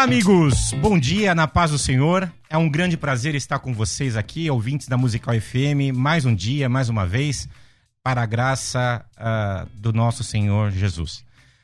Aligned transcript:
Olá, 0.00 0.06
amigos! 0.06 0.72
Bom 0.80 0.98
dia, 0.98 1.34
na 1.34 1.46
paz 1.46 1.72
do 1.72 1.78
Senhor. 1.78 2.32
É 2.48 2.56
um 2.56 2.70
grande 2.70 2.96
prazer 2.96 3.34
estar 3.34 3.58
com 3.58 3.74
vocês 3.74 4.16
aqui, 4.16 4.50
ouvintes 4.50 4.88
da 4.88 4.96
Musical 4.96 5.38
FM, 5.38 5.94
mais 5.94 6.24
um 6.24 6.34
dia, 6.34 6.70
mais 6.70 6.88
uma 6.88 7.04
vez, 7.04 7.46
para 8.02 8.22
a 8.22 8.24
graça 8.24 9.04
uh, 9.18 9.68
do 9.78 9.92
nosso 9.92 10.24
Senhor 10.24 10.70
Jesus. 10.70 11.18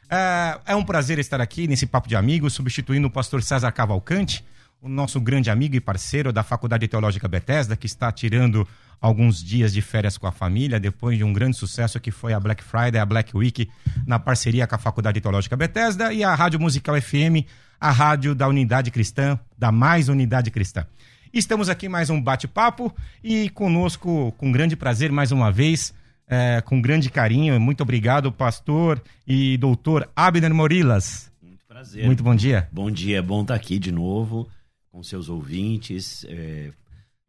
Uh, 0.04 0.60
é 0.66 0.76
um 0.76 0.84
prazer 0.84 1.18
estar 1.18 1.40
aqui 1.40 1.66
nesse 1.66 1.86
Papo 1.86 2.10
de 2.10 2.14
Amigos, 2.14 2.52
substituindo 2.52 3.06
o 3.06 3.10
pastor 3.10 3.42
César 3.42 3.72
Cavalcante, 3.72 4.44
o 4.82 4.88
nosso 4.88 5.18
grande 5.18 5.48
amigo 5.48 5.74
e 5.74 5.80
parceiro 5.80 6.30
da 6.30 6.42
Faculdade 6.42 6.86
Teológica 6.86 7.26
Bethesda, 7.26 7.74
que 7.74 7.86
está 7.86 8.12
tirando 8.12 8.68
alguns 9.00 9.42
dias 9.42 9.72
de 9.72 9.80
férias 9.80 10.18
com 10.18 10.26
a 10.26 10.32
família, 10.32 10.78
depois 10.78 11.16
de 11.16 11.24
um 11.24 11.32
grande 11.32 11.56
sucesso 11.56 11.98
que 11.98 12.10
foi 12.10 12.34
a 12.34 12.40
Black 12.40 12.62
Friday, 12.62 13.00
a 13.00 13.06
Black 13.06 13.34
Week, 13.34 13.66
na 14.06 14.18
parceria 14.18 14.66
com 14.66 14.74
a 14.74 14.78
Faculdade 14.78 15.22
Teológica 15.22 15.56
Bethesda 15.56 16.12
e 16.12 16.22
a 16.22 16.34
Rádio 16.34 16.60
Musical 16.60 17.00
FM 17.00 17.48
a 17.80 17.90
rádio 17.90 18.34
da 18.34 18.48
Unidade 18.48 18.90
Cristã, 18.90 19.38
da 19.56 19.70
Mais 19.70 20.08
Unidade 20.08 20.50
Cristã. 20.50 20.86
Estamos 21.32 21.68
aqui 21.68 21.88
mais 21.88 22.08
um 22.10 22.20
bate-papo 22.20 22.94
e 23.22 23.50
conosco, 23.50 24.32
com 24.38 24.50
grande 24.50 24.76
prazer, 24.76 25.12
mais 25.12 25.32
uma 25.32 25.52
vez, 25.52 25.92
é, 26.26 26.60
com 26.62 26.80
grande 26.80 27.10
carinho. 27.10 27.60
Muito 27.60 27.82
obrigado, 27.82 28.32
pastor 28.32 29.02
e 29.26 29.56
doutor 29.58 30.08
Abner 30.16 30.54
Morilas. 30.54 31.30
Muito 31.42 31.66
prazer. 31.66 32.06
Muito 32.06 32.22
bom 32.22 32.34
dia. 32.34 32.68
Bom 32.72 32.90
dia, 32.90 33.18
é 33.18 33.22
bom 33.22 33.42
estar 33.42 33.54
aqui 33.54 33.78
de 33.78 33.92
novo 33.92 34.48
com 34.90 35.02
seus 35.02 35.28
ouvintes, 35.28 36.24
é, 36.28 36.70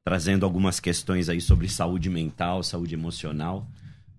trazendo 0.05 0.45
algumas 0.45 0.79
questões 0.79 1.27
aí 1.27 1.41
sobre 1.41 1.67
saúde 1.67 2.09
mental, 2.09 2.63
saúde 2.63 2.93
emocional 2.93 3.67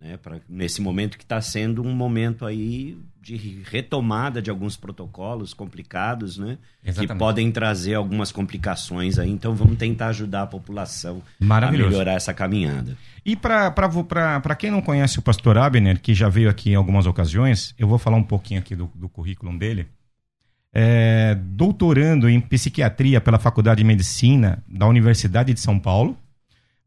né, 0.01 0.17
pra, 0.17 0.39
nesse 0.49 0.81
momento 0.81 1.19
que 1.19 1.25
está 1.25 1.41
sendo 1.41 1.83
um 1.83 1.93
momento 1.93 2.47
aí 2.47 2.99
de 3.21 3.63
retomada 3.71 4.41
de 4.41 4.49
alguns 4.49 4.77
protocolos 4.77 5.53
complicados, 5.53 6.39
né, 6.39 6.57
que 6.83 7.07
podem 7.15 7.51
trazer 7.51 7.95
algumas 7.95 8.33
complicações 8.33 9.19
aí. 9.19 9.31
Então 9.31 9.55
vamos 9.55 9.77
tentar 9.77 10.09
ajudar 10.09 10.43
a 10.43 10.47
população 10.47 11.23
a 11.41 11.71
melhorar 11.71 12.15
essa 12.15 12.33
caminhada. 12.33 12.97
E 13.25 13.37
para 13.37 14.57
quem 14.57 14.71
não 14.71 14.81
conhece 14.81 15.19
o 15.19 15.23
pastor 15.23 15.59
Abner, 15.59 16.01
que 16.01 16.15
já 16.15 16.29
veio 16.29 16.49
aqui 16.49 16.71
em 16.71 16.75
algumas 16.75 17.07
ocasiões, 17.07 17.75
eu 17.79 17.87
vou 17.87 17.99
falar 17.99 18.17
um 18.17 18.23
pouquinho 18.23 18.61
aqui 18.61 18.75
do, 18.75 18.91
do 18.95 19.09
currículo 19.09 19.57
dele. 19.59 19.87
É, 20.73 21.35
doutorando 21.35 22.29
em 22.29 22.41
psiquiatria 22.41 23.21
pela 23.21 23.39
Faculdade 23.39 23.79
de 23.79 23.85
Medicina 23.85 24.63
da 24.69 24.87
Universidade 24.87 25.53
de 25.53 25.61
São 25.61 25.79
Paulo 25.79 26.17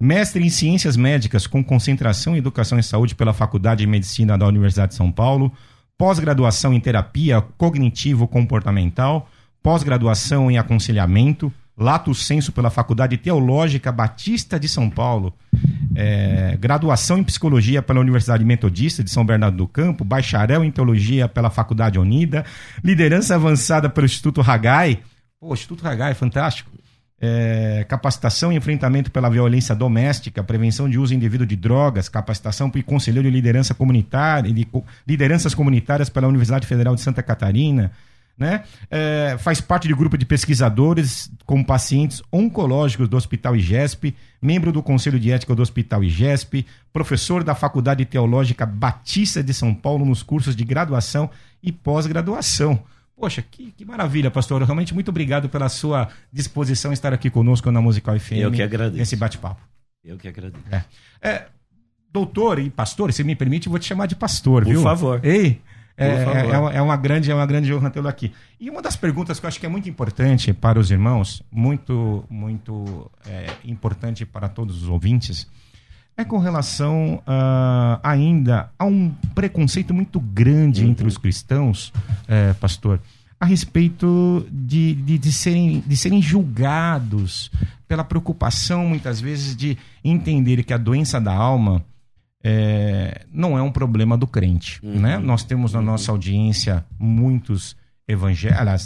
mestre 0.02 0.44
em 0.44 0.50
Ciências 0.50 0.98
Médicas 0.98 1.46
com 1.46 1.64
concentração 1.64 2.34
em 2.34 2.40
Educação 2.40 2.80
e 2.80 2.84
Saúde 2.84 3.14
pela 3.14 3.34
Faculdade 3.34 3.82
de 3.82 3.88
Medicina 3.88 4.36
da 4.36 4.48
Universidade 4.48 4.90
de 4.90 4.96
São 4.98 5.12
Paulo, 5.12 5.54
pós-graduação 5.96 6.74
em 6.74 6.80
Terapia 6.80 7.40
Cognitivo-Comportamental, 7.56 9.30
pós-graduação 9.62 10.50
em 10.50 10.58
Aconselhamento, 10.58 11.54
lato 11.78 12.16
senso 12.16 12.52
pela 12.52 12.72
Faculdade 12.72 13.16
Teológica 13.16 13.92
Batista 13.92 14.60
de 14.60 14.68
São 14.68 14.90
Paulo, 14.90 15.34
é, 15.94 16.58
graduação 16.60 17.20
em 17.20 17.24
Psicologia 17.24 17.84
pela 17.84 18.00
Universidade 18.00 18.44
Metodista 18.44 19.04
de 19.04 19.12
São 19.12 19.24
Bernardo 19.24 19.58
do 19.58 19.68
Campo, 19.68 20.04
bacharel 20.04 20.64
em 20.64 20.72
Teologia 20.72 21.28
pela 21.28 21.52
Faculdade 21.52 22.00
Unida, 22.00 22.44
liderança 22.84 23.36
avançada 23.36 23.88
pelo 23.88 24.06
Instituto 24.06 24.42
Hagai, 24.42 25.00
Pô, 25.40 25.54
Instituto 25.54 25.88
Hagai, 25.88 26.14
fantástico 26.14 26.72
é, 27.22 27.86
capacitação 27.88 28.52
e 28.52 28.56
enfrentamento 28.56 29.12
pela 29.12 29.30
violência 29.30 29.76
doméstica, 29.76 30.44
prevenção 30.44 30.90
de 30.90 30.98
uso 30.98 31.14
indevido 31.14 31.46
de 31.46 31.56
drogas, 31.56 32.10
capacitação 32.10 32.70
para 32.70 32.82
conselheiro 32.82 33.30
de 33.30 33.34
liderança 33.34 33.76
comunitária, 33.76 34.52
de 34.52 34.68
lideranças 35.08 35.54
comunitárias 35.54 36.10
pela 36.10 36.28
Universidade 36.28 36.66
Federal 36.66 36.96
de 36.96 37.02
Santa 37.02 37.22
Catarina, 37.22 37.92
né? 38.38 38.64
É, 38.90 39.36
faz 39.38 39.62
parte 39.62 39.88
de 39.88 39.94
grupo 39.94 40.18
de 40.18 40.26
pesquisadores 40.26 41.32
com 41.46 41.64
pacientes 41.64 42.24
oncológicos 42.32 43.08
do 43.08 43.16
Hospital 43.16 43.56
IGESP, 43.56 44.16
membro 44.42 44.72
do 44.72 44.82
Conselho 44.82 45.20
de 45.20 45.32
Ética 45.32 45.54
do 45.54 45.62
Hospital 45.62 46.04
IGESP, 46.04 46.66
professor 46.92 47.44
da 47.44 47.54
Faculdade 47.54 48.04
Teológica 48.04 48.66
Batista 48.66 49.44
de 49.44 49.54
São 49.54 49.76
Paulo 49.76 50.06
nos 50.06 50.24
cursos 50.24 50.56
de 50.56 50.64
graduação 50.64 51.30
e 51.62 51.72
pós-graduação. 51.72 52.82
Poxa, 53.22 53.44
que, 53.44 53.72
que 53.72 53.86
maravilha, 53.86 54.32
pastor. 54.32 54.64
Realmente 54.64 54.96
muito 54.96 55.10
obrigado 55.10 55.48
pela 55.48 55.70
sua 55.70 56.08
disposição 56.34 56.90
em 56.90 56.96
estar 56.96 57.14
aqui 57.14 57.30
conosco 57.30 57.70
na 57.70 57.80
Musical 57.80 58.20
FM. 58.20 58.32
Eu 58.38 58.52
que 58.52 58.64
agradeço. 58.64 58.98
Nesse 58.98 59.16
bate-papo. 59.16 59.62
Eu 60.04 60.18
que 60.18 60.28
agradeço. 60.28 60.64
É. 60.72 60.84
É, 61.22 61.46
doutor 62.12 62.58
e 62.58 62.72
pastor, 62.72 63.14
se 63.14 63.24
me 63.24 63.36
permite, 63.36 63.70
vou 63.70 63.78
te 63.78 63.86
chamar 63.86 64.08
de 64.08 64.16
pastor, 64.16 64.64
Por 64.64 64.72
viu? 64.72 64.82
Por 64.82 64.90
favor. 64.90 65.20
Ei, 65.24 65.62
é, 65.96 66.08
é, 66.08 66.78
é, 66.78 66.82
uma 66.82 66.98
grande, 66.98 67.30
é 67.30 67.36
uma 67.36 67.46
grande 67.46 67.72
honra 67.72 67.92
tê-lo 67.92 68.08
aqui. 68.08 68.34
E 68.60 68.72
uma 68.72 68.82
das 68.82 68.96
perguntas 68.96 69.40
que 69.40 69.46
eu 69.46 69.48
acho 69.48 69.60
que 69.60 69.68
é 69.68 69.70
muito 69.70 69.88
importante 69.88 70.52
para 70.52 70.80
os 70.80 70.90
irmãos, 70.90 71.44
muito, 71.52 72.26
muito 72.28 73.12
é, 73.28 73.46
importante 73.64 74.26
para 74.26 74.50
todos 74.50 74.82
os 74.82 74.90
ouvintes, 74.90 75.48
é 76.22 76.26
com 76.26 76.38
relação 76.38 77.16
uh, 77.28 78.00
ainda 78.04 78.70
a 78.78 78.86
um 78.86 79.12
preconceito 79.36 79.94
muito 79.94 80.20
grande 80.20 80.84
uhum. 80.84 80.92
entre 80.92 81.08
os 81.08 81.18
cristãos, 81.18 81.92
uh, 82.24 82.56
pastor, 82.60 83.00
a 83.40 83.46
respeito 83.46 84.46
de, 84.52 84.94
de, 84.94 85.18
de, 85.18 85.32
serem, 85.32 85.84
de 85.86 85.98
serem 85.98 86.22
julgados 86.22 87.52
pela 87.88 88.04
preocupação, 88.04 88.86
muitas 88.86 89.20
vezes, 89.20 89.56
de 89.56 89.78
entender 90.04 90.64
que 90.64 90.74
a 90.74 90.78
doença 90.78 91.20
da 91.20 91.34
alma 91.34 91.84
é, 92.44 93.26
não 93.34 93.58
é 93.58 93.62
um 93.62 93.72
problema 93.72 94.18
do 94.18 94.28
crente. 94.28 94.80
Uhum. 94.84 95.00
Né? 95.00 95.18
Nós 95.18 95.44
temos 95.44 95.74
na 95.74 95.82
nossa 95.82 96.12
audiência 96.12 96.86
muitos 97.00 97.76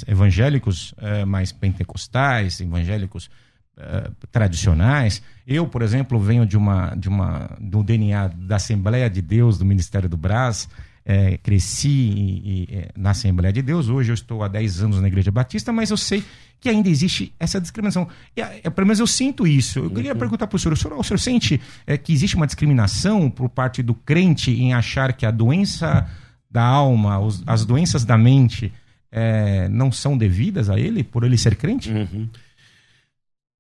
evangélicos 0.07 0.93
é, 0.97 1.25
mais 1.25 1.51
pentecostais, 1.51 2.61
evangélicos 2.61 3.29
uh, 3.77 4.13
tradicionais. 4.31 5.21
Eu, 5.45 5.67
por 5.67 5.81
exemplo, 5.81 6.19
venho 6.19 6.45
de 6.45 6.57
uma, 6.57 6.95
de 6.95 7.07
uma, 7.07 7.57
do 7.59 7.83
DNA 7.83 8.27
da 8.29 8.55
Assembleia 8.55 9.09
de 9.09 9.21
Deus, 9.21 9.57
do 9.57 9.65
Ministério 9.65 10.09
do 10.09 10.17
Brás, 10.17 10.67
é, 11.05 11.37
cresci 11.37 11.87
e, 11.87 12.63
e, 12.63 12.87
na 12.97 13.11
Assembleia 13.11 13.53
de 13.53 13.61
Deus, 13.61 13.89
hoje 13.89 14.11
eu 14.11 14.15
estou 14.15 14.43
há 14.43 14.47
10 14.47 14.81
anos 14.81 14.99
na 14.99 15.07
Igreja 15.07 15.31
Batista, 15.31 15.71
mas 15.71 15.91
eu 15.91 15.97
sei 15.97 16.23
que 16.59 16.67
ainda 16.67 16.89
existe 16.89 17.31
essa 17.39 17.61
discriminação. 17.61 18.07
E, 18.35 18.41
é, 18.41 18.69
pelo 18.71 18.87
menos 18.87 18.99
eu 18.99 19.05
sinto 19.05 19.45
isso. 19.45 19.79
Eu 19.79 19.91
queria 19.91 20.13
uhum. 20.13 20.19
perguntar 20.19 20.47
para 20.47 20.55
o 20.55 20.59
senhor, 20.59 20.73
o 20.73 20.77
senhor, 20.77 20.97
o 20.97 21.03
senhor 21.03 21.19
sente 21.19 21.61
é, 21.85 21.95
que 21.95 22.11
existe 22.11 22.35
uma 22.35 22.47
discriminação 22.47 23.29
por 23.29 23.49
parte 23.49 23.83
do 23.83 23.93
crente 23.93 24.51
em 24.51 24.73
achar 24.73 25.13
que 25.13 25.27
a 25.27 25.31
doença 25.31 26.09
da 26.49 26.63
alma, 26.63 27.19
os, 27.19 27.43
as 27.45 27.65
doenças 27.65 28.03
da 28.03 28.17
mente 28.17 28.73
é, 29.11 29.69
não 29.69 29.91
são 29.91 30.17
devidas 30.17 30.69
a 30.69 30.79
ele, 30.79 31.03
por 31.03 31.23
ele 31.23 31.37
ser 31.37 31.55
crente? 31.55 31.91
Uhum. 31.91 32.27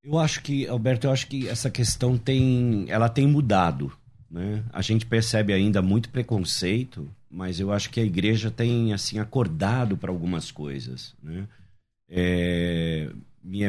Eu 0.05 0.19
acho 0.19 0.41
que, 0.43 0.67
Alberto, 0.67 1.07
eu 1.07 1.11
acho 1.11 1.25
que 1.25 1.47
essa 1.47 1.69
questão 1.69 2.15
tem, 2.15 2.85
ela 2.89 3.09
tem 3.09 3.25
mudado, 3.25 3.91
né? 4.29 4.63
A 4.71 4.81
gente 4.83 5.03
percebe 5.03 5.51
ainda 5.51 5.81
muito 5.81 6.09
preconceito, 6.09 7.09
mas 7.27 7.59
eu 7.59 7.71
acho 7.71 7.89
que 7.89 7.99
a 7.99 8.03
igreja 8.03 8.51
tem 8.51 8.93
assim 8.93 9.17
acordado 9.17 9.97
para 9.97 10.11
algumas 10.11 10.51
coisas, 10.51 11.15
né? 11.23 11.47
É, 12.07 13.09
é, 13.51 13.65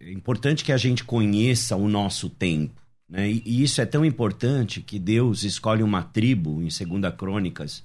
é, 0.00 0.12
importante 0.12 0.62
que 0.62 0.72
a 0.72 0.76
gente 0.76 1.04
conheça 1.04 1.74
o 1.74 1.88
nosso 1.88 2.28
tempo, 2.28 2.82
né? 3.08 3.30
E, 3.30 3.42
e, 3.46 3.62
isso 3.62 3.80
é 3.80 3.86
tão 3.86 4.04
importante 4.04 4.82
que 4.82 4.98
Deus 4.98 5.42
escolhe 5.42 5.82
uma 5.82 6.02
tribo 6.02 6.62
em 6.62 6.68
Segunda 6.68 7.10
Crônicas. 7.10 7.82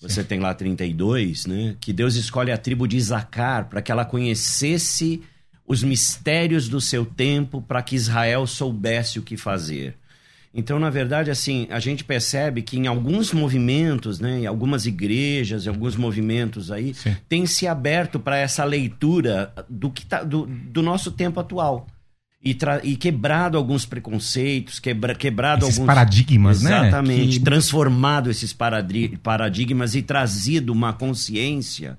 Você 0.00 0.22
Sim. 0.22 0.28
tem 0.28 0.38
lá 0.38 0.54
32, 0.54 1.46
né? 1.46 1.76
Que 1.80 1.92
Deus 1.92 2.14
escolhe 2.14 2.52
a 2.52 2.58
tribo 2.58 2.86
de 2.86 2.96
Isacar 2.96 3.68
para 3.68 3.82
que 3.82 3.90
ela 3.90 4.04
conhecesse 4.04 5.20
os 5.66 5.82
mistérios 5.82 6.68
do 6.68 6.80
seu 6.80 7.04
tempo 7.06 7.62
para 7.62 7.82
que 7.82 7.96
Israel 7.96 8.46
soubesse 8.46 9.18
o 9.18 9.22
que 9.22 9.36
fazer. 9.36 9.96
Então, 10.56 10.78
na 10.78 10.88
verdade, 10.88 11.32
assim, 11.32 11.66
a 11.68 11.80
gente 11.80 12.04
percebe 12.04 12.62
que 12.62 12.78
em 12.78 12.86
alguns 12.86 13.32
movimentos, 13.32 14.20
né, 14.20 14.40
em 14.40 14.46
algumas 14.46 14.86
igrejas, 14.86 15.66
em 15.66 15.68
alguns 15.68 15.96
movimentos 15.96 16.70
aí, 16.70 16.94
Sim. 16.94 17.16
tem 17.28 17.44
se 17.44 17.66
aberto 17.66 18.20
para 18.20 18.36
essa 18.36 18.62
leitura 18.62 19.52
do 19.68 19.90
que 19.90 20.06
tá, 20.06 20.22
do, 20.22 20.46
do 20.46 20.80
nosso 20.80 21.10
tempo 21.10 21.40
atual. 21.40 21.88
E, 22.40 22.56
e, 22.82 22.94
quebrado 22.94 23.56
alguns 23.56 23.86
preconceitos, 23.86 24.78
quebra 24.78 25.14
quebrado 25.14 25.64
esses 25.64 25.78
alguns 25.78 25.86
paradigmas, 25.86 26.58
exatamente, 26.58 26.82
né? 26.82 26.88
Exatamente, 26.88 27.40
transformado 27.40 28.30
esses 28.30 28.52
paradigmas 28.52 29.94
e 29.94 30.02
trazido 30.02 30.70
uma 30.70 30.92
consciência 30.92 31.98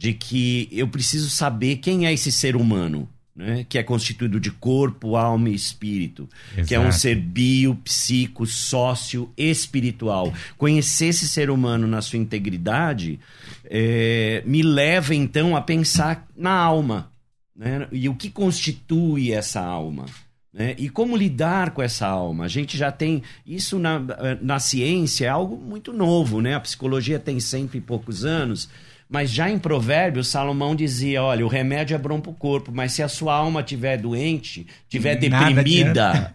de 0.00 0.14
que 0.14 0.66
eu 0.72 0.88
preciso 0.88 1.28
saber 1.28 1.76
quem 1.76 2.06
é 2.06 2.12
esse 2.12 2.32
ser 2.32 2.56
humano. 2.56 3.06
Né? 3.36 3.66
Que 3.68 3.76
é 3.76 3.82
constituído 3.82 4.40
de 4.40 4.50
corpo, 4.50 5.14
alma 5.14 5.50
e 5.50 5.54
espírito. 5.54 6.26
Exato. 6.52 6.68
Que 6.68 6.74
é 6.74 6.80
um 6.80 6.90
ser 6.90 7.16
bio, 7.16 7.74
psico, 7.74 8.46
sócio, 8.46 9.30
espiritual. 9.36 10.32
Conhecer 10.56 11.08
esse 11.08 11.28
ser 11.28 11.50
humano 11.50 11.86
na 11.86 12.00
sua 12.00 12.18
integridade 12.18 13.20
é, 13.64 14.42
me 14.46 14.62
leva 14.62 15.14
então 15.14 15.54
a 15.54 15.60
pensar 15.60 16.26
na 16.34 16.52
alma. 16.52 17.12
Né? 17.54 17.86
E 17.92 18.08
o 18.08 18.14
que 18.14 18.30
constitui 18.30 19.32
essa 19.32 19.60
alma? 19.60 20.06
Né? 20.50 20.74
E 20.78 20.88
como 20.88 21.14
lidar 21.14 21.72
com 21.72 21.82
essa 21.82 22.06
alma? 22.06 22.46
A 22.46 22.48
gente 22.48 22.78
já 22.78 22.90
tem. 22.90 23.22
Isso 23.46 23.78
na, 23.78 24.00
na 24.40 24.58
ciência 24.58 25.26
é 25.26 25.28
algo 25.28 25.58
muito 25.58 25.92
novo, 25.92 26.40
né? 26.40 26.54
A 26.54 26.60
psicologia 26.60 27.18
tem 27.18 27.38
cento 27.38 27.76
e 27.76 27.82
poucos 27.82 28.24
anos. 28.24 28.66
Mas 29.10 29.28
já 29.28 29.50
em 29.50 29.58
Provérbios, 29.58 30.28
Salomão 30.28 30.76
dizia: 30.76 31.20
olha, 31.22 31.44
o 31.44 31.48
remédio 31.48 31.96
é 31.96 31.98
bom 31.98 32.20
para 32.20 32.30
o 32.30 32.34
corpo, 32.34 32.70
mas 32.72 32.92
se 32.92 33.02
a 33.02 33.08
sua 33.08 33.34
alma 33.34 33.60
estiver 33.60 33.98
doente, 33.98 34.68
estiver 34.84 35.16
deprimida, 35.16 36.32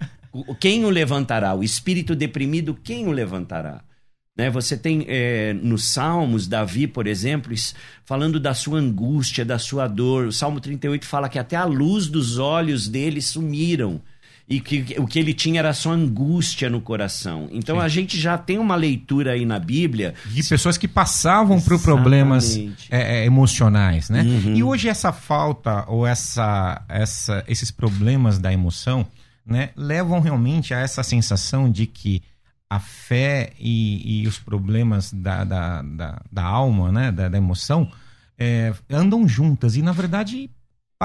quem 0.59 0.83
o 0.83 0.89
levantará? 0.89 1.55
O 1.55 1.63
espírito 1.63 2.13
deprimido, 2.13 2.77
quem 2.83 3.07
o 3.07 3.11
levantará? 3.11 3.81
Né? 4.37 4.49
Você 4.49 4.75
tem 4.75 5.05
é, 5.07 5.53
nos 5.53 5.85
Salmos, 5.85 6.47
Davi, 6.47 6.85
por 6.85 7.07
exemplo, 7.07 7.53
falando 8.03 8.41
da 8.41 8.53
sua 8.53 8.79
angústia, 8.79 9.45
da 9.45 9.57
sua 9.57 9.87
dor. 9.87 10.27
O 10.27 10.33
Salmo 10.33 10.59
38 10.59 11.05
fala 11.05 11.29
que 11.29 11.39
até 11.39 11.55
a 11.55 11.63
luz 11.63 12.07
dos 12.07 12.37
olhos 12.37 12.89
dele 12.89 13.21
sumiram 13.21 14.01
e 14.47 14.59
que 14.59 14.95
o 14.99 15.07
que 15.07 15.17
ele 15.17 15.33
tinha 15.33 15.59
era 15.59 15.73
só 15.73 15.91
angústia 15.91 16.69
no 16.69 16.79
coração. 16.79 17.49
Então 17.51 17.77
Sim. 17.77 17.81
a 17.81 17.87
gente 17.87 18.19
já 18.19 18.37
tem 18.37 18.59
uma 18.59 18.75
leitura 18.75 19.31
aí 19.31 19.45
na 19.45 19.57
Bíblia 19.57 20.13
de 20.25 20.43
pessoas 20.43 20.77
que 20.77 20.87
passavam 20.87 21.59
por 21.59 21.81
problemas 21.81 22.55
é, 22.89 23.21
é, 23.21 23.25
emocionais, 23.25 24.09
né? 24.09 24.21
Uhum. 24.21 24.55
E 24.55 24.63
hoje 24.63 24.87
essa 24.87 25.11
falta 25.11 25.85
ou 25.87 26.05
essa, 26.05 26.83
essa, 26.87 27.43
esses 27.47 27.71
problemas 27.71 28.37
da 28.37 28.53
emoção, 28.53 29.05
né, 29.45 29.69
levam 29.75 30.19
realmente 30.19 30.73
a 30.73 30.79
essa 30.79 31.01
sensação 31.01 31.71
de 31.71 31.87
que 31.87 32.21
a 32.69 32.79
fé 32.79 33.51
e, 33.59 34.21
e 34.23 34.27
os 34.27 34.37
problemas 34.37 35.11
da, 35.11 35.43
da, 35.43 35.81
da, 35.81 36.21
da 36.31 36.43
alma, 36.43 36.91
né, 36.91 37.11
da, 37.11 37.29
da 37.29 37.37
emoção, 37.37 37.91
é, 38.37 38.73
andam 38.89 39.27
juntas. 39.27 39.75
E, 39.75 39.81
na 39.81 39.91
verdade, 39.91 40.49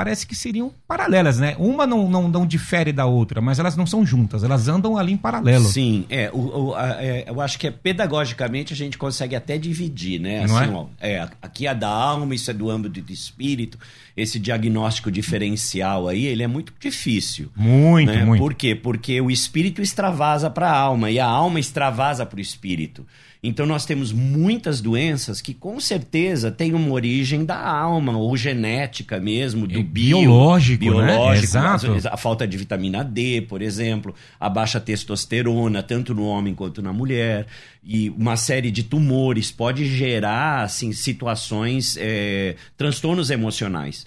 parece 0.01 0.27
que 0.27 0.35
seriam 0.35 0.73
paralelas, 0.89 1.39
né? 1.39 1.55
Uma 1.59 1.87
não, 1.87 2.09
não, 2.09 2.27
não 2.27 2.47
difere 2.47 2.91
da 2.91 3.05
outra, 3.05 3.39
mas 3.43 3.59
elas 3.59 3.77
não 3.77 3.85
são 3.85 4.07
juntas, 4.07 4.43
elas 4.43 4.67
andam 4.67 4.97
ali 4.97 5.13
em 5.13 5.17
paralelo. 5.19 5.67
Sim, 5.67 6.07
é, 6.09 6.31
o, 6.33 6.39
o 6.39 6.75
a, 6.75 7.05
é, 7.05 7.25
eu 7.29 7.39
acho 7.39 7.59
que 7.59 7.67
é, 7.67 7.71
pedagogicamente 7.71 8.73
a 8.73 8.77
gente 8.77 8.97
consegue 8.97 9.37
até 9.37 9.59
dividir, 9.59 10.19
né? 10.19 10.45
Assim, 10.45 10.65
é? 10.65 10.69
Ó, 10.71 10.87
é, 10.99 11.29
aqui 11.43 11.67
é 11.67 11.75
da 11.75 11.89
alma, 11.89 12.35
isso 12.35 12.51
é 12.51 12.55
do 12.55 12.71
âmbito 12.71 13.03
do 13.03 13.13
espírito, 13.13 13.79
esse 14.17 14.39
diagnóstico 14.39 15.11
diferencial 15.11 16.09
aí, 16.09 16.25
ele 16.25 16.43
é 16.43 16.49
muito 16.49 16.73
difícil. 16.81 17.51
Muito, 17.55 18.11
né? 18.11 18.25
muito. 18.25 18.41
Por 18.41 18.55
quê? 18.55 18.75
Porque 18.75 19.21
o 19.21 19.31
espírito 19.31 19.83
extravasa 19.83 20.49
para 20.49 20.71
a 20.71 20.79
alma 20.79 21.11
e 21.11 21.21
a 21.21 21.27
alma 21.27 21.61
extravasa 21.61 22.25
para 22.25 22.39
o 22.39 22.41
espírito. 22.41 23.07
Então 23.43 23.65
nós 23.65 23.87
temos 23.87 24.13
muitas 24.13 24.83
doenças 24.83 25.41
que 25.41 25.55
com 25.55 25.81
certeza 25.81 26.51
têm 26.51 26.75
uma 26.75 26.91
origem 26.93 27.45
da 27.45 27.59
alma 27.59 28.17
ou 28.17 28.37
genética 28.37 29.19
mesmo, 29.19 29.67
do 29.67 29.81
é 29.81 29.83
bio, 29.83 30.19
biológico, 30.19 30.81
biológico 30.81 31.17
né? 31.25 31.39
Exato. 31.43 32.09
A, 32.09 32.15
a 32.15 32.17
falta 32.19 32.47
de 32.47 32.59
vitamina 32.59 33.03
D, 33.03 33.41
por 33.49 33.63
exemplo, 33.63 34.15
a 34.39 34.49
baixa 34.51 34.79
testosterona, 34.79 35.83
tanto 35.83 36.15
no 36.15 36.27
homem 36.27 36.55
quanto 36.55 36.83
na 36.83 36.93
mulher, 36.93 37.47
e 37.83 38.11
uma 38.11 38.37
série 38.37 38.71
de 38.71 38.83
tumores 38.83 39.51
pode 39.51 39.87
gerar 39.87 40.63
assim 40.63 40.93
situações, 40.93 41.97
é, 41.99 42.57
transtornos 42.77 43.31
emocionais. 43.31 44.05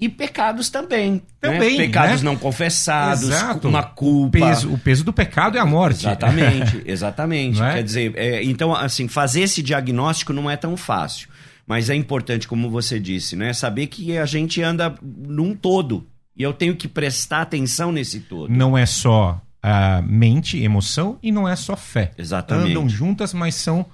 E 0.00 0.08
pecados 0.08 0.70
também. 0.70 1.14
Né? 1.14 1.20
Também. 1.40 1.76
Né? 1.76 1.86
Pecados 1.86 2.22
né? 2.22 2.30
não 2.30 2.36
confessados, 2.36 3.24
Exato. 3.24 3.68
uma 3.68 3.82
culpa. 3.82 4.38
O 4.38 4.40
peso, 4.40 4.72
o 4.72 4.78
peso, 4.78 5.04
do 5.04 5.12
pecado 5.12 5.58
é 5.58 5.60
a 5.60 5.66
morte. 5.66 6.06
Exatamente, 6.06 6.82
exatamente. 6.86 7.60
É? 7.60 7.74
Quer 7.74 7.82
dizer, 7.82 8.12
é, 8.16 8.44
então, 8.44 8.72
assim, 8.72 9.08
fazer 9.08 9.40
esse 9.40 9.60
diagnóstico 9.60 10.32
não 10.32 10.48
é 10.48 10.56
tão 10.56 10.76
fácil. 10.76 11.28
Mas 11.66 11.90
é 11.90 11.94
importante, 11.94 12.46
como 12.46 12.70
você 12.70 12.98
disse, 12.98 13.36
né? 13.36 13.52
Saber 13.52 13.88
que 13.88 14.16
a 14.16 14.24
gente 14.24 14.62
anda 14.62 14.94
num 15.02 15.54
todo. 15.54 16.06
E 16.34 16.42
eu 16.42 16.52
tenho 16.52 16.76
que 16.76 16.86
prestar 16.86 17.42
atenção 17.42 17.90
nesse 17.90 18.20
todo. 18.20 18.48
Não 18.48 18.78
é 18.78 18.86
só 18.86 19.40
a 19.60 20.00
mente, 20.00 20.62
emoção, 20.62 21.18
e 21.20 21.32
não 21.32 21.48
é 21.48 21.56
só 21.56 21.76
fé. 21.76 22.12
Exatamente. 22.16 22.70
Andam 22.70 22.88
juntas, 22.88 23.34
mas 23.34 23.56
são 23.56 23.84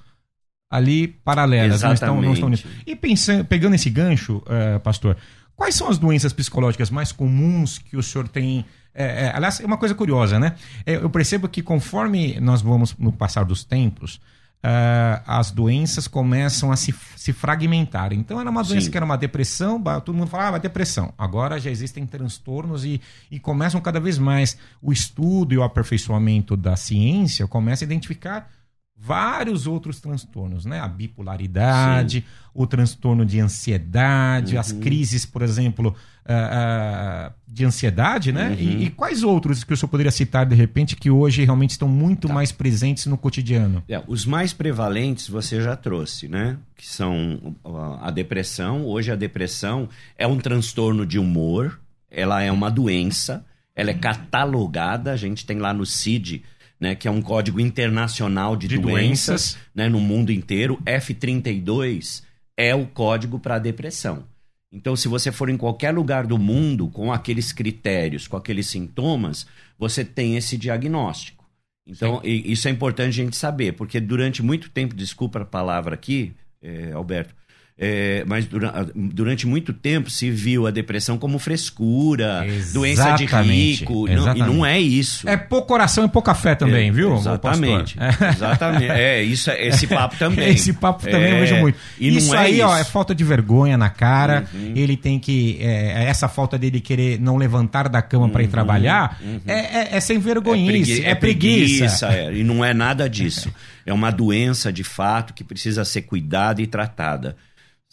ali 0.71 1.09
paralelas. 1.09 1.77
Exatamente. 1.77 2.25
Não 2.25 2.33
estão, 2.33 2.49
não 2.51 2.55
estão... 2.55 2.71
E 2.87 2.95
pensando, 2.95 3.45
pegando 3.45 3.75
esse 3.75 3.89
gancho, 3.89 4.37
uh, 4.37 4.79
pastor, 4.81 5.17
Quais 5.56 5.75
são 5.75 5.89
as 5.89 5.99
doenças 5.99 6.33
psicológicas 6.33 6.91
mais 6.91 7.12
comuns 7.12 7.79
que 7.79 7.97
o 7.97 8.03
senhor 8.03 8.29
tem? 8.29 8.65
É, 8.95 9.27
é, 9.27 9.33
aliás, 9.35 9.61
é 9.61 9.67
uma 9.67 9.77
coisa 9.77 9.95
curiosa, 9.95 10.39
né? 10.39 10.55
É, 10.85 10.97
eu 10.97 11.11
percebo 11.11 11.49
que 11.49 11.62
conforme 11.62 12.39
nós 12.41 12.62
vamos 12.62 12.97
no 12.97 13.12
passar 13.12 13.45
dos 13.45 13.65
tempos, 13.65 14.21
uh, 14.65 15.23
as 15.27 15.51
doenças 15.51 16.09
começam 16.09 16.73
a 16.73 16.77
se, 16.77 16.95
se 17.17 17.33
fragmentar. 17.33 18.12
Então, 18.12 18.41
era 18.41 18.51
uma 18.51 18.62
doença 18.62 18.87
Sim. 18.87 18.91
que 18.91 18.97
era 18.97 19.05
uma 19.05 19.19
depressão, 19.19 19.81
todo 20.01 20.15
mundo 20.15 20.29
falava 20.29 20.56
ah, 20.56 20.61
depressão. 20.61 21.12
Agora 21.19 21.61
já 21.61 21.71
existem 21.71 22.06
transtornos 22.06 22.85
e, 22.85 23.01
e 23.31 23.39
começam 23.39 23.81
cada 23.81 24.01
vez 24.01 24.19
mais 24.19 24.56
o 24.81 24.93
estudo 24.93 25.53
e 25.53 25.59
o 25.59 25.62
aperfeiçoamento 25.62 26.56
da 26.56 26.77
ciência 26.77 27.47
começa 27.47 27.85
a 27.85 27.87
identificar 27.87 28.51
vários 28.96 29.67
outros 29.67 30.00
transtornos, 30.00 30.64
né? 30.64 30.81
A 30.81 30.88
bipolaridade, 30.88 32.20
Sim. 32.20 32.26
o 32.55 32.67
transtorno 32.67 33.25
de 33.26 33.41
ansiedade, 33.41 34.55
uhum. 34.55 34.61
as 34.61 34.73
crises, 34.73 35.26
por 35.26 35.43
exemplo, 35.43 35.94
uh, 36.25 37.29
uh, 37.29 37.35
de 37.46 37.64
ansiedade, 37.64 38.32
né? 38.32 38.49
Uhum. 38.49 38.55
E, 38.55 38.85
e, 38.85 38.91
quais 38.91 39.23
outros 39.23 39.64
que 39.64 39.73
o 39.73 39.76
senhor 39.76 39.91
poderia 39.91 40.12
citar 40.12 40.46
de 40.46 40.55
repente 40.55 40.94
que 40.96 41.11
hoje 41.11 41.44
realmente 41.44 41.70
estão 41.70 41.88
muito 41.88 42.29
tá. 42.29 42.35
mais 42.35 42.52
presentes 42.52 43.06
no 43.06 43.19
cotidiano? 43.19 43.82
É, 43.88 44.02
os 44.06 44.25
mais 44.25 44.52
prevalentes 44.52 45.29
você 45.29 45.61
já 45.61 45.76
trouxe, 45.76 46.29
né? 46.29 46.56
Que 46.76 46.87
são 46.87 47.56
a 48.00 48.11
depressão. 48.11 48.87
Hoje 48.87 49.11
a 49.11 49.17
depressão 49.17 49.88
é 50.17 50.26
um 50.26 50.38
transtorno 50.38 51.05
de 51.05 51.19
humor, 51.19 51.81
ela 52.11 52.43
é 52.43 52.50
uma 52.50 52.70
doença, 52.70 53.44
ela 53.75 53.91
é 53.91 53.94
catalogada, 53.94 55.12
a 55.12 55.17
gente 55.17 55.44
tem 55.44 55.58
lá 55.58 55.75
no 55.75 55.85
CID 55.85 56.44
né, 56.85 56.95
que 56.95 57.09
é 57.09 57.11
um 57.11 57.23
código 57.23 57.59
internacional 57.59 58.55
de, 58.55 58.69
de 58.69 58.77
doenças, 58.77 59.55
doenças 59.55 59.59
né, 59.75 59.89
no 59.89 59.99
mundo 59.99 60.31
inteiro. 60.31 60.79
F32 60.85 62.23
é 62.59 62.75
o 62.75 62.87
código 62.87 63.39
para 63.39 63.55
a 63.55 63.59
depressão. 63.59 64.25
Então, 64.71 64.95
se 64.95 65.09
você 65.09 65.33
for 65.33 65.49
em 65.49 65.57
qualquer 65.57 65.95
lugar 65.95 66.27
do 66.27 66.37
mundo 66.37 66.89
com 66.89 67.11
aqueles 67.11 67.53
critérios, 67.53 68.29
com 68.29 68.37
aqueles 68.37 68.67
sintomas, 68.67 69.47
você 69.79 70.05
tem 70.05 70.37
esse 70.37 70.58
diagnóstico. 70.58 71.43
Então, 71.87 72.20
isso 72.23 72.69
é 72.69 72.70
importante 72.70 73.08
a 73.08 73.25
gente 73.25 73.37
saber, 73.37 73.73
porque 73.73 73.99
durante 73.99 74.43
muito 74.43 74.69
tempo, 74.69 74.94
desculpa 74.94 75.41
a 75.41 75.44
palavra 75.47 75.94
aqui, 75.94 76.35
é, 76.61 76.93
Alberto, 76.93 77.35
é, 77.77 78.25
mas 78.29 78.47
durante, 78.47 78.93
durante, 78.95 79.47
muito 79.49 79.73
tempo 79.73 80.09
se 80.09 80.31
viu 80.31 80.65
a 80.65 80.71
depressão 80.71 81.19
como 81.19 81.41
frescura, 81.41 82.47
exatamente, 82.47 82.73
doença 82.73 83.13
de 83.15 83.27
rico. 83.27 84.07
Não, 84.07 84.37
e 84.37 84.39
não 84.39 84.67
é 84.67 84.79
isso. 84.79 85.29
É 85.29 85.37
pouco 85.37 85.67
coração 85.67 86.05
e 86.05 86.09
pouca 86.09 86.35
fé 86.35 86.55
também, 86.55 86.91
é, 86.91 86.93
viu? 86.93 87.17
Exatamente. 87.17 87.97
Exatamente. 88.33 88.93
É, 88.93 89.21
isso, 89.25 89.51
é, 89.51 89.67
esse 89.67 89.89
papo 89.89 90.15
também. 90.17 90.51
esse 90.55 90.73
papo 90.73 91.03
também 91.05 91.33
eu 91.33 91.41
vejo 91.41 91.55
é, 91.57 91.61
muito. 91.61 91.79
E 91.99 92.17
isso 92.17 92.29
não 92.29 92.37
é 92.37 92.45
aí, 92.45 92.59
isso. 92.59 92.67
ó, 92.67 92.77
é 92.77 92.85
falta 92.85 93.13
de 93.13 93.25
vergonha 93.25 93.77
na 93.77 93.91
cara. 93.91 94.45
Uhum. 94.55 94.73
Ele 94.77 94.97
tem 94.97 95.19
que. 95.19 95.59
É, 95.61 96.05
essa 96.05 96.29
falta 96.29 96.57
dele 96.57 96.81
querer 96.81 97.21
não 97.21 97.37
levantar 97.37 97.89
da 97.89 98.01
cama 98.01 98.27
uhum. 98.27 98.31
para 98.31 98.45
ir 98.45 98.49
trabalhar 98.49 99.19
uhum. 99.21 99.41
é, 99.47 99.99
sem 99.99 100.21
vergonhice. 100.21 101.05
É, 101.05 101.13
preguiça. 101.17 102.07
preguiça 102.07 102.33
e 102.33 102.45
não 102.45 102.65
é 102.65 102.73
nada 102.73 103.11
disso. 103.11 103.53
É 103.85 103.93
uma 103.93 104.13
doença 104.13 104.73
de 104.73 104.85
fato 104.85 105.35
que 105.35 105.43
precisa 105.43 105.85
ser 105.85 106.03
cuidada 106.03 106.63
e 106.63 106.69
tratada. 106.69 107.37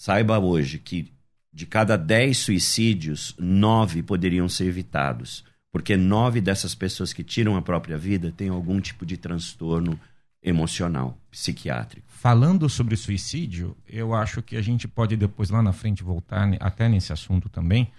Saiba 0.02 0.40
hoje 0.40 0.80
que 0.80 1.14
de 1.54 1.68
cada 1.68 1.96
10 1.96 2.36
suicídios, 2.36 3.36
9 3.38 4.02
poderiam 4.02 4.50
ser 4.50 4.66
evitados. 4.66 5.46
Porque 5.72 5.96
nove 5.96 6.42
dessas 6.42 6.74
pessoas 6.74 7.14
que 7.14 7.24
tiram 7.24 7.56
a 7.56 7.62
própria 7.62 8.00
vida 8.00 8.34
têm 8.36 8.50
algum 8.50 8.82
tipo 8.82 9.06
de 9.06 9.16
transtorno 9.16 10.00
emocional, 10.42 11.16
psiquiátrico. 11.30 12.08
Falando 12.10 12.68
sobre 12.68 12.98
suicídio, 12.98 13.78
eu 13.88 14.16
acho 14.16 14.42
que 14.42 14.58
a 14.58 14.62
gente 14.64 14.88
pode 14.88 15.16
depois 15.16 15.52
lá 15.52 15.62
na 15.62 15.72
frente 15.72 16.02
voltar 16.02 16.52
até 16.60 16.90
nesse 16.90 17.14
assunto 17.14 17.48
também, 17.48 17.92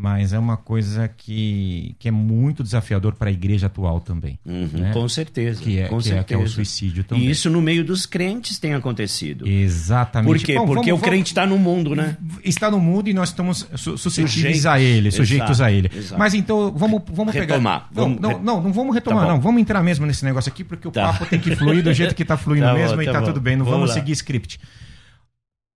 mas 0.00 0.32
é 0.32 0.38
uma 0.38 0.56
coisa 0.56 1.08
que, 1.08 1.96
que 1.98 2.06
é 2.06 2.10
muito 2.12 2.62
desafiador 2.62 3.14
para 3.14 3.30
a 3.30 3.32
igreja 3.32 3.66
atual 3.66 3.98
também. 3.98 4.38
Uhum, 4.46 4.68
né? 4.72 4.92
Com 4.92 5.08
certeza. 5.08 5.60
Que 5.60 5.80
é, 5.80 5.88
com 5.88 5.98
que, 5.98 6.04
certeza. 6.04 6.20
É, 6.20 6.24
que 6.24 6.34
é 6.34 6.38
o 6.38 6.46
suicídio 6.46 7.02
também. 7.02 7.24
E 7.24 7.30
isso 7.30 7.50
no 7.50 7.60
meio 7.60 7.84
dos 7.84 8.06
crentes 8.06 8.60
tem 8.60 8.74
acontecido. 8.74 9.44
Exatamente. 9.44 10.28
Por 10.28 10.38
quê? 10.38 10.54
Bom, 10.54 10.66
Porque 10.66 10.92
vamos, 10.92 11.02
o 11.02 11.04
crente 11.04 11.32
está 11.32 11.44
no 11.44 11.58
mundo, 11.58 11.96
né? 11.96 12.16
Está 12.44 12.70
no 12.70 12.78
mundo 12.78 13.08
e 13.08 13.12
nós 13.12 13.30
estamos 13.30 13.66
suscetíveis 13.74 14.66
a 14.66 14.78
ele, 14.78 15.10
sujeitos 15.10 15.50
exato, 15.50 15.68
a 15.68 15.72
ele. 15.72 15.90
Exato. 15.92 16.16
Mas 16.16 16.32
então, 16.32 16.72
vamos, 16.76 17.02
vamos 17.12 17.34
retomar. 17.34 17.88
pegar... 17.88 17.90
Vamos... 17.90 18.20
Não, 18.20 18.40
não, 18.40 18.62
não, 18.62 18.72
vamos 18.72 18.94
retomar, 18.94 19.26
tá 19.26 19.32
não. 19.32 19.40
Vamos 19.40 19.60
entrar 19.60 19.82
mesmo 19.82 20.06
nesse 20.06 20.24
negócio 20.24 20.48
aqui, 20.48 20.62
porque 20.62 20.86
o 20.86 20.92
tá. 20.92 21.12
papo 21.12 21.26
tem 21.26 21.40
que 21.40 21.56
fluir 21.56 21.82
do 21.82 21.92
jeito 21.92 22.14
que 22.14 22.22
está 22.22 22.36
fluindo 22.36 22.66
tá 22.70 22.72
mesmo 22.74 22.94
bom, 22.94 23.02
e 23.02 23.06
está 23.06 23.20
tá 23.20 23.26
tudo 23.26 23.40
bem. 23.40 23.56
Não 23.56 23.64
vamos, 23.64 23.80
vamos 23.80 23.94
seguir 23.94 24.12
script. 24.12 24.60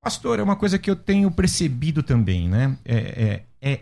Pastor, 0.01 0.39
é 0.39 0.43
uma 0.45 0.57
coisa 0.57 0.79
que 0.79 0.89
eu 0.89 0.95
tenho 0.95 1.29
percebido 1.29 2.05
também, 2.05 2.49
né? 2.49 2.77
É, 2.85 2.97
é, 2.97 3.43
é, 3.73 3.81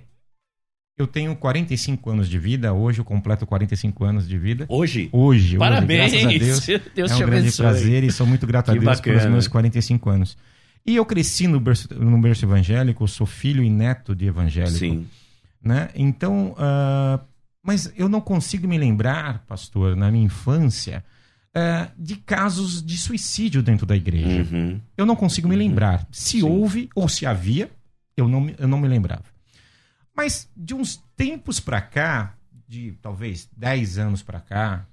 eu 1.01 1.07
tenho 1.07 1.35
45 1.35 2.11
anos 2.11 2.29
de 2.29 2.39
vida, 2.39 2.73
hoje 2.73 3.01
eu 3.01 3.05
completo 3.05 3.47
45 3.47 4.05
anos 4.05 4.29
de 4.29 4.39
vida. 4.39 4.67
Hoje? 4.69 5.09
Hoje, 5.13 5.57
Parabéns! 5.57 6.13
Hoje, 6.13 6.39
graças 6.39 6.43
a 6.43 6.75
Deus. 6.75 6.83
Deus 6.95 7.11
é 7.11 7.15
um 7.15 7.17
te 7.17 7.25
grande 7.25 7.41
abençoe. 7.41 7.65
prazer 7.67 8.05
e 8.05 8.13
sou 8.13 8.27
muito 8.27 8.47
grato 8.47 8.71
a 8.71 8.75
Deus 8.75 9.01
pelos 9.01 9.19
bacana. 9.19 9.31
meus 9.31 9.49
45 9.49 10.11
anos. 10.11 10.37
E 10.87 10.97
eu 10.97 11.05
cresci 11.05 11.47
no 11.47 11.61
berço, 11.61 11.89
no 11.95 12.19
berço 12.21 12.45
evangélico, 12.45 13.07
sou 13.07 13.27
filho 13.27 13.63
e 13.63 13.71
neto 13.71 14.15
de 14.15 14.27
evangélico. 14.27 14.79
Sim. 14.79 15.07
Né? 15.63 15.91
Então, 15.95 16.55
ah, 16.59 17.21
mas 17.63 17.93
eu 17.97 18.09
não 18.09 18.21
consigo 18.21 18.67
me 18.67 18.79
lembrar, 18.79 19.45
pastor, 19.47 19.95
na 19.95 20.11
minha 20.11 20.25
infância, 20.25 21.05
ah, 21.55 21.89
de 21.99 22.17
casos 22.17 22.83
de 22.83 22.97
suicídio 22.97 23.63
dentro 23.63 23.85
da 23.85 23.97
igreja. 23.97 24.47
Uhum. 24.51 24.81
Eu 24.97 25.05
não 25.05 25.17
consigo 25.17 25.49
me 25.49 25.57
lembrar. 25.57 26.07
Se 26.11 26.41
Sim. 26.41 26.43
houve 26.43 26.89
ou 26.95 27.09
se 27.09 27.27
havia, 27.27 27.71
eu 28.17 28.27
não, 28.27 28.51
eu 28.59 28.69
não 28.69 28.79
me 28.79 28.89
lembrava. 28.89 29.25
Mas 30.23 30.51
de 30.55 30.75
uns 30.75 31.03
tempos 31.17 31.61
pra 31.61 31.81
cá, 31.81 32.37
de 32.69 32.93
talvez 33.01 33.49
10 33.57 33.97
anos 33.97 34.23
pra 34.23 34.39
cá, 34.39 34.87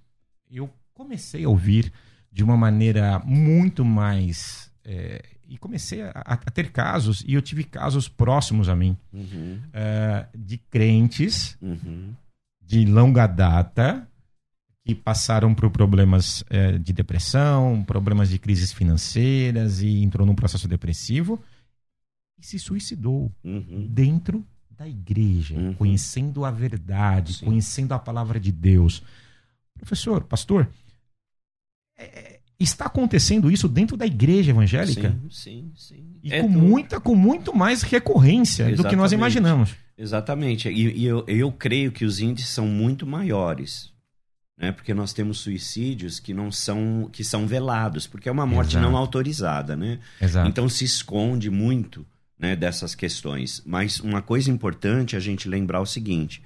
eu 0.50 0.74
comecei 0.94 1.44
a 1.44 1.50
ouvir 1.50 1.92
de 2.32 2.46
uma 2.46 2.56
maneira 2.56 3.20
muito 3.20 3.84
mais. 3.84 4.72
é, 4.86 5.22
e 5.50 5.58
comecei 5.58 6.02
a, 6.02 6.12
a 6.16 6.38
ter 6.38 6.72
casos, 6.72 7.26
e 7.28 7.34
eu 7.34 7.42
tive 7.42 7.66
casos 7.66 8.08
próximos 8.08 8.70
a 8.70 8.76
mim, 8.76 8.98
Uhum. 9.12 9.60
é, 9.74 10.28
de 10.34 10.58
crentes 10.58 11.58
Uhum. 11.62 12.16
de 12.62 12.86
longa 12.86 13.28
data 13.28 14.08
que 14.86 14.96
passaram 14.96 15.54
por 15.54 15.70
problemas 15.72 16.42
eh, 16.50 16.78
de 16.78 16.94
depressão, 16.94 17.84
problemas 17.84 18.30
de 18.30 18.40
crises 18.40 18.72
financeiras 18.72 19.82
e 19.82 20.02
entrou 20.02 20.26
num 20.26 20.36
processo 20.36 20.70
depressivo 20.70 21.44
e 22.40 22.46
se 22.46 22.58
suicidou 22.58 23.30
Uhum. 23.44 23.88
dentro 23.90 24.46
da 24.78 24.88
igreja, 24.88 25.56
Uhum. 25.56 25.74
conhecendo 25.74 26.46
a 26.46 26.52
verdade, 26.52 27.34
Sim. 27.36 27.46
conhecendo 27.46 27.94
a 27.94 28.00
palavra 28.00 28.40
de 28.40 28.52
Deus. 28.52 29.02
Professor, 29.78 30.24
pastor, 30.24 30.70
é, 31.98 32.40
está 32.60 32.86
acontecendo 32.86 33.52
isso 33.52 33.68
dentro 33.68 33.98
da 33.98 34.06
igreja 34.06 34.52
evangélica? 34.52 35.12
Sim, 35.30 35.30
sim, 35.30 35.72
sim. 35.76 36.06
E 36.24 36.34
É 36.34 36.42
com, 36.42 36.48
tudo. 36.52 36.60
muita, 36.60 37.00
com 37.00 37.16
muito 37.16 37.56
mais 37.56 37.82
recorrência 37.82 38.66
do 38.66 38.72
que 38.72 38.96
nós 38.96 39.12
Exatamente. 39.12 39.14
imaginamos. 39.16 39.76
Exatamente. 39.98 40.70
E, 40.70 40.98
e 41.00 41.06
eu, 41.06 41.24
eu 41.28 41.52
creio 41.52 41.92
que 41.92 42.06
os 42.06 42.20
índices 42.20 42.52
são 42.52 42.68
muito 42.68 43.06
maiores. 43.06 43.92
Né? 44.60 44.72
Porque 44.72 44.94
nós 44.94 45.14
temos 45.14 45.40
suicídios 45.40 46.20
que 46.20 46.34
não 46.34 46.52
são 46.52 47.08
que 47.12 47.24
são 47.24 47.46
velados, 47.46 48.08
porque 48.08 48.28
é 48.28 48.32
uma 48.32 48.46
morte 48.46 48.76
Exato. 48.76 48.90
não 48.92 48.98
autorizada, 48.98 49.76
né? 49.76 50.00
Exato. 50.20 50.50
Então 50.50 50.68
se 50.68 50.84
esconde 50.84 51.50
muito 51.52 52.04
né, 52.38 52.56
dessas 52.56 52.94
questões. 52.96 53.62
Mas 53.66 54.00
uma 54.00 54.22
coisa 54.22 54.52
importante 54.52 55.16
é 55.16 55.18
a 55.18 55.22
gente 55.22 55.50
lembrar 55.50 55.82
o 55.82 55.86
seguinte: 55.86 56.42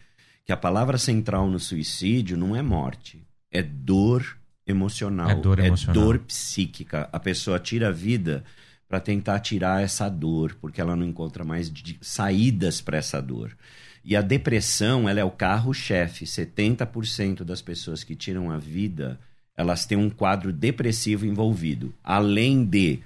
que 0.45 0.51
a 0.51 0.57
palavra 0.57 0.98
central 0.98 1.50
no 1.50 1.60
suicídio 1.60 2.38
não 2.38 2.55
é 2.55 2.62
morte, 2.62 3.21
é 3.51 3.62
dor 3.62 4.38
emocional, 4.65 5.29
É 5.29 5.36
dor 5.36 5.60
emocional. 5.60 5.93
dor 5.93 6.19
psíquica. 6.19 7.10
A 7.12 7.19
pessoa 7.19 7.60
tira 7.60 7.89
a 7.89 7.91
vida 7.91 8.43
para 8.88 9.00
tentar 9.00 9.39
tirar 9.39 9.81
essa 9.81 10.10
dor, 10.10 10.57
porque 10.60 10.81
ela 10.81 10.95
não 10.95 11.05
encontra 11.05 11.43
mais 11.43 11.71
saídas 12.01 12.81
para 12.81 12.98
essa 12.98 13.21
dor. 13.21 13.55
E 14.03 14.15
a 14.15 14.21
depressão, 14.21 15.07
ela 15.07 15.19
é 15.19 15.24
o 15.24 15.31
carro-chefe. 15.31 16.25
70% 16.25 17.43
das 17.43 17.62
pessoas 17.62 18.03
que 18.03 18.15
tiram 18.15 18.50
a 18.51 18.57
vida, 18.57 19.19
elas 19.55 19.86
têm 19.86 19.98
um 19.98 20.10
quadro 20.10 20.51
depressivo 20.51 21.25
envolvido. 21.25 21.93
Além 22.03 22.65
de 22.65 23.00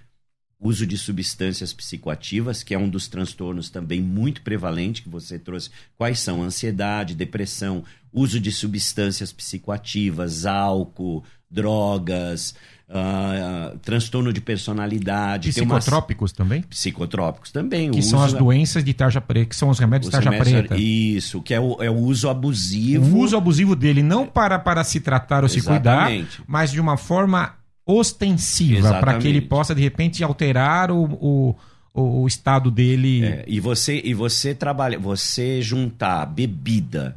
uso 0.66 0.86
de 0.88 0.98
substâncias 0.98 1.72
psicoativas, 1.74 2.64
que 2.64 2.74
é 2.74 2.78
um 2.78 2.90
dos 2.90 3.08
transtornos 3.08 3.70
também 3.70 4.02
muito 4.02 4.42
prevalente 4.42 5.02
que 5.02 5.10
você 5.10 5.38
trouxe. 5.38 5.70
Quais 5.98 6.20
são? 6.20 6.42
Ansiedade, 6.42 7.14
depressão, 7.16 7.84
uso 8.12 8.40
de 8.40 8.52
substâncias 8.52 9.32
psicoativas, 9.32 10.46
álcool, 10.46 11.24
drogas, 11.52 12.56
ah, 12.90 13.74
transtorno 13.84 14.32
de 14.34 14.42
personalidade. 14.42 15.50
Psicotrópicos 15.50 16.32
também? 16.32 16.62
Psicotrópicos 16.64 17.52
também. 17.52 17.92
Que 17.92 18.02
são 18.02 18.22
as 18.24 18.34
doenças 18.34 18.84
de 18.84 18.94
tarja 18.94 19.22
preta, 19.22 19.50
que 19.50 19.56
são 19.56 19.70
os 19.70 19.80
remédios 19.80 20.10
de 20.12 20.18
os 20.18 20.24
tarja 20.24 20.30
remédios- 20.32 20.68
preta. 20.68 20.82
Isso, 20.82 21.42
que 21.42 21.54
é 21.54 21.60
o, 21.60 21.82
é 21.82 21.90
o 21.90 21.96
uso 21.98 22.30
abusivo. 22.30 23.16
O 23.16 23.20
uso 23.20 23.38
abusivo 23.38 23.76
dele, 23.76 24.02
não 24.04 24.26
para, 24.28 24.58
para 24.60 24.84
se 24.84 25.00
tratar 25.00 25.44
ou 25.44 25.50
se 25.50 25.62
cuidar, 25.62 26.12
Exatamente. 26.12 26.42
mas 26.48 26.72
de 26.72 26.80
uma 26.82 26.98
forma 26.98 27.54
ostensiva, 27.86 29.00
para 29.00 29.18
que 29.18 29.28
ele 29.28 29.42
possa, 29.42 29.76
de 29.76 29.82
repente, 29.82 30.24
alterar 30.24 30.90
o, 30.90 31.04
o, 31.04 31.56
o, 31.94 32.22
o 32.24 32.28
estado 32.28 32.72
dele. 32.72 33.24
É, 33.24 33.46
e 33.48 33.60
você 33.60 34.02
e 34.04 34.14
você 34.14 34.56
trabalha, 34.56 34.98
você 34.98 35.62
juntar 35.62 36.26
bebida 36.26 37.16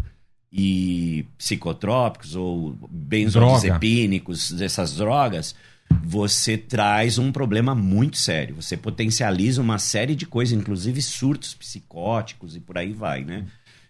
e 0.53 1.25
psicotrópicos 1.37 2.35
ou 2.35 2.77
benzodiazepínicos, 2.91 4.61
essas 4.61 4.95
drogas, 4.95 5.55
você 6.03 6.57
traz 6.57 7.19
um 7.19 7.33
problema 7.33 7.75
muito 7.75 8.17
sério. 8.17 8.57
Você 8.57 8.77
potencializa 8.77 9.61
uma 9.61 9.79
série 9.79 10.15
de 10.15 10.27
coisas, 10.27 10.59
inclusive 10.59 11.01
surtos 11.03 11.55
psicóticos 11.55 12.57
e 12.57 12.61
por 12.61 12.79
aí 12.79 12.93
vai, 12.93 13.25
né? 13.25 13.45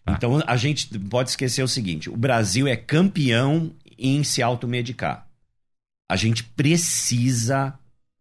Tá. 0.05 0.15
Então 0.17 0.43
a 0.47 0.57
gente 0.57 0.97
pode 0.99 1.31
esquecer 1.31 1.63
o 1.63 1.69
seguinte: 1.69 2.09
o 2.11 2.17
Brasil 2.17 2.67
é 2.67 2.77
campeão 2.77 3.73
em 3.99 4.23
se 4.25 4.43
automedicar. 4.43 5.28
A 6.09 6.17
gente 6.17 6.43
precisa. 6.43 7.75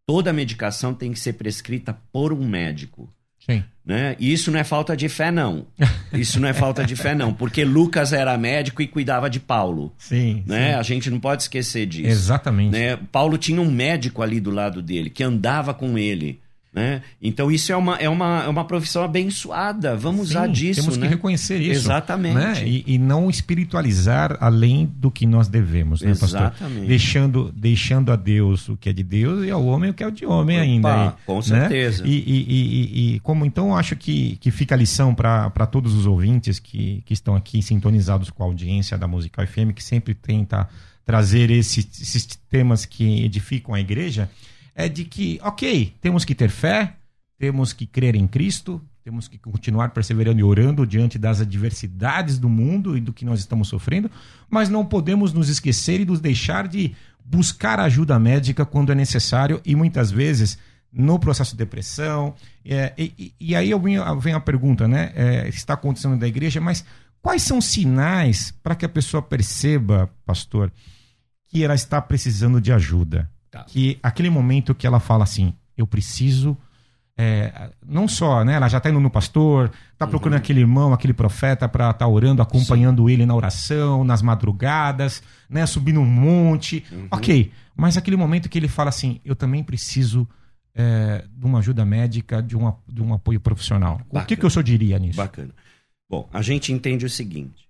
Toda 0.05 0.31
medicação 0.31 0.93
tem 0.93 1.11
que 1.11 1.19
ser 1.19 1.33
prescrita 1.33 1.97
por 2.11 2.31
um 2.31 2.47
médico. 2.47 3.09
Sim. 3.39 3.63
Né? 3.85 4.15
E 4.19 4.33
isso 4.33 4.51
não 4.51 4.59
é 4.59 4.63
falta 4.63 4.95
de 4.95 5.07
fé, 5.07 5.31
não. 5.31 5.65
Isso 6.11 6.39
não 6.39 6.47
é 6.47 6.53
falta 6.53 6.83
de 6.83 6.95
fé, 6.95 7.13
não. 7.13 7.33
Porque 7.33 7.63
Lucas 7.63 8.11
era 8.11 8.37
médico 8.37 8.81
e 8.81 8.87
cuidava 8.87 9.29
de 9.29 9.39
Paulo. 9.39 9.93
Sim. 9.97 10.43
Né? 10.45 10.71
sim. 10.71 10.79
A 10.79 10.83
gente 10.83 11.09
não 11.09 11.19
pode 11.19 11.43
esquecer 11.43 11.85
disso. 11.85 12.09
Exatamente. 12.09 12.71
Né? 12.71 12.97
Paulo 13.11 13.37
tinha 13.37 13.61
um 13.61 13.69
médico 13.69 14.21
ali 14.21 14.39
do 14.39 14.49
lado 14.51 14.81
dele, 14.81 15.09
que 15.09 15.23
andava 15.23 15.73
com 15.73 15.97
ele. 15.97 16.41
Né? 16.73 17.01
Então 17.21 17.49
isso 17.49 17.71
é 17.71 17.75
uma, 17.75 17.95
é, 17.95 18.07
uma, 18.07 18.43
é 18.43 18.47
uma 18.47 18.63
profissão 18.65 19.03
abençoada. 19.03 19.95
Vamos 19.95 20.29
usar 20.29 20.45
Sim, 20.47 20.51
disso. 20.51 20.81
Temos 20.81 20.97
né? 20.97 21.07
que 21.07 21.13
reconhecer 21.15 21.59
isso. 21.59 21.71
Exatamente. 21.87 22.35
né? 22.35 22.67
E, 22.67 22.83
e 22.85 22.97
não 22.99 23.29
espiritualizar 23.29 24.37
além 24.39 24.85
do 24.85 25.09
que 25.09 25.25
nós 25.25 25.47
devemos, 25.47 26.01
né, 26.01 26.09
pastor? 26.11 26.27
Exatamente. 26.41 26.87
Deixando, 26.87 27.51
deixando 27.55 28.11
a 28.11 28.15
Deus 28.15 28.69
o 28.69 28.77
que 28.77 28.89
é 28.89 28.93
de 28.93 29.01
Deus 29.01 29.45
e 29.45 29.49
ao 29.49 29.65
homem 29.65 29.89
o 29.89 29.93
que 29.93 30.03
é 30.03 30.11
de 30.11 30.25
homem 30.25 30.57
Opa, 30.57 30.93
ainda. 30.93 31.15
com 31.25 31.35
né? 31.37 31.41
certeza. 31.41 32.03
E, 32.05 32.11
e- 32.11 33.15
e- 33.15 33.19
como 33.21 33.45
então 33.45 33.69
eu 33.69 33.75
acho 33.75 33.95
que, 33.95 34.35
que 34.37 34.51
fica 34.51 34.75
a 34.75 34.77
lição 34.77 35.15
para 35.15 35.49
todos 35.65 35.93
os 35.95 36.05
ouvintes 36.05 36.59
que, 36.59 37.01
que 37.05 37.13
estão 37.13 37.35
aqui 37.35 37.61
sintonizados 37.61 38.29
com 38.29 38.43
a 38.43 38.45
audiência 38.45 38.97
da 38.97 39.07
Musical 39.07 39.45
FM, 39.47 39.71
que 39.73 39.83
sempre 39.83 40.13
tenta 40.13 40.67
trazer 41.05 41.49
esses, 41.49 41.87
esses 42.01 42.25
temas 42.49 42.85
que 42.85 43.23
edificam 43.23 43.73
a 43.73 43.79
igreja, 43.79 44.29
é 44.77 44.87
de 44.87 45.03
que, 45.03 45.39
ok, 45.43 45.91
temos 45.99 46.23
que 46.23 46.35
ter 46.35 46.49
fé, 46.51 46.93
temos 47.39 47.73
que 47.73 47.87
crer 47.87 48.15
em 48.15 48.27
Cristo, 48.27 48.79
temos 49.03 49.27
que 49.27 49.39
continuar 49.39 49.89
perseverando 49.89 50.39
e 50.39 50.43
orando 50.43 50.85
diante 50.85 51.17
das 51.17 51.41
adversidades 51.41 52.37
do 52.37 52.47
mundo 52.47 52.95
e 52.95 53.01
do 53.01 53.11
que 53.11 53.25
nós 53.25 53.39
estamos 53.39 53.69
sofrendo, 53.69 54.09
mas 54.47 54.69
não 54.69 54.85
podemos 54.85 55.33
nos 55.33 55.49
esquecer 55.49 55.99
e 55.99 56.05
nos 56.05 56.19
deixar 56.19 56.67
de 56.67 56.95
buscar 57.25 57.79
ajuda 57.79 58.19
médica 58.19 58.65
quando 58.65 58.91
é 58.91 58.95
necessário 58.95 59.59
e 59.65 59.75
muitas 59.75 60.11
vezes 60.11 60.59
no 60.93 61.17
processo 61.17 61.51
de 61.51 61.57
depressão. 61.57 62.35
É, 62.63 62.93
e, 62.97 63.33
e- 63.39 63.55
aí 63.55 63.73
venho, 63.79 64.19
vem 64.19 64.33
a 64.33 64.39
pergunta, 64.39 64.87
né? 64.87 65.11
É, 65.15 65.47
está 65.49 65.73
acontecendo 65.73 66.17
da 66.17 66.27
igreja, 66.27 66.61
mas 66.61 66.85
quais 67.19 67.41
são 67.41 67.57
os 67.57 67.65
sinais 67.65 68.53
para 68.61 68.75
que 68.75 68.85
a 68.85 68.89
pessoa 68.89 69.23
perceba, 69.23 70.07
pastor, 70.23 70.71
que 71.47 71.63
ela 71.63 71.73
está 71.73 71.99
precisando 71.99 72.61
de 72.61 72.71
ajuda? 72.71 73.27
Tá. 73.57 73.63
Que 73.65 73.99
aquele 74.01 74.29
momento 74.29 74.73
que 74.75 74.87
ela 74.87 74.99
fala 74.99 75.23
assim, 75.23 75.53
eu 75.77 75.85
preciso. 75.87 76.57
é, 77.17 77.71
não 77.83 78.07
só, 78.07 78.43
né? 78.45 78.53
Ela 78.53 78.67
já 78.67 78.77
está 78.77 78.89
indo 78.89 78.99
no 78.99 79.09
pastor, 79.09 79.71
está 79.91 80.05
procurando 80.05 80.37
aquele 80.37 80.59
irmão, 80.59 80.93
aquele 80.93 81.13
profeta 81.13 81.67
para 81.67 81.89
estar 81.89 82.07
orando, 82.07 82.41
acompanhando 82.43 83.09
ele 83.09 83.25
na 83.25 83.33
oração, 83.33 84.03
nas 84.03 84.21
madrugadas, 84.21 85.23
né? 85.49 85.65
Subindo 85.65 85.99
um 85.99 86.05
monte. 86.05 86.85
Ok, 87.09 87.51
mas 87.75 87.97
aquele 87.97 88.15
momento 88.15 88.47
que 88.47 88.57
ele 88.59 88.67
fala 88.67 88.89
assim, 88.89 89.19
eu 89.25 89.35
também 89.35 89.63
preciso 89.63 90.27
é, 90.75 91.25
de 91.35 91.45
uma 91.45 91.57
ajuda 91.57 91.83
médica, 91.83 92.41
de 92.41 92.55
um, 92.55 92.71
de 92.87 93.01
um 93.01 93.11
apoio 93.13 93.39
profissional. 93.39 93.95
O 93.95 93.97
que, 93.97 94.13
Bacana. 94.13 94.37
que 94.39 94.45
o 94.45 94.49
senhor 94.49 94.63
diria 94.63 94.99
nisso? 94.99 95.17
Bacana. 95.17 95.49
Bom, 96.07 96.29
a 96.31 96.41
gente 96.43 96.71
entende 96.71 97.03
o 97.03 97.09
seguinte: 97.09 97.66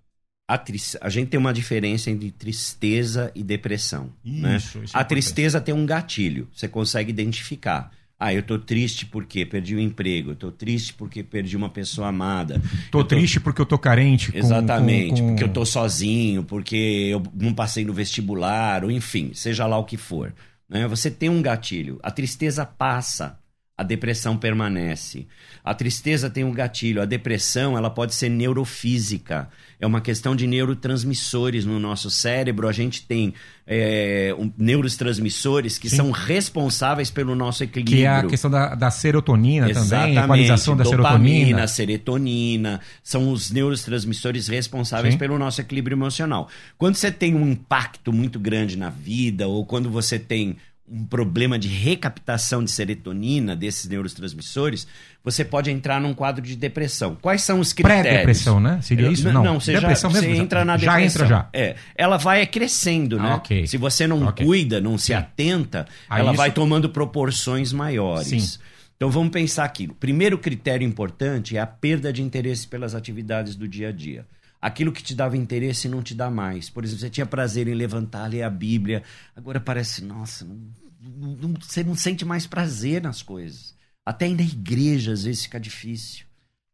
a, 0.48 0.64
a 1.02 1.10
gente 1.10 1.28
tem 1.30 1.40
uma 1.40 1.54
diferença 1.54 2.10
entre 2.10 2.32
tristeza 2.32 3.32
e 3.36 3.44
depressão. 3.44 4.10
né? 4.24 4.58
Isso, 4.58 4.80
isso 4.84 4.96
é 4.96 5.00
A 5.00 5.04
tristeza 5.04 5.60
tem 5.62 5.74
um 5.74 5.86
gatilho, 5.86 6.48
você 6.54 6.68
consegue 6.68 7.10
identificar. 7.10 7.92
Ah, 8.20 8.34
eu 8.34 8.42
tô 8.42 8.58
triste 8.58 9.06
porque 9.06 9.46
perdi 9.46 9.76
o 9.76 9.80
emprego, 9.80 10.32
eu 10.32 10.36
tô 10.36 10.52
triste 10.52 10.92
porque 10.96 11.22
perdi 11.22 11.56
uma 11.56 11.70
pessoa 11.70 12.08
amada. 12.08 12.60
Tô 12.90 13.02
eu 13.02 13.04
triste 13.04 13.40
porque 13.40 13.62
eu 13.62 13.66
tô 13.66 13.78
carente. 13.78 14.32
com- 14.32 14.38
Exatamente, 14.40 15.10
com- 15.10 15.18
com- 15.22 15.28
porque 15.30 15.44
eu 15.44 15.50
tô 15.54 15.64
sozinho, 15.66 16.44
porque 16.44 16.76
eu 17.12 17.22
não 17.40 17.54
passei 17.54 17.86
no 17.86 17.94
vestibular, 17.94 18.84
ou 18.84 18.90
enfim, 18.90 19.32
seja 19.36 19.68
lá 19.68 19.78
o 19.78 19.84
que 19.84 19.98
for. 19.98 20.34
né? 20.68 20.88
Você 20.88 21.12
tem 21.12 21.30
um 21.30 21.42
gatilho. 21.44 22.00
A 22.02 22.10
tristeza 22.10 22.66
passa, 22.66 23.38
a 23.78 23.84
depressão 23.84 24.36
permanece. 24.36 25.28
A 25.64 25.72
tristeza 25.72 26.32
tem 26.32 26.44
um 26.44 26.52
gatilho. 26.52 27.00
A 27.00 27.06
depressão 27.06 27.78
ela 27.78 27.92
pode 27.92 28.16
ser 28.16 28.28
neurofísica. 28.28 29.50
É 29.80 29.86
uma 29.86 30.02
questão 30.02 30.36
de 30.36 30.48
neurotransmissores 30.48 31.64
no 31.64 31.80
nosso 31.80 32.10
cérebro. 32.10 32.68
A 32.68 32.72
gente 32.72 33.04
tem 33.04 33.36
é, 33.68 34.34
um, 34.40 34.52
neurotransmissores 34.58 35.78
que 35.78 35.92
Sim. 35.92 35.98
são 35.98 36.12
responsáveis 36.12 37.12
pelo 37.12 37.36
nosso 37.36 37.64
equilíbrio. 37.64 37.98
Que 37.98 38.06
é 38.06 38.10
a 38.10 38.24
questão 38.24 38.50
da, 38.50 38.74
da 38.74 38.90
serotonina 38.90 39.70
Exatamente. 39.70 40.16
também, 40.16 40.24
equalização 40.24 40.76
da 40.76 40.84
Dopamina, 40.84 41.08
serotonina. 41.14 41.68
serotonina. 41.68 42.82
São 43.04 43.32
os 43.32 43.52
neurotransmissores 43.52 44.48
responsáveis 44.48 45.14
Sim. 45.14 45.20
pelo 45.20 45.38
nosso 45.38 45.62
equilíbrio 45.62 45.94
emocional. 45.94 46.50
Quando 46.80 46.96
você 46.96 47.12
tem 47.12 47.36
um 47.36 47.48
impacto 47.48 48.12
muito 48.12 48.40
grande 48.40 48.76
na 48.76 48.90
vida, 48.90 49.48
ou 49.48 49.64
quando 49.64 49.88
você 49.88 50.18
tem 50.18 50.58
um 50.90 51.06
problema 51.06 51.60
de 51.60 51.68
recaptação 51.68 52.64
de 52.64 52.72
serotonina 52.72 53.56
desses 53.56 53.90
neurotransmissores, 53.90 54.88
você 55.24 55.44
pode 55.44 55.70
entrar 55.70 56.00
num 56.00 56.14
quadro 56.14 56.42
de 56.42 56.56
depressão. 56.56 57.18
Quais 57.22 57.44
são 57.44 57.60
os 57.60 57.74
critérios? 57.74 58.04
Pré-depressão, 58.04 58.60
né? 58.60 58.80
Seria 58.82 59.10
isso? 59.10 59.30
Não, 59.32 59.44
não 59.44 59.60
você, 59.60 59.74
depressão 59.74 60.10
já, 60.10 60.22
mesmo, 60.22 60.36
você 60.36 60.42
entra 60.42 60.64
na 60.64 60.78
depressão. 60.78 61.00
Já 61.00 61.06
entra 61.06 61.28
já. 61.28 61.50
É, 61.52 61.76
ela 61.96 62.16
vai 62.16 62.46
crescendo, 62.48 63.20
né? 63.20 63.32
Ah, 63.32 63.36
okay. 63.36 63.68
Se 63.68 63.76
você 63.76 64.08
não 64.08 64.26
okay. 64.28 64.46
cuida, 64.46 64.80
não 64.80 64.98
se 64.98 65.14
atenta, 65.14 65.86
ah, 66.10 66.20
ela 66.20 66.32
isso... 66.32 66.38
vai 66.38 66.52
tomando 66.52 66.90
proporções 66.90 67.74
maiores. 67.74 68.28
Sim. 68.28 68.60
Então 68.96 69.12
vamos 69.12 69.32
pensar 69.32 69.66
aqui. 69.66 69.86
O 69.86 69.94
primeiro 69.94 70.38
critério 70.38 70.88
importante 70.88 71.58
é 71.58 71.60
a 71.60 71.68
perda 71.68 72.14
de 72.14 72.24
interesse 72.24 72.66
pelas 72.66 72.96
atividades 72.96 73.56
do 73.56 73.68
dia 73.68 73.90
a 73.90 73.92
dia 73.92 74.26
aquilo 74.62 74.92
que 74.92 75.04
te 75.04 75.16
dava 75.16 75.38
interesse 75.38 75.88
não 75.88 76.02
te 76.02 76.14
dá 76.14 76.30
mais. 76.30 76.70
Por 76.70 76.84
exemplo, 76.84 77.02
você 77.02 77.10
tinha 77.10 77.26
prazer 77.26 77.68
em 77.68 77.74
levantar, 77.74 78.28
ler 78.28 78.44
a 78.44 78.50
Bíblia, 78.50 79.04
agora 79.36 79.60
parece, 79.60 80.04
nossa, 80.04 80.46
não, 80.46 81.36
não, 81.36 81.54
você 81.60 81.84
não 81.84 81.96
sente 81.96 82.26
mais 82.26 82.46
prazer 82.46 83.02
nas 83.02 83.22
coisas. 83.22 83.76
Até 84.06 84.28
na 84.30 84.42
igreja, 84.42 85.12
às 85.12 85.24
vezes, 85.24 85.44
fica 85.44 85.60
difícil. 85.60 86.26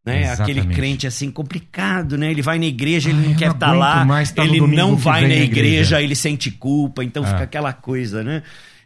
Né? 0.05 0.29
Aquele 0.33 0.65
crente 0.65 1.07
assim 1.07 1.31
complicado, 1.31 2.17
né? 2.17 2.29
Ele 2.29 2.41
vai 2.41 2.59
na 2.59 2.65
igreja, 2.65 3.09
ele 3.09 3.19
Ai, 3.19 3.27
não 3.27 3.35
quer 3.35 3.51
estar 3.51 3.67
tá 3.67 3.71
lá, 3.71 4.05
tá 4.25 4.43
ele 4.43 4.59
não 4.59 4.97
vai 4.97 5.21
na 5.21 5.33
igreja, 5.33 5.45
igreja, 5.45 6.01
ele 6.01 6.13
sente 6.13 6.51
culpa, 6.51 7.05
então 7.05 7.23
ah. 7.23 7.27
fica 7.27 7.43
aquela 7.43 7.71
coisa, 7.71 8.21
né? 8.21 8.43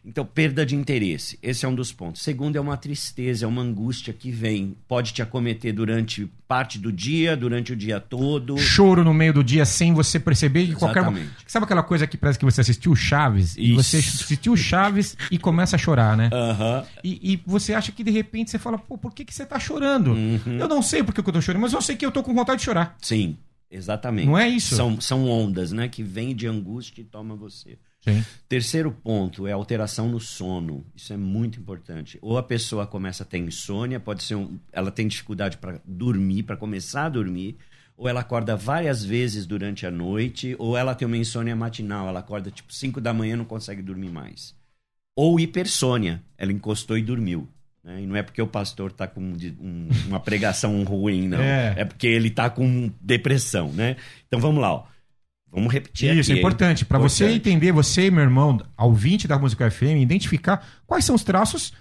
Então, 0.07 0.25
perda 0.25 0.65
de 0.65 0.73
interesse. 0.73 1.37
Esse 1.43 1.65
é 1.65 1.67
um 1.67 1.75
dos 1.75 1.91
pontos. 1.91 2.21
Segundo, 2.21 2.55
é 2.55 2.61
uma 2.61 2.77
tristeza, 2.77 3.43
é 3.43 3.47
uma 3.47 3.61
angústia 3.61 4.13
que 4.13 4.31
vem. 4.31 4.73
Pode 4.87 5.11
te 5.11 5.21
acometer 5.21 5.73
durante 5.73 6.31
parte 6.47 6.79
do 6.79 6.93
dia, 6.93 7.35
durante 7.35 7.73
o 7.73 7.75
dia 7.75 7.99
todo. 7.99 8.57
Choro 8.57 9.03
no 9.03 9.13
meio 9.13 9.33
do 9.33 9.43
dia 9.43 9.65
sem 9.65 9.93
você 9.93 10.17
perceber 10.17 10.67
que 10.67 10.75
qualquer. 10.75 11.03
Sabe 11.45 11.65
aquela 11.65 11.83
coisa 11.83 12.07
que 12.07 12.15
parece 12.15 12.39
que 12.39 12.45
você 12.45 12.61
assistiu 12.61 12.95
Chaves? 12.95 13.57
Isso. 13.57 13.59
E 13.59 13.73
você 13.73 13.97
assistiu 13.97 14.55
Chaves 14.55 15.17
e 15.29 15.37
começa 15.37 15.75
a 15.75 15.79
chorar, 15.79 16.15
né? 16.15 16.29
Uhum. 16.31 16.85
E, 17.03 17.33
e, 17.33 17.43
você 17.45 17.73
acha 17.73 17.91
que 17.91 18.01
de 18.01 18.11
repente 18.11 18.49
você 18.49 18.57
fala, 18.57 18.77
pô, 18.77 18.97
por 18.97 19.13
que, 19.13 19.25
que 19.25 19.33
você 19.33 19.45
tá 19.45 19.59
chorando? 19.59 20.13
Uhum. 20.13 20.57
Eu 20.57 20.69
não 20.69 20.81
sei 20.81 21.03
por 21.03 21.13
que 21.13 21.19
eu 21.19 21.33
tô 21.33 21.41
chorando, 21.41 21.63
mas 21.63 21.73
eu 21.73 21.81
sei 21.81 21.97
que 21.97 22.05
eu 22.05 22.11
tô 22.13 22.23
com 22.23 22.33
vontade 22.33 22.59
de 22.59 22.65
chorar. 22.65 22.95
Sim, 23.01 23.37
exatamente. 23.69 24.27
Não 24.27 24.37
é 24.37 24.47
isso? 24.47 24.73
São, 24.73 25.01
são 25.01 25.29
ondas, 25.29 25.73
né? 25.73 25.89
Que 25.89 26.01
vêm 26.01 26.33
de 26.33 26.47
angústia 26.47 27.01
e 27.01 27.03
toma 27.03 27.35
você. 27.35 27.77
Sim. 28.07 28.23
Terceiro 28.47 28.91
ponto 28.91 29.45
é 29.45 29.51
alteração 29.51 30.07
no 30.07 30.19
sono. 30.19 30.85
Isso 30.95 31.11
é 31.11 31.17
muito 31.17 31.59
importante. 31.59 32.17
Ou 32.21 32.37
a 32.37 32.43
pessoa 32.43 32.87
começa 32.87 33.23
a 33.23 33.25
ter 33.25 33.39
insônia, 33.39 33.99
pode 33.99 34.23
ser 34.23 34.35
um, 34.35 34.57
ela 34.71 34.91
tem 34.91 35.07
dificuldade 35.07 35.57
para 35.57 35.81
dormir, 35.85 36.43
para 36.43 36.55
começar 36.55 37.05
a 37.05 37.09
dormir, 37.09 37.57
ou 37.97 38.07
ela 38.07 38.21
acorda 38.21 38.55
várias 38.55 39.03
vezes 39.03 39.45
durante 39.45 39.85
a 39.85 39.91
noite, 39.91 40.55
ou 40.57 40.77
ela 40.77 40.95
tem 40.95 41.05
uma 41.05 41.17
insônia 41.17 41.55
matinal, 41.55 42.07
ela 42.07 42.19
acorda 42.19 42.49
tipo 42.49 42.73
5 42.73 43.01
da 43.01 43.13
manhã 43.13 43.33
e 43.33 43.37
não 43.37 43.45
consegue 43.45 43.81
dormir 43.81 44.09
mais. 44.09 44.55
Ou 45.15 45.39
hipersônia, 45.39 46.23
ela 46.37 46.51
encostou 46.51 46.97
e 46.97 47.01
dormiu. 47.01 47.49
Né? 47.83 48.03
E 48.03 48.05
não 48.05 48.15
é 48.15 48.21
porque 48.21 48.41
o 48.41 48.47
pastor 48.47 48.91
está 48.91 49.07
com 49.07 49.21
um, 49.21 49.89
uma 50.07 50.19
pregação 50.19 50.83
ruim, 50.85 51.27
não. 51.27 51.41
É. 51.41 51.73
é 51.77 51.85
porque 51.85 52.05
ele 52.05 52.27
está 52.27 52.49
com 52.49 52.91
depressão, 53.01 53.71
né? 53.73 53.95
Então 54.27 54.39
vamos 54.39 54.61
lá, 54.61 54.73
ó. 54.73 54.83
Vamos 55.51 55.71
repetir 55.71 56.15
Isso, 56.15 56.31
aqui, 56.31 56.39
é 56.39 56.41
importante. 56.41 56.85
Para 56.85 56.99
você 56.99 57.25
entender, 57.29 57.71
você, 57.71 58.11
meu 58.11 58.23
irmão, 58.23 58.59
ouvinte 58.77 59.27
da 59.27 59.39
música 59.39 59.69
FM, 59.71 60.01
identificar 60.01 60.65
quais 60.85 61.05
são 61.05 61.15
os 61.15 61.23
traços 61.23 61.73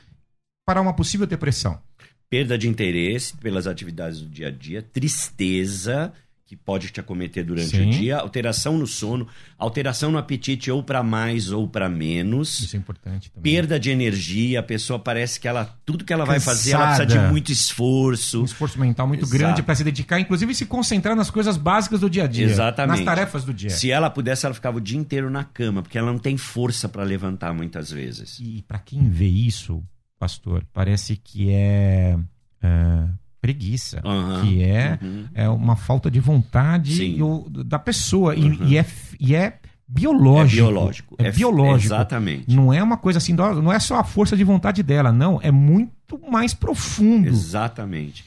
para 0.66 0.80
uma 0.80 0.94
possível 0.94 1.26
depressão. 1.26 1.80
Perda 2.28 2.56
de 2.58 2.68
interesse 2.68 3.36
pelas 3.36 3.66
atividades 3.66 4.20
do 4.20 4.28
dia 4.28 4.48
a 4.48 4.50
dia, 4.50 4.82
tristeza, 4.82 6.12
que 6.46 6.54
pode 6.54 6.90
te 6.90 7.00
acometer 7.00 7.44
durante 7.44 7.70
Sim. 7.70 7.88
o 7.88 7.90
dia, 7.90 8.18
alteração 8.18 8.78
no 8.78 8.86
sono, 8.86 9.26
alteração 9.58 10.12
no 10.12 10.18
apetite 10.18 10.70
ou 10.70 10.80
para 10.80 11.02
mais 11.02 11.50
ou 11.50 11.66
para 11.66 11.88
menos. 11.88 12.60
Isso 12.60 12.76
é 12.76 12.78
importante 12.78 13.32
também. 13.32 13.52
Perda 13.52 13.80
de 13.80 13.90
energia, 13.90 14.60
a 14.60 14.62
pessoa 14.62 14.96
parece 14.96 15.40
que 15.40 15.48
ela 15.48 15.76
tudo 15.84 16.04
que 16.04 16.12
ela 16.12 16.24
Cansada. 16.24 16.38
vai 16.38 16.54
fazer, 16.56 16.72
ela 16.72 16.86
precisa 16.94 17.06
de 17.06 17.18
muito 17.32 17.50
esforço. 17.50 18.42
Um 18.42 18.44
esforço 18.44 18.78
mental 18.78 19.08
muito 19.08 19.24
Exato. 19.24 19.36
grande 19.36 19.62
para 19.64 19.74
se 19.74 19.82
dedicar, 19.82 20.20
inclusive 20.20 20.54
se 20.54 20.66
concentrar 20.66 21.16
nas 21.16 21.30
coisas 21.30 21.56
básicas 21.56 21.98
do 21.98 22.08
dia 22.08 22.22
a 22.22 22.26
dia, 22.28 22.46
Exatamente. 22.46 22.98
nas 22.98 23.04
tarefas 23.04 23.44
do 23.44 23.52
dia. 23.52 23.70
Se 23.70 23.90
ela 23.90 24.08
pudesse, 24.08 24.46
ela 24.46 24.54
ficava 24.54 24.78
o 24.78 24.80
dia 24.80 24.98
inteiro 24.98 25.28
na 25.28 25.42
cama, 25.42 25.82
porque 25.82 25.98
ela 25.98 26.12
não 26.12 26.18
tem 26.18 26.36
força 26.36 26.88
para 26.88 27.02
levantar 27.02 27.52
muitas 27.52 27.90
vezes. 27.90 28.38
E 28.40 28.62
para 28.68 28.78
quem 28.78 29.08
vê 29.08 29.26
isso, 29.26 29.82
pastor, 30.16 30.64
parece 30.72 31.16
que 31.16 31.50
é, 31.50 32.16
é 32.62 33.08
preguiça, 33.46 34.02
uhum, 34.04 34.42
que 34.42 34.62
é, 34.64 34.98
uhum. 35.00 35.24
é 35.32 35.48
uma 35.48 35.76
falta 35.76 36.10
de 36.10 36.18
vontade 36.18 37.16
da 37.64 37.78
pessoa. 37.78 38.34
Uhum. 38.34 38.58
E, 38.64 38.72
e, 38.72 38.78
é, 38.78 38.86
e 39.20 39.34
é 39.36 39.58
biológico. 39.86 40.60
É 40.60 40.64
biológico. 40.64 41.16
É, 41.18 41.26
é 41.28 41.32
biológico. 41.32 41.94
Exatamente. 41.94 42.54
Não 42.54 42.72
é 42.72 42.82
uma 42.82 42.96
coisa 42.96 43.18
assim, 43.18 43.32
não 43.34 43.72
é 43.72 43.78
só 43.78 44.00
a 44.00 44.04
força 44.04 44.36
de 44.36 44.42
vontade 44.42 44.82
dela, 44.82 45.12
não. 45.12 45.40
É 45.40 45.52
muito 45.52 46.20
mais 46.28 46.52
profundo. 46.52 47.28
Exatamente. 47.28 48.24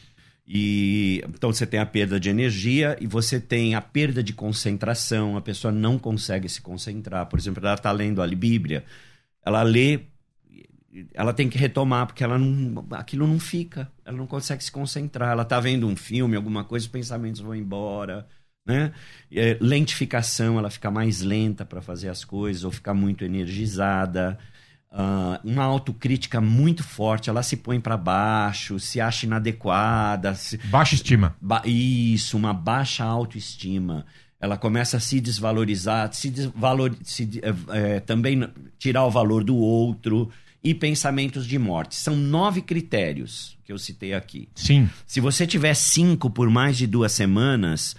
E 0.48 1.22
então 1.28 1.52
você 1.52 1.66
tem 1.66 1.80
a 1.80 1.86
perda 1.86 2.18
de 2.18 2.30
energia 2.30 2.98
e 3.02 3.06
você 3.06 3.40
tem 3.40 3.76
a 3.76 3.82
perda 3.82 4.24
de 4.24 4.32
concentração. 4.32 5.36
A 5.36 5.42
pessoa 5.42 5.72
não 5.72 6.00
consegue 6.00 6.48
se 6.48 6.62
concentrar. 6.62 7.26
Por 7.26 7.38
exemplo, 7.38 7.64
ela 7.64 7.76
está 7.76 7.92
lendo 7.92 8.22
a 8.22 8.28
Bíblia, 8.28 8.86
ela 9.46 9.62
lê 9.64 10.00
ela 11.14 11.34
tem 11.34 11.50
que 11.50 11.58
retomar, 11.58 12.08
porque 12.08 12.24
ela 12.24 12.38
não, 12.38 12.86
aquilo 12.92 13.28
não 13.28 13.40
fica, 13.40 13.92
ela 14.06 14.18
não 14.18 14.28
consegue 14.28 14.64
se 14.64 14.72
concentrar. 14.72 15.32
Ela 15.32 15.44
está 15.44 15.60
vendo 15.60 15.88
um 15.88 15.96
filme, 15.96 16.36
alguma 16.36 16.64
coisa, 16.64 16.86
os 16.86 16.92
pensamentos 16.92 17.42
vão 17.42 17.56
embora. 17.56 18.28
Né? 18.66 18.92
É, 19.32 19.58
lentificação, 19.60 20.60
ela 20.60 20.70
fica 20.70 20.92
mais 20.92 21.22
lenta 21.22 21.66
para 21.66 21.82
fazer 21.82 22.10
as 22.10 22.24
coisas, 22.24 22.64
ou 22.64 22.72
fica 22.72 22.94
muito 22.94 23.24
energizada. 23.24 24.38
Uh, 24.92 25.38
uma 25.44 25.64
autocrítica 25.64 26.42
muito 26.42 26.84
forte, 26.84 27.30
ela 27.30 27.44
se 27.44 27.58
põe 27.58 27.80
para 27.80 27.96
baixo, 27.96 28.80
se 28.80 29.00
acha 29.00 29.26
inadequada. 29.26 30.34
Se... 30.36 30.58
Baixa 30.58 30.96
estima. 30.96 31.36
Ba... 31.40 31.62
Isso, 31.66 32.38
uma 32.38 32.54
baixa 32.54 33.04
autoestima. 33.04 34.06
Ela 34.40 34.58
começa 34.58 34.98
a 34.98 35.00
se 35.00 35.20
desvalorizar, 35.20 36.12
se, 36.14 36.30
desvalor... 36.30 36.96
se 37.04 37.42
é, 37.44 37.96
é, 37.96 38.00
também 38.00 38.48
tirar 38.78 39.06
o 39.06 39.12
valor 39.12 39.44
do 39.44 39.58
outro 39.58 40.30
e 40.64 40.74
pensamentos 40.74 41.46
de 41.46 41.58
morte. 41.58 41.96
São 41.96 42.16
nove 42.16 42.62
critérios 42.62 43.58
que 43.64 43.72
eu 43.72 43.78
citei 43.78 44.14
aqui. 44.14 44.50
Sim. 44.56 44.90
Se 45.06 45.20
você 45.20 45.46
tiver 45.48 45.74
cinco 45.74 46.30
por 46.30 46.50
mais 46.50 46.78
de 46.78 46.88
duas 46.88 47.12
semanas, 47.12 47.96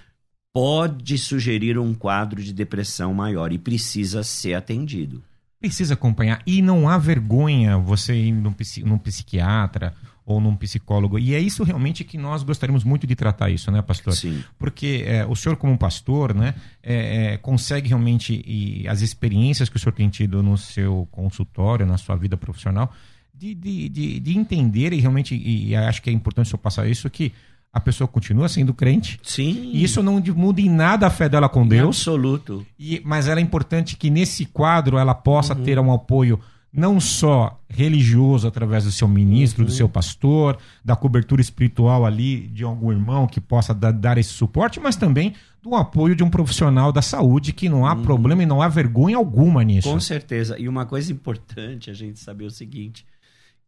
pode 0.53 1.17
sugerir 1.17 1.79
um 1.79 1.95
quadro 1.95 2.43
de 2.43 2.53
depressão 2.53 3.15
maior 3.15 3.53
e 3.53 3.59
precisa 3.59 4.23
ser 4.23 4.55
atendido. 4.55 5.23
Precisa 5.61 5.95
acompanhar. 5.95 6.43
E 6.47 6.63
não 6.63 6.89
há 6.89 6.97
vergonha 6.97 7.77
você 7.79 8.15
ir 8.15 8.33
num, 8.33 8.55
num 8.85 8.99
psiquiatra 8.99 9.95
ou 10.25 10.41
num 10.41 10.55
psicólogo. 10.55 11.19
E 11.19 11.35
é 11.35 11.41
isso 11.41 11.65
realmente 11.65 12.05
que 12.05 12.17
nós 12.17 12.43
gostaríamos 12.43 12.85
muito 12.85 13.07
de 13.07 13.17
tratar 13.17 13.51
isso, 13.51 13.71
né, 13.71 13.83
pastor? 13.83 14.13
Sim. 14.13 14.43
Porque 14.59 15.05
é, 15.07 15.27
o 15.27 15.35
senhor, 15.35 15.57
como 15.57 15.77
pastor, 15.77 16.35
né, 16.35 16.55
é, 16.83 17.33
é, 17.33 17.37
consegue 17.37 17.89
realmente, 17.89 18.43
e 18.47 18.87
as 18.87 19.01
experiências 19.01 19.69
que 19.69 19.77
o 19.77 19.79
senhor 19.79 19.93
tem 19.93 20.09
tido 20.09 20.43
no 20.43 20.57
seu 20.57 21.09
consultório, 21.11 21.87
na 21.87 21.99
sua 21.99 22.17
vida 22.17 22.37
profissional, 22.37 22.93
de, 23.35 23.55
de, 23.55 23.89
de, 23.89 24.21
de 24.21 24.39
entender 24.39 24.93
e 24.93 25.01
realmente, 25.01 25.35
e, 25.35 25.75
acho 25.75 26.03
que 26.03 26.11
é 26.11 26.13
importante 26.13 26.47
o 26.47 26.51
senhor 26.51 26.59
passar 26.59 26.87
isso, 26.87 27.09
que 27.09 27.33
a 27.73 27.81
pessoa 27.81 28.07
continua 28.07 28.49
sendo 28.49 28.75
crente. 28.75 29.19
Sim. 29.23 29.71
E 29.73 29.83
isso 29.83 30.03
não 30.03 30.23
muda 30.35 30.61
em 30.61 30.69
nada 30.69 31.07
a 31.07 31.11
fé 31.11 31.29
dela 31.29 31.49
com 31.49 31.67
Deus. 31.67 31.97
Em 31.97 32.01
absoluto. 32.01 32.67
E, 32.79 33.01
mas 33.05 33.29
ela 33.29 33.41
é 33.41 33.43
importante 33.43 33.97
que 33.97 34.11
nesse 34.11 34.45
quadro 34.45 34.99
ela 34.99 35.15
possa 35.15 35.55
uhum. 35.55 35.63
ter 35.63 35.79
um 35.79 35.93
apoio 35.93 36.41
não 36.73 37.01
só 37.01 37.61
religioso 37.69 38.47
através 38.47 38.85
do 38.85 38.93
seu 38.93 39.09
ministro, 39.09 39.63
uhum. 39.63 39.67
do 39.67 39.73
seu 39.73 39.89
pastor, 39.89 40.57
da 40.85 40.95
cobertura 40.95 41.41
espiritual 41.41 42.07
ali 42.07 42.47
de 42.49 42.63
algum 42.63 42.93
irmão 42.93 43.27
que 43.27 43.41
possa 43.41 43.75
dar, 43.75 43.93
dar 43.93 44.19
esse 44.19 44.31
suporte, 44.31 44.79
mas 44.79 44.95
também 44.95 45.35
do 45.61 45.75
apoio 45.75 46.15
de 46.15 46.23
um 46.23 46.31
profissional 46.31 46.93
da 46.93 47.03
saúde 47.03 47.53
que 47.53 47.69
não 47.69 47.85
há 47.85 47.95
uhum. 47.95 48.03
problema 48.03 48.43
e 48.43 48.47
não 48.47 48.63
há 48.63 48.69
vergonha 48.69 49.17
alguma 49.17 49.65
nisso. 49.65 49.91
Com 49.91 50.01
certeza. 50.01 50.59
E 50.59 50.69
uma 50.69 50.87
coisa 50.87 51.13
importante 51.13 51.91
a 51.91 51.95
gente 51.95 52.21
saber 52.21 52.45
o 52.45 52.51
seguinte, 52.51 53.05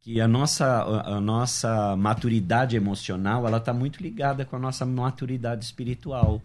que 0.00 0.20
a 0.20 0.28
nossa, 0.28 0.82
a 0.82 1.20
nossa 1.20 1.96
maturidade 1.96 2.76
emocional 2.76 3.46
ela 3.46 3.58
está 3.58 3.74
muito 3.74 4.02
ligada 4.02 4.44
com 4.44 4.56
a 4.56 4.58
nossa 4.58 4.86
maturidade 4.86 5.64
espiritual. 5.64 6.40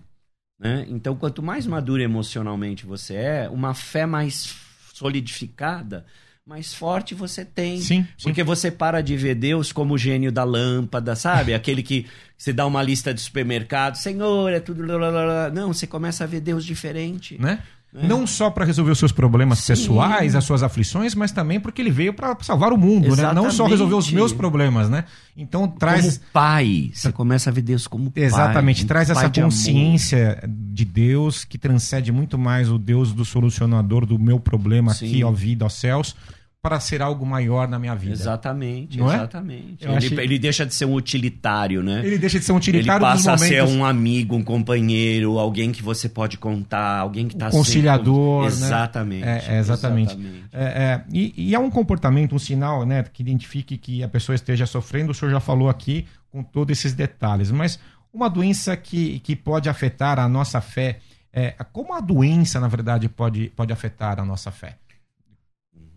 Né? 0.60 0.86
Então, 0.90 1.16
quanto 1.16 1.44
mais 1.44 1.68
maduro 1.68 2.02
emocionalmente 2.02 2.86
você 2.86 3.14
é, 3.14 3.50
uma 3.50 3.76
fé 3.76 4.08
mais 4.08 4.56
solidificada 4.94 6.06
mais 6.48 6.74
forte 6.74 7.14
você 7.14 7.44
tem. 7.44 7.82
Sim, 7.82 8.08
sim. 8.18 8.24
Porque 8.24 8.42
você 8.42 8.72
para 8.72 9.02
de 9.02 9.18
ver 9.18 9.36
Deus 9.36 9.74
como 9.74 9.96
o 9.96 9.98
gênio 9.98 10.32
da 10.32 10.46
lâmpada, 10.46 11.14
sabe? 11.14 11.52
Aquele 11.54 11.84
que 11.84 12.06
você 12.38 12.54
dá 12.54 12.66
uma 12.66 12.82
lista 12.82 13.14
de 13.14 13.20
supermercado, 13.20 13.96
Senhor, 13.96 14.54
é 14.54 14.62
tudo. 14.62 14.86
lá. 14.86 15.50
Não, 15.50 15.74
você 15.74 15.86
começa 15.86 16.24
a 16.24 16.28
ver 16.28 16.40
Deus 16.40 16.64
diferente. 16.64 17.36
né? 17.38 17.60
Não 17.94 18.28
só 18.28 18.50
para 18.50 18.64
resolver 18.64 18.92
os 18.92 19.00
seus 19.00 19.12
problemas 19.12 19.60
Sim. 19.60 19.74
pessoais, 19.74 20.36
as 20.36 20.44
suas 20.44 20.62
aflições, 20.62 21.16
mas 21.16 21.32
também 21.32 21.60
porque 21.60 21.82
ele 21.82 21.90
veio 21.90 22.14
para 22.14 22.38
salvar 22.42 22.72
o 22.72 22.78
mundo, 22.78 23.16
né? 23.16 23.24
Não 23.34 23.44
só 23.44 23.50
Exatamente. 23.50 23.72
resolver 23.72 23.96
os 23.96 24.12
meus 24.12 24.34
problemas, 24.34 24.90
né? 24.90 25.06
Então 25.36 25.68
traz 25.68 26.18
Como 26.18 26.30
pai. 26.32 26.92
Você 26.94 27.12
começa 27.12 27.50
a 27.50 27.54
ver 27.54 27.62
Deus 27.62 27.88
como 27.88 28.12
pai. 28.12 28.24
exatamente, 28.24 28.86
traz 28.86 29.08
pai 29.08 29.18
essa 29.18 29.30
de 29.30 29.40
amor. 29.40 29.52
consciência 29.52 30.44
de 30.48 30.86
Deus 30.86 31.44
que 31.44 31.58
transcende 31.58 32.12
muito 32.12 32.38
mais 32.38 32.70
o 32.70 32.78
Deus 32.78 33.14
do 33.14 33.26
solucionador 33.26 34.06
do 34.06 34.20
meu 34.20 34.40
problema 34.40 34.94
Sim. 34.94 35.08
aqui, 35.08 35.24
ó 35.24 35.32
vida, 35.32 35.66
ó 35.66 35.70
céus, 35.70 36.16
para 36.62 36.80
ser 36.80 37.02
algo 37.02 37.26
maior 37.26 37.68
na 37.68 37.78
minha 37.80 37.96
vida. 37.96 38.14
Exatamente, 38.14 38.98
Não 38.98 39.12
é? 39.12 39.16
exatamente. 39.16 39.86
Eu 39.86 39.90
Ele, 39.92 39.98
achei- 39.98 40.20
ele 40.20 40.40
deixa 40.40 40.66
de 40.66 40.74
ser 40.74 40.86
um 40.86 40.94
utilitário, 40.96 41.82
né? 41.84 42.02
Ele 42.06 42.18
deixa 42.18 42.40
de 42.40 42.46
ser 42.46 42.52
um 42.52 42.56
Ele 42.56 42.60
utilitário 42.62 43.06
dos 43.06 43.14
passa 43.26 43.34
a 43.34 43.38
ser 43.38 43.64
um 43.64 43.86
amigo, 43.86 44.36
um 44.36 44.44
companheiro, 44.44 45.38
alguém 45.40 45.72
que 45.72 45.82
você 45.84 46.10
pode 46.10 46.38
contar, 46.38 47.00
alguém 47.00 47.28
que 47.28 47.36
está 47.36 47.50
conciliador, 47.52 48.42
né? 48.44 48.48
Exatamente. 48.48 49.24
É, 49.24 49.44
é, 49.50 49.60
exatamente. 49.60 50.18
É, 50.52 50.64
é, 50.64 51.04
e, 51.14 51.34
e 51.50 51.56
é 51.56 51.60
um 51.60 51.70
comportamento, 51.70 52.36
um 52.36 52.40
sinal, 52.40 52.86
né, 52.86 53.04
que 53.14 53.22
identifique 53.22 53.78
que 53.78 54.04
a 54.04 54.08
pessoa 54.08 54.36
esteja 54.36 54.66
sofrendo. 54.66 55.12
O 55.12 55.14
senhor 55.14 55.32
já 55.32 55.40
falou 55.40 55.70
aqui 55.70 56.06
com 56.32 56.44
todos 56.44 56.78
esses 56.78 56.94
detalhes, 56.94 57.52
mas 57.52 57.80
uma 58.14 58.28
doença 58.30 58.76
que, 58.76 59.20
que 59.20 59.36
pode 59.36 59.70
afetar 59.70 60.20
a 60.20 60.28
nossa 60.28 60.60
fé, 60.60 61.00
é, 61.32 61.56
como 61.72 61.94
a 61.94 62.00
doença, 62.02 62.60
na 62.60 62.68
verdade, 62.68 63.08
pode, 63.08 63.52
pode 63.56 63.72
afetar 63.72 64.20
a 64.20 64.26
nossa 64.26 64.50
fé? 64.52 64.76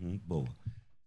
Uhum, 0.01 0.19
boa. 0.25 0.47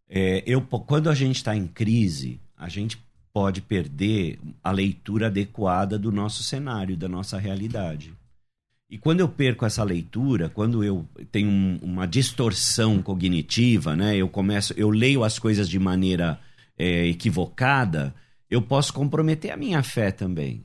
É, 0.09 0.43
eu, 0.47 0.61
quando 0.63 1.11
a 1.11 1.15
gente 1.15 1.37
está 1.37 1.57
em 1.57 1.67
crise, 1.67 2.41
a 2.57 2.69
gente 2.69 2.99
pode 3.33 3.61
perder 3.61 4.39
a 4.63 4.71
leitura 4.71 5.27
adequada 5.27 5.99
do 5.99 6.13
nosso 6.13 6.43
cenário, 6.43 6.97
da 6.97 7.09
nossa 7.09 7.37
realidade. 7.39 8.15
E 8.89 8.97
quando 8.97 9.21
eu 9.21 9.29
perco 9.29 9.67
essa 9.67 9.83
leitura, 9.83 10.49
quando 10.49 10.85
eu 10.85 11.05
tenho 11.33 11.49
um- 11.49 11.79
uma 11.83 12.07
distorção 12.07 13.03
cognitiva, 13.03 13.97
né, 13.97 14.17
eu 14.17 14.29
começo, 14.29 14.73
eu 14.77 14.91
leio 14.91 15.25
as 15.25 15.39
coisas 15.39 15.69
de 15.69 15.79
maneira 15.79 16.39
é, 16.77 17.07
equivocada, 17.07 18.15
eu 18.51 18.61
posso 18.61 18.93
comprometer 18.93 19.53
a 19.53 19.57
minha 19.57 19.81
fé 19.83 20.11
também. 20.11 20.65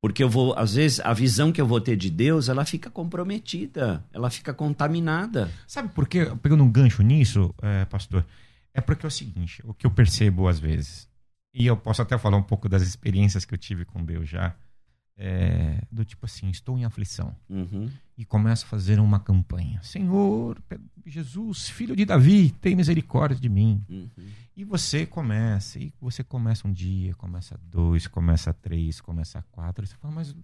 Porque 0.00 0.22
eu 0.22 0.28
vou, 0.28 0.54
às 0.56 0.74
vezes, 0.74 1.00
a 1.00 1.12
visão 1.12 1.50
que 1.50 1.60
eu 1.60 1.66
vou 1.66 1.80
ter 1.80 1.96
de 1.96 2.08
Deus, 2.08 2.48
ela 2.48 2.64
fica 2.64 2.88
comprometida, 2.88 4.04
ela 4.12 4.30
fica 4.30 4.54
contaminada. 4.54 5.50
Sabe 5.66 5.88
por 5.88 6.06
quê? 6.06 6.30
Pegando 6.40 6.62
um 6.62 6.70
gancho 6.70 7.02
nisso, 7.02 7.52
é, 7.60 7.84
pastor, 7.84 8.24
é 8.72 8.80
porque 8.80 9.04
é 9.04 9.08
o 9.08 9.10
seguinte, 9.10 9.60
o 9.64 9.74
que 9.74 9.86
eu 9.86 9.90
percebo 9.90 10.46
às 10.46 10.60
vezes, 10.60 11.08
e 11.52 11.66
eu 11.66 11.76
posso 11.76 12.00
até 12.00 12.16
falar 12.16 12.36
um 12.36 12.42
pouco 12.42 12.68
das 12.68 12.82
experiências 12.82 13.44
que 13.44 13.52
eu 13.52 13.58
tive 13.58 13.84
com 13.84 14.04
Deus 14.04 14.28
já, 14.28 14.54
é, 15.18 15.82
do 15.90 16.04
tipo 16.04 16.24
assim, 16.24 16.48
estou 16.48 16.78
em 16.78 16.84
aflição. 16.84 17.34
Uhum. 17.50 17.90
e 18.16 18.24
começa 18.24 18.64
a 18.64 18.68
fazer 18.68 18.98
uma 18.98 19.20
campanha. 19.20 19.80
Senhor, 19.82 20.60
Jesus, 21.06 21.68
filho 21.68 21.94
de 21.94 22.04
Davi, 22.04 22.50
tem 22.60 22.74
misericórdia 22.74 23.38
de 23.38 23.48
mim. 23.48 23.84
Uhum. 23.88 24.08
E 24.56 24.64
você 24.64 25.06
começa, 25.06 25.78
e 25.78 25.92
você 26.00 26.24
começa 26.24 26.66
um 26.66 26.72
dia, 26.72 27.14
começa 27.14 27.58
dois, 27.62 28.06
começa 28.06 28.52
três, 28.52 29.00
começa 29.00 29.44
quatro, 29.52 29.84
e 29.84 29.88
você 29.88 29.94
fala, 29.96 30.14
mas 30.14 30.34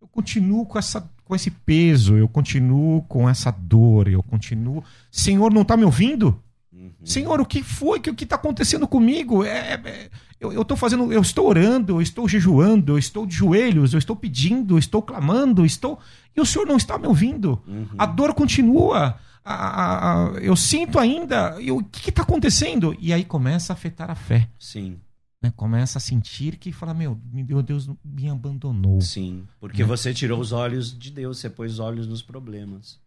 eu 0.00 0.06
continuo 0.08 0.64
com, 0.64 0.78
essa, 0.78 1.08
com 1.24 1.34
esse 1.34 1.50
peso, 1.50 2.16
eu 2.16 2.28
continuo 2.28 3.02
com 3.02 3.28
essa 3.28 3.50
dor, 3.50 4.08
eu 4.08 4.22
continuo. 4.22 4.82
Senhor, 5.10 5.52
não 5.52 5.62
está 5.62 5.76
me 5.76 5.84
ouvindo? 5.84 6.40
Uhum. 6.80 6.92
Senhor, 7.04 7.40
o 7.40 7.44
que 7.44 7.62
foi? 7.62 8.00
Que, 8.00 8.08
o 8.08 8.14
que 8.14 8.24
está 8.24 8.36
acontecendo 8.36 8.88
comigo? 8.88 9.44
É, 9.44 9.74
é- 9.84 10.10
eu, 10.40 10.50
eu 10.50 10.64
tô 10.64 10.74
fazendo, 10.74 11.12
eu 11.12 11.20
estou 11.20 11.46
orando, 11.46 11.96
eu 11.96 12.00
estou 12.00 12.26
jejuando, 12.26 12.92
eu 12.94 12.98
estou 12.98 13.26
de 13.26 13.34
joelhos, 13.34 13.92
eu 13.92 13.98
estou 13.98 14.16
pedindo, 14.16 14.74
eu 14.74 14.78
estou 14.78 15.02
clamando, 15.02 15.60
eu 15.60 15.66
estou. 15.66 15.98
E 16.34 16.40
o 16.40 16.46
Senhor 16.46 16.66
não 16.66 16.78
está 16.78 16.96
me 16.96 17.06
ouvindo. 17.06 17.62
Uhum. 17.68 17.86
A 17.98 18.06
dor 18.06 18.32
continua. 18.32 19.18
A- 19.44 19.54
a- 19.54 20.24
a- 20.28 20.32
eu 20.40 20.56
sinto 20.56 20.98
ainda. 20.98 21.60
E 21.60 21.70
o 21.70 21.82
que 21.84 22.08
está 22.08 22.22
acontecendo? 22.22 22.96
E 22.98 23.12
aí 23.12 23.24
começa 23.24 23.72
a 23.72 23.74
afetar 23.74 24.10
a 24.10 24.14
fé. 24.14 24.48
Sim, 24.58 24.98
Né? 25.42 25.50
Começa 25.56 25.96
a 25.98 26.00
sentir 26.00 26.56
que 26.56 26.70
fala: 26.72 26.92
Meu, 26.94 27.18
meu 27.32 27.62
Deus 27.62 27.88
me 28.04 28.28
abandonou. 28.28 29.00
sim. 29.00 29.44
Porque 29.58 29.82
Né? 29.82 29.88
você 29.88 30.12
tirou 30.14 30.38
os 30.40 30.52
olhos 30.52 30.98
de 30.98 31.10
Deus, 31.10 31.38
você 31.38 31.48
pôs 31.50 31.72
os 31.72 31.78
olhos 31.78 32.06
nos 32.06 32.20
problemas. 32.22 32.98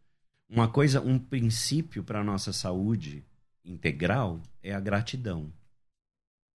Uma 0.50 0.68
coisa, 0.68 1.00
um 1.02 1.18
princípio 1.20 2.04
para 2.04 2.22
a 2.22 2.24
nossa 2.24 2.52
saúde 2.52 3.24
integral 3.66 4.42
é 4.62 4.74
a 4.74 4.80
gratidão. 4.80 5.52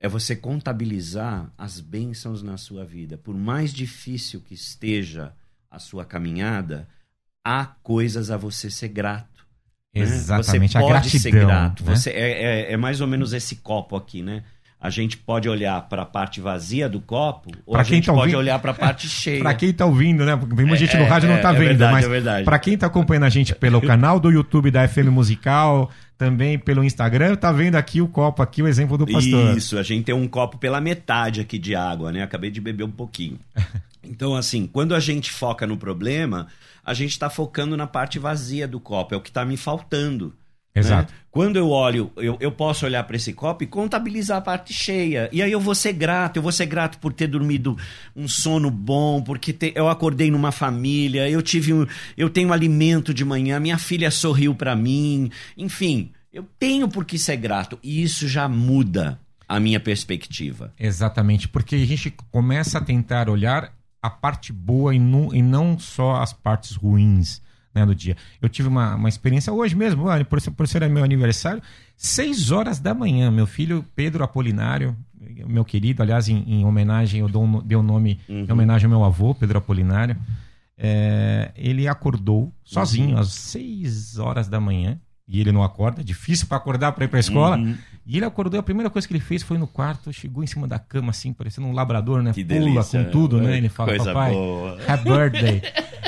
É 0.01 0.09
você 0.09 0.37
contabilizar 0.37 1.53
as 1.59 1.81
bênçãos 1.81 2.43
na 2.43 2.57
sua 2.57 2.85
vida. 2.85 3.19
Por 3.19 3.35
mais 3.37 3.73
difícil 3.73 4.41
que 4.41 4.55
esteja 4.55 5.33
a 5.71 5.79
sua 5.79 6.05
caminhada, 6.05 6.89
há 7.45 7.67
coisas 7.67 8.31
a 8.31 8.37
você 8.37 8.71
ser 8.71 8.89
grato. 8.89 9.47
né? 9.95 10.03
Exatamente, 10.03 10.73
Você 10.73 10.79
a 10.79 10.81
pode 10.83 11.11
ser 11.19 11.31
gratidão. 11.31 11.49
grato. 11.49 11.85
né? 11.85 11.97
Você, 11.97 12.11
é, 12.11 12.43
é- 12.71 12.73
é 12.73 12.77
mais 12.77 13.01
ou 13.01 13.07
menos 13.09 13.33
esse 13.33 13.57
copo 13.57 13.97
aqui, 13.97 14.23
né? 14.23 14.45
A 14.81 14.91
gente 14.91 15.17
pode 15.17 15.49
olhar 15.49 15.81
para 15.89 16.03
a 16.03 16.07
parte 16.07 16.41
vazia 16.41 16.89
do 16.89 17.01
copo 17.01 17.51
ou 17.67 17.73
Pra 17.73 17.83
a 17.83 17.85
quem 17.85 17.97
gente 17.97 18.07
tá 18.07 18.13
pode 18.13 18.23
ouvindo- 18.23 18.39
olhar 18.39 18.59
para 18.61 18.71
a 18.71 18.75
parte 18.75 19.09
cheia. 19.11 19.41
Pra 19.41 19.53
quem 19.55 19.73
tá 19.73 19.85
ouvindo, 19.85 20.25
né? 20.25 20.37
Porque 20.37 20.55
muita 20.55 20.77
gente 20.77 20.97
no 20.97 21.03
É, 21.03 21.07
rádio 21.09 21.29
não 21.29 21.37
é, 21.37 21.41
tá 21.41 21.51
é 21.51 21.53
vendo, 21.53 21.67
verdade, 21.79 22.07
mas 22.09 22.27
é 22.27 22.43
pra 22.45 22.59
quem 22.61 22.79
tá 22.79 22.87
acompanhando 22.87 23.25
a 23.25 23.29
gente 23.29 23.55
pelo 23.57 23.81
canal 23.83 24.21
do 24.21 24.31
YouTube 24.31 24.71
da 24.71 24.87
FM 24.87 25.09
Musical, 25.11 25.91
também 26.17 26.59
pelo 26.59 26.85
Instagram, 26.85 27.35
tá 27.35 27.51
vendo 27.51 27.75
aqui 27.75 28.01
o 28.01 28.07
copo, 28.09 28.41
aqui 28.41 28.63
o 28.63 28.69
exemplo 28.69 28.97
do 28.97 29.05
pastor. 29.07 29.57
Isso, 29.57 29.77
a 29.79 29.83
gente 29.83 30.05
tem 30.05 30.15
um 30.15 30.29
copo 30.29 30.59
pela 30.59 30.81
metade 30.81 31.41
aqui 31.41 31.59
de 31.59 31.75
água, 31.75 32.13
né? 32.13 32.23
Acabei 32.23 32.51
de 32.51 32.61
beber 32.61 32.85
um 32.85 32.91
pouquinho. 32.91 33.39
Então, 34.11 34.35
assim, 34.35 34.67
quando 34.67 34.95
a 34.95 35.01
gente 35.01 35.31
foca 35.31 35.67
no 35.67 35.77
problema, 35.77 36.47
a 36.83 36.95
gente 36.95 37.11
está 37.11 37.29
focando 37.29 37.77
na 37.77 37.87
parte 37.87 38.19
vazia 38.19 38.67
do 38.67 38.81
copo, 38.81 39.13
é 39.15 39.19
o 39.19 39.21
que 39.21 39.29
está 39.29 39.45
me 39.45 39.55
faltando. 39.57 40.33
Né? 40.79 40.87
Exato. 40.87 41.13
Quando 41.31 41.57
eu 41.57 41.69
olho, 41.71 42.11
eu, 42.17 42.37
eu 42.41 42.51
posso 42.51 42.85
olhar 42.87 43.05
para 43.05 43.15
esse 43.17 43.33
copo 43.33 43.63
e 43.63 43.67
contabilizar 43.67 44.39
a 44.39 44.41
parte 44.41 44.73
cheia. 44.73 45.29
E 45.31 45.41
aí 45.43 45.53
eu 45.53 45.61
vou 45.61 45.75
ser 45.75 45.93
grato, 45.93 46.37
eu 46.37 46.43
vou 46.43 46.51
ser 46.51 46.67
grato 46.67 46.99
por 46.99 47.13
ter 47.13 47.27
dormido 47.29 47.77
um 48.17 48.27
sono 48.27 48.71
bom, 48.71 49.23
porque 49.23 49.53
te- 49.53 49.73
eu 49.77 49.89
acordei 49.89 50.31
numa 50.31 50.51
família, 50.51 51.29
eu 51.29 51.41
tive 51.43 51.73
um, 51.73 51.87
eu 52.17 52.29
tenho 52.31 52.53
alimento 52.53 53.13
de 53.15 53.25
manhã, 53.25 53.61
minha 53.61 53.79
filha 53.79 54.11
sorriu 54.11 54.55
para 54.55 54.75
mim, 54.75 55.31
enfim, 55.57 56.11
eu 56.33 56.45
tenho 56.59 56.89
por 56.89 57.05
que 57.05 57.19
ser 57.19 57.37
grato. 57.37 57.79
E 57.83 58.03
isso 58.03 58.27
já 58.27 58.49
muda 58.49 59.21
a 59.47 59.61
minha 59.61 59.79
perspectiva. 59.79 60.73
Exatamente, 60.79 61.47
porque 61.47 61.77
a 61.77 61.87
gente 61.87 62.11
começa 62.31 62.79
a 62.79 62.81
tentar 62.85 63.29
olhar 63.29 63.73
a 64.03 64.11
parte 64.11 64.53
boa 64.53 64.95
e 64.95 64.99
não, 64.99 65.35
e 65.35 65.43
não 65.43 65.79
só 65.79 66.17
as 66.17 66.33
partes 66.33 66.75
ruins 66.75 67.41
né, 67.79 67.87
do 67.87 67.95
dia. 67.95 68.17
Eu 68.43 68.49
tive 68.49 68.69
uma, 68.69 68.95
uma 68.95 69.09
experiência 69.09 69.53
hoje 69.53 69.75
mesmo, 69.77 70.05
por, 70.29 70.41
ser- 70.41 70.51
por 70.51 70.67
ser 70.69 70.89
meu 70.89 71.05
aniversário, 71.05 71.63
seis 71.97 72.51
horas 72.51 72.79
da 72.79 72.93
manhã, 72.95 73.31
meu 73.31 73.47
filho 73.47 73.85
Pedro 73.95 74.23
Apolinário, 74.25 74.97
meu 75.47 75.65
querido, 75.65 76.03
aliás, 76.03 76.29
em, 76.29 76.43
em 76.47 76.65
homenagem, 76.65 77.21
eu 77.21 77.29
dou 77.29 77.45
um, 77.45 77.61
dei 77.63 77.77
o 77.77 77.83
nome 77.83 78.19
em 78.29 78.53
homenagem 78.53 78.85
ao 78.87 78.91
meu 78.91 79.05
avô, 79.05 79.35
Pedro 79.35 79.59
Apolinário, 79.59 80.17
é, 80.77 81.51
ele 81.57 81.89
acordou 81.89 82.53
sozinho 82.65 83.19
às 83.19 83.33
seis 83.33 84.19
horas 84.19 84.49
da 84.49 84.61
manhã, 84.61 84.99
e 85.29 85.41
ele 85.41 85.53
não 85.53 85.63
acorda, 85.63 86.01
é 86.01 86.05
difícil 86.05 86.47
para 86.47 86.57
acordar 86.57 86.93
para 86.93 87.05
ir 87.05 87.09
para 87.09 87.19
a 87.19 87.21
escola. 87.21 87.59
Uhum. 87.59 87.77
E 88.07 88.17
ele 88.17 88.25
acordou, 88.25 88.59
a 88.59 88.63
primeira 88.63 88.89
coisa 88.89 89.07
que 89.07 89.13
ele 89.13 89.21
fez 89.21 89.43
foi 89.43 89.59
no 89.59 89.67
quarto, 89.67 90.11
chegou 90.11 90.43
em 90.43 90.47
cima 90.47 90.67
da 90.67 90.79
cama, 90.79 91.11
assim, 91.11 91.35
parecendo 91.35 91.67
um 91.67 91.73
labrador, 91.73 92.23
né? 92.23 92.33
Que 92.33 92.43
Pula 92.43 92.61
delícia. 92.61 93.05
com 93.05 93.11
tudo, 93.11 93.39
né? 93.39 93.59
Ele 93.59 93.69
fala, 93.69 93.95
papai, 93.99 94.33
boa. 94.33 94.79
happy 94.89 95.05
birthday. 95.05 95.63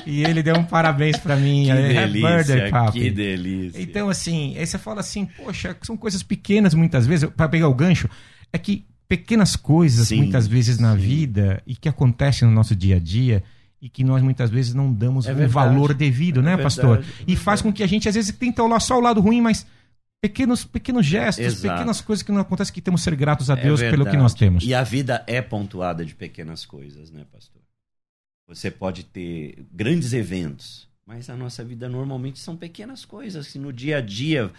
e 0.06 0.24
ele 0.24 0.42
deu 0.42 0.56
um 0.56 0.64
parabéns 0.64 1.18
pra 1.18 1.36
mim. 1.36 1.64
Que 1.70 1.70
aí, 1.72 1.98
happy 1.98 2.12
birthday, 2.12 2.56
delícia, 2.56 2.70
papi. 2.70 3.00
que 3.00 3.10
delícia. 3.10 3.82
Então, 3.82 4.08
assim, 4.08 4.56
aí 4.56 4.66
você 4.66 4.78
fala 4.78 5.00
assim, 5.00 5.26
poxa, 5.26 5.76
são 5.82 5.94
coisas 5.94 6.22
pequenas 6.22 6.72
muitas 6.72 7.06
vezes, 7.06 7.28
para 7.28 7.46
pegar 7.50 7.68
o 7.68 7.74
gancho, 7.74 8.08
é 8.50 8.56
que 8.56 8.86
pequenas 9.06 9.54
coisas 9.54 10.08
Sim, 10.08 10.18
muitas 10.18 10.46
vezes 10.46 10.78
na 10.78 10.94
sim. 10.94 11.00
vida 11.00 11.62
e 11.66 11.76
que 11.76 11.88
acontecem 11.88 12.48
no 12.48 12.54
nosso 12.54 12.74
dia 12.74 12.96
a 12.96 12.98
dia 13.00 13.42
e 13.80 13.88
que 13.88 14.04
nós 14.04 14.22
muitas 14.22 14.50
vezes 14.50 14.74
não 14.74 14.92
damos 14.92 15.26
É 15.26 15.32
o 15.32 15.34
verdade. 15.36 15.52
valor 15.54 15.94
devido, 15.94 16.42
né, 16.42 16.52
É 16.54 16.56
pastor? 16.58 16.98
verdade, 16.98 17.24
é 17.26 17.32
E 17.32 17.36
faz 17.36 17.62
com 17.62 17.72
que 17.72 17.82
a 17.82 17.86
gente 17.86 18.08
às 18.08 18.14
vezes 18.14 18.34
tenta 18.36 18.62
olhar 18.62 18.80
só 18.80 18.98
o 18.98 19.00
lado 19.00 19.20
ruim, 19.20 19.40
mas 19.40 19.66
pequenos 20.20 20.64
pequenos 20.64 21.06
gestos, 21.06 21.44
Exato. 21.44 21.74
pequenas 21.74 22.00
coisas 22.02 22.22
que 22.22 22.30
não 22.30 22.40
acontecem 22.42 22.74
que 22.74 22.82
temos 22.82 23.00
que 23.00 23.04
ser 23.04 23.16
gratos 23.16 23.48
a 23.50 23.54
É 23.54 23.62
Deus 23.62 23.80
pelo 23.80 24.04
que 24.04 24.16
nós 24.18 24.34
temos. 24.34 24.64
E 24.64 24.74
a 24.74 24.82
vida 24.82 25.24
é 25.26 25.40
pontuada 25.40 26.04
de 26.04 26.14
pequenas 26.14 26.66
coisas, 26.66 27.10
né, 27.10 27.24
pastor? 27.32 27.62
Você 28.46 28.70
pode 28.70 29.04
ter 29.04 29.64
grandes 29.72 30.12
eventos, 30.12 30.88
mas 31.06 31.30
a 31.30 31.36
nossa 31.36 31.64
vida 31.64 31.88
normalmente 31.88 32.38
são 32.38 32.56
pequenas 32.56 33.04
coisas 33.04 33.48
que 33.48 33.58
no 33.58 33.72
dia 33.72 33.98
a 33.98 34.00
dia, 34.00 34.50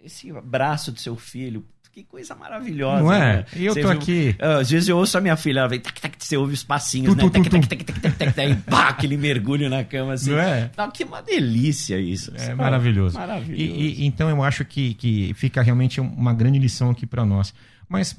esse 0.00 0.30
abraço 0.30 0.92
do 0.92 0.98
seu 1.00 1.16
filho, 1.16 1.64
que 2.02 2.04
coisa 2.04 2.34
maravilhosa. 2.34 3.02
Não 3.02 3.12
é? 3.12 3.36
né? 3.38 3.44
E 3.56 3.64
eu 3.66 3.72
Você 3.74 3.80
tô 3.82 3.88
viu- 3.88 3.98
aqui. 3.98 4.36
Ah, 4.38 4.58
Às 4.58 4.70
vezes 4.70 4.88
eu 4.88 4.96
ouço 4.96 5.18
a 5.18 5.20
minha 5.20 5.36
filha, 5.36 5.60
ela 5.60 5.68
vem, 5.68 5.80
tac, 5.80 6.00
tac, 6.00 6.14
você 6.18 6.36
ouve 6.36 6.54
os 6.54 6.62
passinhos, 6.62 7.14
Tu, 7.14 7.16
né? 7.16 7.22
tu, 7.24 7.30
Tac, 7.30 7.48
tac, 7.50 7.66
tac, 7.66 7.84
tac, 7.84 8.00
tac, 8.16 8.32
tac, 8.34 8.50
e 8.50 8.54
pá, 8.56 8.88
aquele 8.88 9.16
mergulho 9.16 9.68
na 9.68 9.82
cama, 9.84 10.12
assim. 10.12 10.30
Não 10.30 10.38
é? 10.38 10.70
Não, 10.76 10.90
que 10.90 11.02
uma 11.04 11.20
delícia 11.22 11.98
isso. 11.98 12.32
É 12.36 12.54
maravilhoso. 12.54 13.18
Maravilhoso. 13.18 13.60
E, 13.60 14.02
e- 14.02 14.06
então 14.06 14.28
eu 14.30 14.42
acho 14.42 14.64
que, 14.64 14.94
que 14.94 15.32
fica 15.34 15.60
realmente 15.62 16.00
uma 16.00 16.32
grande 16.32 16.58
lição 16.58 16.90
aqui 16.90 17.06
para 17.06 17.24
nós. 17.24 17.52
Mas 17.88 18.16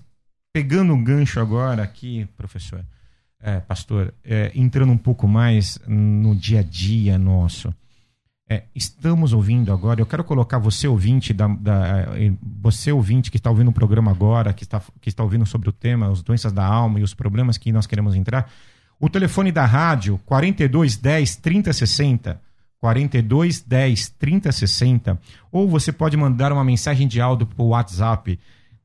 pegando 0.52 0.94
o 0.94 0.98
gancho 1.02 1.40
agora 1.40 1.82
aqui, 1.84 2.28
professor, 2.36 2.84
é, 3.42 3.60
pastor, 3.60 4.14
é, 4.26 4.52
entrando 4.54 4.92
um 4.92 4.98
pouco 4.98 5.28
mais 5.28 5.80
no 5.88 6.36
dia 6.36 6.60
a 6.60 6.64
dia 6.64 7.18
nosso. 7.18 7.74
É, 8.52 8.64
estamos 8.74 9.32
ouvindo 9.32 9.72
agora, 9.72 10.02
eu 10.02 10.08
quero 10.08 10.24
colocar 10.24 10.58
você 10.58 10.88
ouvinte, 10.88 11.32
da, 11.34 11.48
da- 11.48 12.16
eh, 12.18 12.34
você 12.60 12.92
ouvinte 12.92 13.30
que 13.30 13.38
está 13.38 13.48
ouvindo 13.52 13.68
o 13.68 13.72
programa 13.72 14.10
agora, 14.10 14.52
que 14.54 14.64
está, 14.64 14.82
que 15.00 15.08
está 15.08 15.22
ouvindo 15.22 15.46
sobre 15.46 15.70
o 15.70 15.72
tema, 15.72 16.12
as 16.12 16.24
doenças 16.24 16.52
da 16.52 16.66
alma 16.66 17.00
e 17.00 17.04
os 17.04 17.14
problemas 17.14 17.60
que 17.60 17.72
nós 17.72 17.86
queremos 17.86 18.16
entrar. 18.16 18.52
O 19.00 19.08
telefone 19.08 19.52
da 19.52 19.66
rádio, 19.66 20.20
4210 20.26 21.36
3060, 21.36 22.42
4210 22.80 24.10
3060, 24.18 25.20
ou 25.52 25.70
você 25.70 25.92
pode 25.92 26.18
mandar 26.18 26.52
uma 26.52 26.64
mensagem 26.64 27.08
de 27.08 27.22
áudio 27.22 27.46
para 27.46 27.62
o 27.64 27.68
WhatsApp 27.68 28.40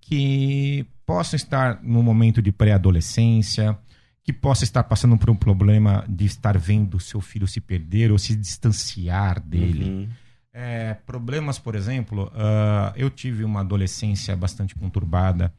que 0.00 0.86
possam 1.04 1.36
estar 1.36 1.82
no 1.82 2.02
momento 2.04 2.40
de 2.40 2.52
pré-adolescência, 2.52 3.76
que 4.24 4.32
possa 4.32 4.64
estar 4.64 4.84
passando 4.84 5.16
por 5.16 5.28
um 5.30 5.34
problema 5.34 6.04
de 6.08 6.24
estar 6.24 6.56
vendo 6.56 7.00
seu 7.00 7.20
filho 7.20 7.46
se 7.46 7.60
perder 7.60 8.12
ou 8.12 8.18
se 8.18 8.36
distanciar 8.36 9.40
dele. 9.40 9.84
Uhum. 9.90 10.08
É, 10.54 10.94
problemas, 11.06 11.58
por 11.58 11.74
exemplo, 11.74 12.30
ah, 12.34 12.92
eu 12.94 13.08
tive 13.10 13.42
uma 13.42 13.60
adolescência 13.60 14.36
bastante 14.36 14.74
conturbada 14.74 15.52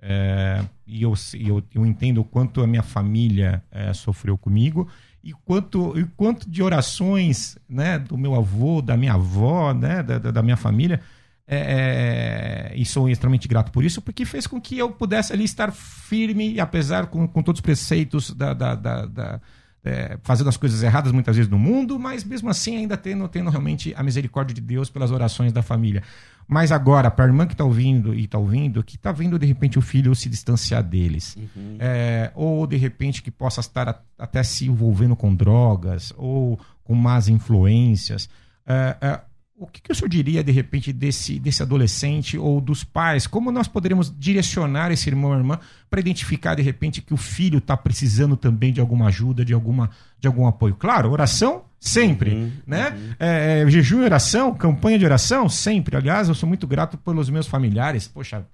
é, 0.00 0.64
e 0.86 1.02
eu, 1.02 1.14
eu, 1.34 1.62
eu 1.72 1.86
entendo 1.86 2.20
o 2.20 2.24
quanto 2.24 2.60
a 2.60 2.66
minha 2.66 2.82
família 2.82 3.62
é, 3.70 3.92
sofreu 3.92 4.36
comigo 4.36 4.88
e 5.22 5.32
quanto, 5.32 5.96
e 5.96 6.04
quanto 6.16 6.50
de 6.50 6.60
orações 6.60 7.56
né, 7.68 8.00
do 8.00 8.18
meu 8.18 8.34
avô, 8.34 8.82
da 8.82 8.96
minha 8.96 9.12
avó, 9.14 9.72
né, 9.72 10.02
da- 10.02 10.18
da 10.18 10.42
minha 10.42 10.56
família. 10.56 11.00
É, 11.46 12.70
é, 12.72 12.76
e 12.76 12.84
sou 12.84 13.08
extremamente 13.08 13.48
grato 13.48 13.72
por 13.72 13.84
isso, 13.84 14.00
porque 14.00 14.24
fez 14.24 14.46
com 14.46 14.60
que 14.60 14.78
eu 14.78 14.90
pudesse 14.90 15.32
ali 15.32 15.44
estar 15.44 15.72
firme, 15.72 16.58
apesar 16.60 17.06
com, 17.06 17.26
com 17.26 17.42
todos 17.42 17.58
os 17.58 17.62
preceitos 17.62 18.30
da, 18.30 18.52
da, 18.54 18.74
da- 18.74 19.06
da- 19.06 19.40
é, 19.84 20.16
fazendo 20.22 20.48
as 20.48 20.56
coisas 20.56 20.80
erradas 20.84 21.10
muitas 21.10 21.34
vezes 21.34 21.50
no 21.50 21.58
mundo, 21.58 21.98
mas 21.98 22.22
mesmo 22.22 22.48
assim 22.48 22.76
ainda 22.76 22.96
tendo, 22.96 23.26
tendo 23.28 23.50
realmente 23.50 23.92
a 23.96 24.02
misericórdia 24.04 24.54
de 24.54 24.60
Deus 24.60 24.88
pelas 24.88 25.10
orações 25.10 25.52
da 25.52 25.60
família. 25.60 26.04
Mas 26.46 26.70
agora, 26.70 27.10
para 27.10 27.24
a 27.24 27.28
irmã 27.28 27.46
que 27.46 27.54
está 27.54 27.64
ouvindo 27.64 28.14
e 28.14 28.24
está 28.26 28.38
ouvindo, 28.38 28.82
que 28.84 28.94
está 28.94 29.10
vendo 29.10 29.38
de 29.40 29.46
repente 29.46 29.78
o 29.80 29.82
filho 29.82 30.14
se 30.14 30.28
distanciar 30.28 30.84
deles, 30.84 31.36
é, 31.80 32.30
ou 32.36 32.64
de 32.64 32.76
repente 32.76 33.22
que 33.22 33.30
possa 33.32 33.60
estar 33.60 33.88
a- 33.88 34.00
até 34.16 34.44
se 34.44 34.66
envolvendo 34.68 35.16
com 35.16 35.34
drogas 35.34 36.12
ou 36.16 36.60
com 36.84 36.94
más 36.94 37.26
influências, 37.28 38.28
é, 38.64 38.96
é, 39.00 39.20
o 39.62 39.66
que, 39.68 39.80
que 39.80 39.92
o 39.92 39.94
senhor 39.94 40.08
diria 40.08 40.42
de 40.42 40.50
repente 40.50 40.92
desse, 40.92 41.38
desse 41.38 41.62
adolescente 41.62 42.36
ou 42.36 42.60
dos 42.60 42.82
pais? 42.82 43.28
Como 43.28 43.52
nós 43.52 43.68
poderíamos 43.68 44.12
direcionar 44.18 44.90
esse 44.90 45.08
irmão 45.08 45.30
ou 45.30 45.36
irmã 45.36 45.60
para 45.88 46.00
identificar 46.00 46.56
de 46.56 46.62
repente 46.62 47.00
que 47.00 47.14
o 47.14 47.16
filho 47.16 47.58
está 47.58 47.76
precisando 47.76 48.36
também 48.36 48.72
de 48.72 48.80
alguma 48.80 49.06
ajuda, 49.06 49.44
de, 49.44 49.54
alguma, 49.54 49.88
de 50.18 50.26
algum 50.26 50.48
apoio? 50.48 50.74
Claro, 50.74 51.12
oração 51.12 51.62
sempre, 51.78 52.52
né? 52.66 53.14
É, 53.20 53.62
é, 53.62 53.70
jejum 53.70 54.02
e 54.02 54.04
oração, 54.04 54.52
campanha 54.52 54.98
de 54.98 55.04
oração 55.04 55.48
sempre. 55.48 55.96
Aliás, 55.96 56.28
eu 56.28 56.34
sou 56.34 56.48
muito 56.48 56.66
grato 56.66 56.98
pelos 56.98 57.30
meus 57.30 57.46
familiares. 57.46 58.08
Poxa, 58.08 58.44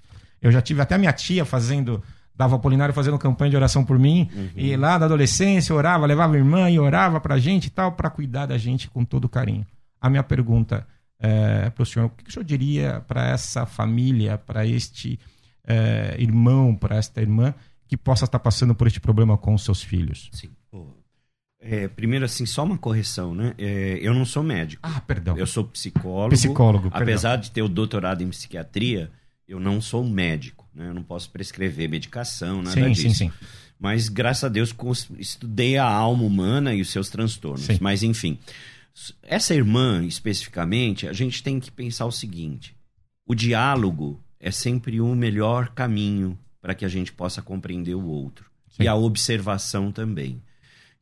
eu 0.43 0.53
já 0.53 0.61
tive 0.61 0.83
até 0.83 0.97
a 0.97 0.99
minha 0.99 1.13
tia 1.13 1.45
fazendo 1.47 2.03
dava 2.37 2.55
Apolinário 2.55 2.95
fazendo 2.95 3.19
campanha 3.19 3.51
de 3.51 3.57
oração 3.57 3.85
por 3.85 3.99
mim, 3.99 4.31
e 4.55 4.77
lá 4.77 4.97
na 4.97 5.07
adolescência 5.07 5.75
orava, 5.75 6.07
levava 6.07 6.35
a 6.35 6.39
irmã 6.39 6.71
e 6.71 6.79
orava 6.79 7.21
pra 7.21 7.37
gente 7.37 7.65
e 7.67 7.71
tal, 7.71 7.91
para 7.91 8.09
cuidar 8.09 8.47
da 8.47 8.57
gente 8.57 8.89
com 8.89 9.05
todo 9.05 9.29
carinho. 9.29 9.67
A 10.01 10.09
minha 10.09 10.23
pergunta 10.23 10.87
é, 11.21 11.71
para 11.71 11.83
o 11.83 11.87
senhor, 11.87 12.07
o 12.07 12.11
que 12.11 12.29
o 12.29 12.33
senhor 12.33 12.45
diria 12.45 13.05
para 13.07 13.29
essa 13.29 13.67
família, 13.67 14.39
para 14.39 14.67
este 14.67 15.19
é, 15.65 16.17
irmão, 16.19 16.75
para 16.75 16.97
esta 16.97 17.21
irmã 17.21 17.55
que 17.87 17.97
possa 17.97 18.25
estar 18.25 18.39
passando 18.39 18.75
por 18.75 18.87
este 18.87 19.01
problema 19.01 19.37
com 19.37 19.55
os 19.55 19.65
seus 19.65 19.83
filhos? 19.83 20.31
Sim. 20.33 20.51
É, 21.61 21.89
primeiro, 21.89 22.25
assim, 22.25 22.47
só 22.47 22.63
uma 22.65 22.79
correção, 22.79 23.35
né? 23.35 23.53
É, 23.59 23.99
eu 24.01 24.15
não 24.15 24.25
sou 24.25 24.43
médico. 24.43 24.81
Ah, 24.85 25.01
perdão. 25.01 25.37
Eu 25.37 25.47
sou 25.47 25.65
psicólogo. 25.65 26.31
Psicólogo, 26.31 26.91
perdão. 26.91 27.03
Apesar 27.03 27.37
de 27.37 27.51
ter 27.51 27.63
o 27.63 27.69
doutorado 27.69 28.23
em 28.23 28.29
psiquiatria, 28.29 29.11
eu 29.47 29.59
não 29.59 29.81
sou 29.81 30.05
médico, 30.05 30.69
né? 30.73 30.89
Eu 30.89 30.95
não 30.95 31.03
posso 31.03 31.29
prescrever 31.31 31.89
medicação, 31.89 32.63
nada 32.63 32.75
sim, 32.75 32.93
disso. 32.93 33.03
sim, 33.03 33.15
sim. 33.15 33.33
Mas, 33.79 34.09
graças 34.09 34.45
a 34.45 34.49
Deus, 34.49 34.75
estudei 35.19 35.77
a 35.77 35.85
alma 35.85 36.23
humana 36.23 36.75
e 36.75 36.81
os 36.81 36.91
seus 36.91 37.09
transtornos. 37.09 37.67
Sim. 37.67 37.79
Mas, 37.81 38.03
enfim. 38.03 38.39
Essa 39.23 39.55
irmã, 39.55 40.05
especificamente, 40.05 41.07
a 41.07 41.13
gente 41.13 41.43
tem 41.43 41.61
que 41.61 41.71
pensar 41.71 42.07
o 42.07 42.13
seguinte: 42.13 42.77
o 43.27 43.35
diálogo 43.35 44.23
é 44.41 44.51
sempre 44.51 45.01
o 45.01 45.15
melhor 45.15 45.71
caminho 45.71 46.39
para 46.61 46.75
que 46.75 46.85
a 46.85 46.89
gente 46.89 47.13
possa 47.13 47.41
compreender 47.43 47.95
o 47.95 48.05
outro. 48.05 48.51
Sim. 48.69 48.85
E 48.85 48.89
a 48.89 48.95
observação 48.95 49.93
também. 49.93 50.43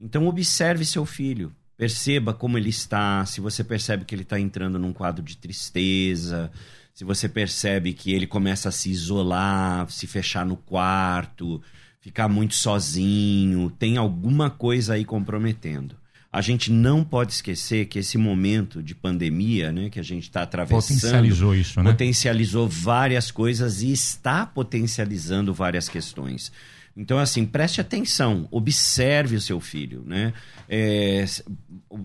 Então, 0.01 0.27
observe 0.27 0.85
seu 0.85 1.05
filho. 1.07 1.55
Perceba 1.77 2.33
como 2.33 2.57
ele 2.57 2.71
está, 2.71 3.25
se 3.27 3.41
você 3.41 3.63
percebe 3.63 4.07
que 4.07 4.15
ele 4.15 4.23
está 4.23 4.41
entrando 4.41 4.79
num 4.79 4.95
quadro 4.95 5.23
de 5.23 5.37
tristeza, 5.37 6.51
se 6.95 7.05
você 7.05 7.29
percebe 7.29 7.93
que 7.93 8.13
ele 8.13 8.27
começa 8.27 8.71
a 8.71 8.73
se 8.73 8.91
isolar, 8.91 9.91
se 9.91 10.07
fechar 10.07 10.47
no 10.47 10.57
quarto, 10.57 11.63
ficar 12.01 12.29
muito 12.29 12.55
sozinho, 12.55 13.71
tem 13.79 13.99
alguma 13.99 14.49
coisa 14.49 14.95
aí 14.95 15.05
comprometendo. 15.05 15.95
A 16.37 16.43
gente 16.43 16.71
não 16.71 17.03
pode 17.03 17.33
esquecer 17.33 17.87
que 17.87 17.99
esse 17.99 18.19
momento 18.19 18.83
de 18.83 18.95
pandemia, 18.95 19.73
né, 19.73 19.89
que 19.89 19.99
a 19.99 20.03
gente 20.03 20.25
está 20.25 20.43
atravessando, 20.43 20.83
Potencializou 21.01 21.55
isso, 21.55 21.83
né? 21.83 21.91
potencializou 21.91 22.69
várias 22.69 23.31
coisas 23.31 23.81
e 23.83 23.91
está 23.91 24.45
potencializando 24.45 25.55
várias 25.55 25.89
questões. 25.89 26.53
Então, 26.95 27.19
assim, 27.19 27.45
preste 27.45 27.81
atenção, 27.81 28.49
observe 28.51 29.37
o 29.37 29.41
seu 29.41 29.61
filho, 29.61 30.03
né? 30.07 30.33
É, 30.69 31.25
se- 31.27 31.45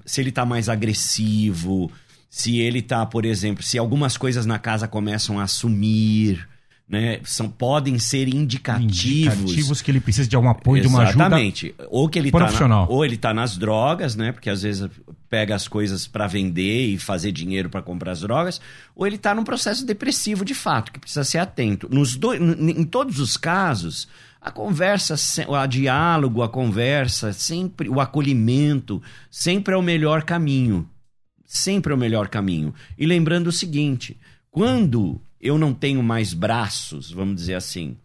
se 0.05 0.21
ele 0.21 0.29
está 0.29 0.45
mais 0.45 0.67
agressivo, 0.69 1.91
se 2.29 2.59
ele 2.59 2.79
está, 2.79 3.05
por 3.05 3.25
exemplo, 3.25 3.63
se 3.63 3.77
algumas 3.77 4.17
coisas 4.17 4.45
na 4.45 4.57
casa 4.59 4.87
começam 4.87 5.39
a 5.39 5.47
sumir, 5.47 6.47
né? 6.91 7.21
São, 7.23 7.49
podem 7.49 7.97
ser 7.97 8.27
indicativos. 8.27 9.05
Indicativos 9.05 9.81
que 9.81 9.89
ele 9.89 10.01
precisa 10.01 10.27
de 10.27 10.35
algum 10.35 10.49
apoio, 10.49 10.81
de 10.81 10.87
uma 10.89 11.03
ajuda. 11.03 11.23
Exatamente. 11.25 11.73
Ou 11.89 12.09
que 12.09 12.19
ele 12.19 12.29
tá 12.29 12.37
profissional. 12.37 12.85
na- 12.85 12.91
ou 12.91 13.05
ele 13.05 13.15
tá 13.17 13.33
nas 13.33 13.57
drogas, 13.57 14.15
né? 14.15 14.33
Porque 14.33 14.49
às 14.49 14.61
vezes 14.63 14.89
pega 15.29 15.55
as 15.55 15.65
coisas 15.69 16.05
para 16.05 16.27
vender 16.27 16.87
e 16.87 16.97
fazer 16.97 17.31
dinheiro 17.31 17.69
para 17.69 17.81
comprar 17.81 18.11
as 18.11 18.19
drogas, 18.19 18.59
ou 18.93 19.07
ele 19.07 19.17
tá 19.17 19.33
num 19.33 19.45
processo 19.45 19.85
depressivo 19.85 20.43
de 20.43 20.53
fato, 20.53 20.91
que 20.91 20.99
precisa 20.99 21.23
ser 21.23 21.37
atento. 21.37 21.87
Nos 21.89 22.17
n- 22.17 22.73
em 22.73 22.83
todos 22.83 23.17
os 23.19 23.37
casos, 23.37 24.09
a 24.41 24.51
conversa, 24.51 25.15
a 25.57 25.65
diálogo, 25.65 26.43
a 26.43 26.49
conversa, 26.49 27.31
sempre 27.31 27.87
o 27.87 28.01
acolhimento, 28.01 29.01
sempre 29.29 29.73
é 29.73 29.77
o 29.77 29.81
melhor 29.81 30.23
caminho. 30.23 30.85
Sempre 31.45 31.93
é 31.93 31.95
o 31.95 31.99
melhor 31.99 32.27
caminho. 32.27 32.73
E 32.97 33.05
lembrando 33.05 33.47
o 33.47 33.51
seguinte, 33.51 34.17
quando 34.49 35.21
eu 35.41 35.57
não 35.57 35.73
tenho 35.73 36.03
mais 36.03 36.33
braços, 36.33 37.11
vamos 37.11 37.35
dizer 37.35 37.55
assim, 37.55 37.97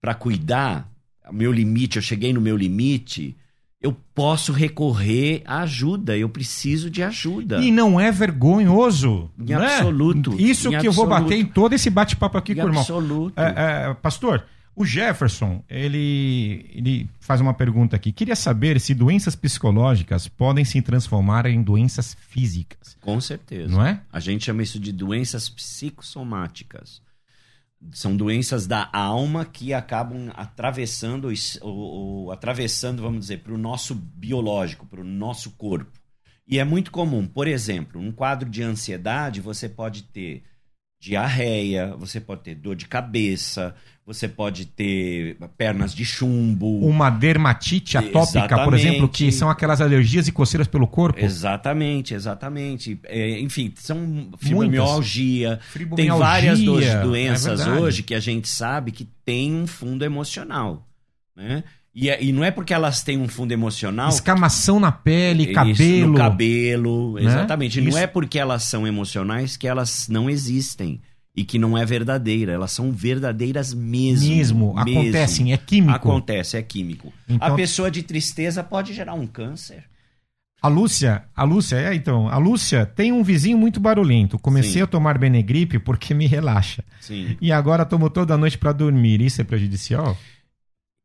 para 0.00 0.14
cuidar, 0.14 0.90
meu 1.30 1.52
limite, 1.52 1.96
eu 1.96 2.02
cheguei 2.02 2.32
no 2.32 2.40
meu 2.40 2.56
limite, 2.56 3.36
eu 3.80 3.94
posso 4.14 4.52
recorrer 4.52 5.42
à 5.44 5.60
ajuda, 5.60 6.16
eu 6.16 6.28
preciso 6.28 6.90
de 6.90 7.02
ajuda. 7.02 7.58
E 7.58 7.70
não 7.70 8.00
é 8.00 8.10
vergonhoso. 8.10 9.30
Em 9.38 9.54
né? 9.54 9.76
absoluto. 9.76 10.34
Isso 10.40 10.72
Em 10.72 10.78
que 10.78 10.88
eu 10.88 10.92
vou 10.92 11.04
absoluto. 11.04 11.30
bater 11.30 11.38
em 11.40 11.44
todo 11.44 11.72
esse 11.74 11.88
bate-papo 11.90 12.36
aqui 12.38 12.52
Em 12.52 12.56
com 12.56 12.62
o 12.62 12.66
irmão. 12.66 12.80
absoluto. 12.80 13.38
É, 13.40 13.90
é, 13.90 13.94
pastor, 13.94 14.44
o 14.80 14.84
Jefferson, 14.84 15.62
ele, 15.68 16.70
ele 16.72 17.10
faz 17.20 17.40
uma 17.40 17.52
pergunta 17.54 17.96
aqui. 17.96 18.12
Queria 18.12 18.36
saber 18.36 18.80
se 18.80 18.94
doenças 18.94 19.34
psicológicas 19.34 20.28
podem 20.28 20.64
se 20.64 20.80
transformar 20.82 21.46
em 21.46 21.62
doenças 21.62 22.16
físicas. 22.28 22.96
Com 23.00 23.20
certeza. 23.20 23.68
Não 23.72 23.84
é? 23.84 24.02
A 24.12 24.20
gente 24.20 24.44
chama 24.44 24.62
isso 24.62 24.78
de 24.78 24.92
doenças 24.92 25.48
psicossomáticas. 25.48 27.02
São 27.92 28.16
doenças 28.16 28.66
da 28.66 28.88
alma 28.92 29.44
que 29.44 29.72
acabam 29.72 30.30
atravessando, 30.34 31.28
os- 31.28 31.58
o, 31.62 32.24
o- 32.26 32.30
atravessando, 32.32 33.02
vamos 33.02 33.20
dizer, 33.20 33.38
para 33.38 33.54
o 33.54 33.58
nosso 33.58 33.94
biológico, 33.94 34.84
para 34.86 35.00
o 35.00 35.04
nosso 35.04 35.52
corpo. 35.52 35.92
E 36.46 36.58
é 36.58 36.64
muito 36.64 36.90
comum, 36.90 37.26
por 37.26 37.46
exemplo, 37.46 38.00
um 38.00 38.10
quadro 38.10 38.48
de 38.48 38.62
ansiedade, 38.62 39.40
você 39.40 39.68
pode 39.68 40.02
ter 40.04 40.42
diarreia, 41.00 41.94
você 41.96 42.20
pode 42.20 42.42
ter 42.42 42.54
dor 42.54 42.74
de 42.74 42.86
cabeça, 42.86 43.74
você 44.04 44.26
pode 44.26 44.64
ter 44.64 45.36
pernas 45.56 45.94
de 45.94 46.04
chumbo. 46.04 46.80
Uma 46.80 47.10
dermatite 47.10 47.98
atópica, 47.98 48.48
por 48.48 48.74
Exatamente. 48.74 48.86
exemplo, 48.86 49.08
que 49.08 49.30
são 49.30 49.50
aquelas 49.50 49.80
alergias 49.80 50.26
e 50.26 50.32
coceiras 50.32 50.66
pelo 50.66 50.88
corpo. 50.88 51.22
Exatamente, 51.22 52.14
exatamente. 52.14 52.98
É, 53.04 53.38
enfim, 53.38 53.72
são 53.76 54.30
fibromialgia. 54.38 55.60
Tem 55.94 56.08
várias 56.08 56.58
é 56.58 57.02
doenças 57.02 57.60
verdade. 57.60 57.82
hoje 57.82 58.02
que 58.02 58.14
a 58.14 58.20
gente 58.20 58.48
sabe 58.48 58.92
que 58.92 59.04
tem 59.24 59.54
um 59.54 59.66
fundo 59.66 60.04
emocional, 60.04 60.88
né? 61.36 61.62
E, 62.00 62.08
é- 62.08 62.22
e 62.22 62.30
não 62.32 62.44
é 62.44 62.50
porque 62.52 62.72
elas 62.72 63.02
têm 63.02 63.18
um 63.18 63.26
fundo 63.26 63.50
emocional... 63.50 64.08
Escamação 64.08 64.78
na 64.78 64.92
pele, 64.92 65.44
Isso, 65.46 65.52
cabelo. 65.52 66.12
No 66.12 66.16
cabelo, 66.18 67.14
né? 67.14 67.22
exatamente. 67.24 67.80
Não 67.80 67.98
é 67.98 68.06
porque 68.06 68.38
elas 68.38 68.62
são 68.62 68.86
emocionais 68.86 69.56
que 69.56 69.66
elas 69.66 70.06
não 70.08 70.30
existem 70.30 71.00
e 71.36 71.44
que 71.44 71.58
não 71.58 71.76
é 71.76 71.84
verdadeira. 71.84 72.52
Elas 72.52 72.70
são 72.70 72.92
verdadeiras 72.92 73.74
mesmo. 73.74 74.28
Mesmo, 74.28 74.74
mesmo. 74.84 75.00
acontecem, 75.00 75.52
é 75.52 75.56
químico. 75.56 75.96
Acontece, 75.96 76.56
é 76.56 76.62
químico. 76.62 77.12
Então- 77.28 77.48
A 77.48 77.56
pessoa 77.56 77.90
de 77.90 78.04
tristeza 78.04 78.62
pode 78.62 78.94
gerar 78.94 79.14
um 79.14 79.26
câncer. 79.26 79.82
A 80.62 80.68
Lúcia, 80.68 81.24
a 81.36 81.44
Lúcia, 81.44 81.76
é 81.76 81.94
então, 81.94 82.28
a 82.28 82.36
Lúcia 82.38 82.84
tem 82.86 83.12
um 83.12 83.22
vizinho 83.24 83.56
muito 83.58 83.78
barulhento. 83.80 84.38
Comecei 84.38 84.72
Sim. 84.74 84.82
a 84.82 84.86
tomar 84.86 85.16
Benegripe 85.18 85.78
porque 85.80 86.14
me 86.14 86.26
relaxa. 86.26 86.84
Sim. 87.00 87.36
E 87.40 87.50
agora 87.52 87.84
tomo 87.84 88.08
toda 88.10 88.36
noite 88.36 88.56
pra 88.58 88.72
dormir. 88.72 89.20
Isso 89.20 89.40
é 89.40 89.44
prejudicial? 89.44 90.16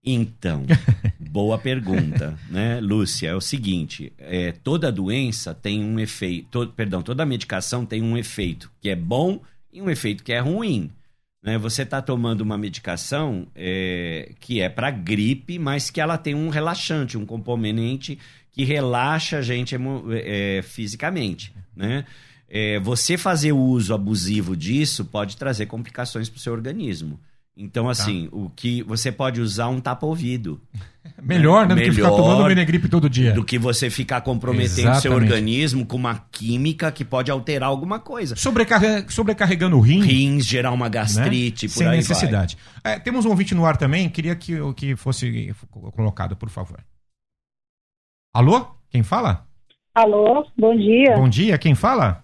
Então, 0.04 0.66
boa 1.20 1.58
pergunta, 1.58 2.38
né, 2.50 2.80
Lúcia? 2.82 3.30
É 3.30 3.36
o 3.36 3.42
seguinte: 3.42 4.12
é, 4.18 4.52
toda 4.52 4.92
doença 4.92 5.54
tem 5.54 5.84
um 5.84 6.00
efeito, 6.00 6.48
to- 6.50 6.74
perdão, 6.76 7.02
toda 7.02 7.26
medicação 7.26 7.86
tem 7.86 8.02
um 8.02 8.18
efeito 8.18 8.70
que 8.82 8.90
é 8.90 8.96
bom 8.96 9.42
e 9.72 9.82
um 9.82 9.90
efeito 9.90 10.24
que 10.24 10.34
é 10.34 10.40
ruim. 10.40 10.92
Né? 11.42 11.58
Você 11.58 11.84
está 11.84 12.02
tomando 12.02 12.42
uma 12.42 12.58
medicação 12.58 13.48
é, 13.56 14.32
que 14.40 14.62
é 14.62 14.70
para 14.70 14.92
gripe, 14.92 15.58
mas 15.60 15.90
que 15.90 16.00
ela 16.02 16.18
tem 16.18 16.34
um 16.36 16.50
relaxante, 16.50 17.18
um 17.18 17.26
componente 17.26 18.18
que 18.52 18.64
relaxa 18.64 19.38
a 19.38 19.42
gente 19.42 19.76
emo- 19.76 20.06
é, 20.12 20.62
fisicamente, 20.64 21.54
né? 21.76 22.06
É, 22.56 22.80
você 22.80 23.18
fazer 23.18 23.52
o 23.52 23.58
uso 23.58 23.94
abusivo 23.96 24.56
disso 24.56 25.04
pode 25.06 25.36
trazer 25.38 25.66
complicações 25.66 26.30
para 26.30 26.38
o 26.38 26.40
seu 26.40 26.54
organismo. 26.54 27.20
Então, 27.56 27.88
assim, 27.88 28.28
o 28.32 28.50
que 28.50 28.82
você 28.82 29.12
pode 29.12 29.40
usar 29.40 29.68
um 29.68 29.80
tapa-ouvido 29.80 30.60
Melhor, 31.22 31.68
né? 31.68 31.76
Do 31.76 31.82
que 31.82 31.92
ficar 31.92 32.10
tomando 32.10 32.46
Benegripe 32.48 32.90
todo 32.90 33.08
dia. 33.10 33.32
do 33.34 33.44
que 33.44 33.60
você 33.60 33.90
ficar 33.90 34.22
comprometendo 34.22 34.70
o 34.90 34.96
seu 34.96 35.12
Exatamente. 35.12 35.32
organismo 35.32 35.86
com 35.86 35.96
uma 35.98 36.26
química 36.32 36.92
que 36.92 37.06
pode 37.06 37.30
alterar 37.30 37.70
alguma 37.70 38.00
coisa. 38.00 38.36
Sobrecarre- 38.36 39.06
Sobrecarregando 39.10 39.78
o 39.78 39.82
rim. 39.82 40.02
Rins, 40.02 40.46
gerar 40.46 40.72
uma 40.72 40.86
né? 40.86 40.92
gastrite, 40.92 41.68
por 41.68 41.74
Sem 41.76 41.88
aí 41.88 41.98
necessidade. 41.98 42.58
É, 42.84 42.98
temos 42.98 43.26
um 43.26 43.30
ouvinte 43.30 43.54
no 43.54 43.66
ar 43.66 43.78
também. 43.78 44.10
Queria 44.10 44.36
que, 44.36 44.54
que 44.76 44.96
fosse 44.96 45.54
colocado, 45.96 46.36
por 46.36 46.50
favor. 46.50 46.80
Alô? 48.34 48.66
Quem 48.90 49.04
fala? 49.04 49.46
Alô, 49.94 50.48
bom 50.58 50.76
dia. 50.76 51.16
Bom 51.16 51.30
dia, 51.30 51.58
quem 51.58 51.76
fala? 51.76 52.24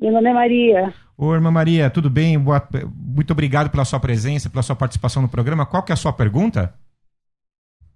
Meu 0.00 0.12
nome 0.12 0.28
é 0.30 0.34
Maria. 0.34 0.94
Ô, 1.16 1.34
irmã 1.34 1.50
Maria, 1.50 1.90
tudo 1.90 2.10
bem? 2.10 2.38
Boa- 2.38 2.66
Muito 2.96 3.32
obrigado 3.32 3.70
pela 3.70 3.84
sua 3.84 4.00
presença, 4.00 4.50
pela 4.50 4.62
sua 4.62 4.74
participação 4.76 5.22
no 5.22 5.28
programa. 5.28 5.66
Qual 5.66 5.82
que 5.82 5.92
é 5.92 5.94
a 5.94 5.96
sua 5.96 6.12
pergunta? 6.12 6.74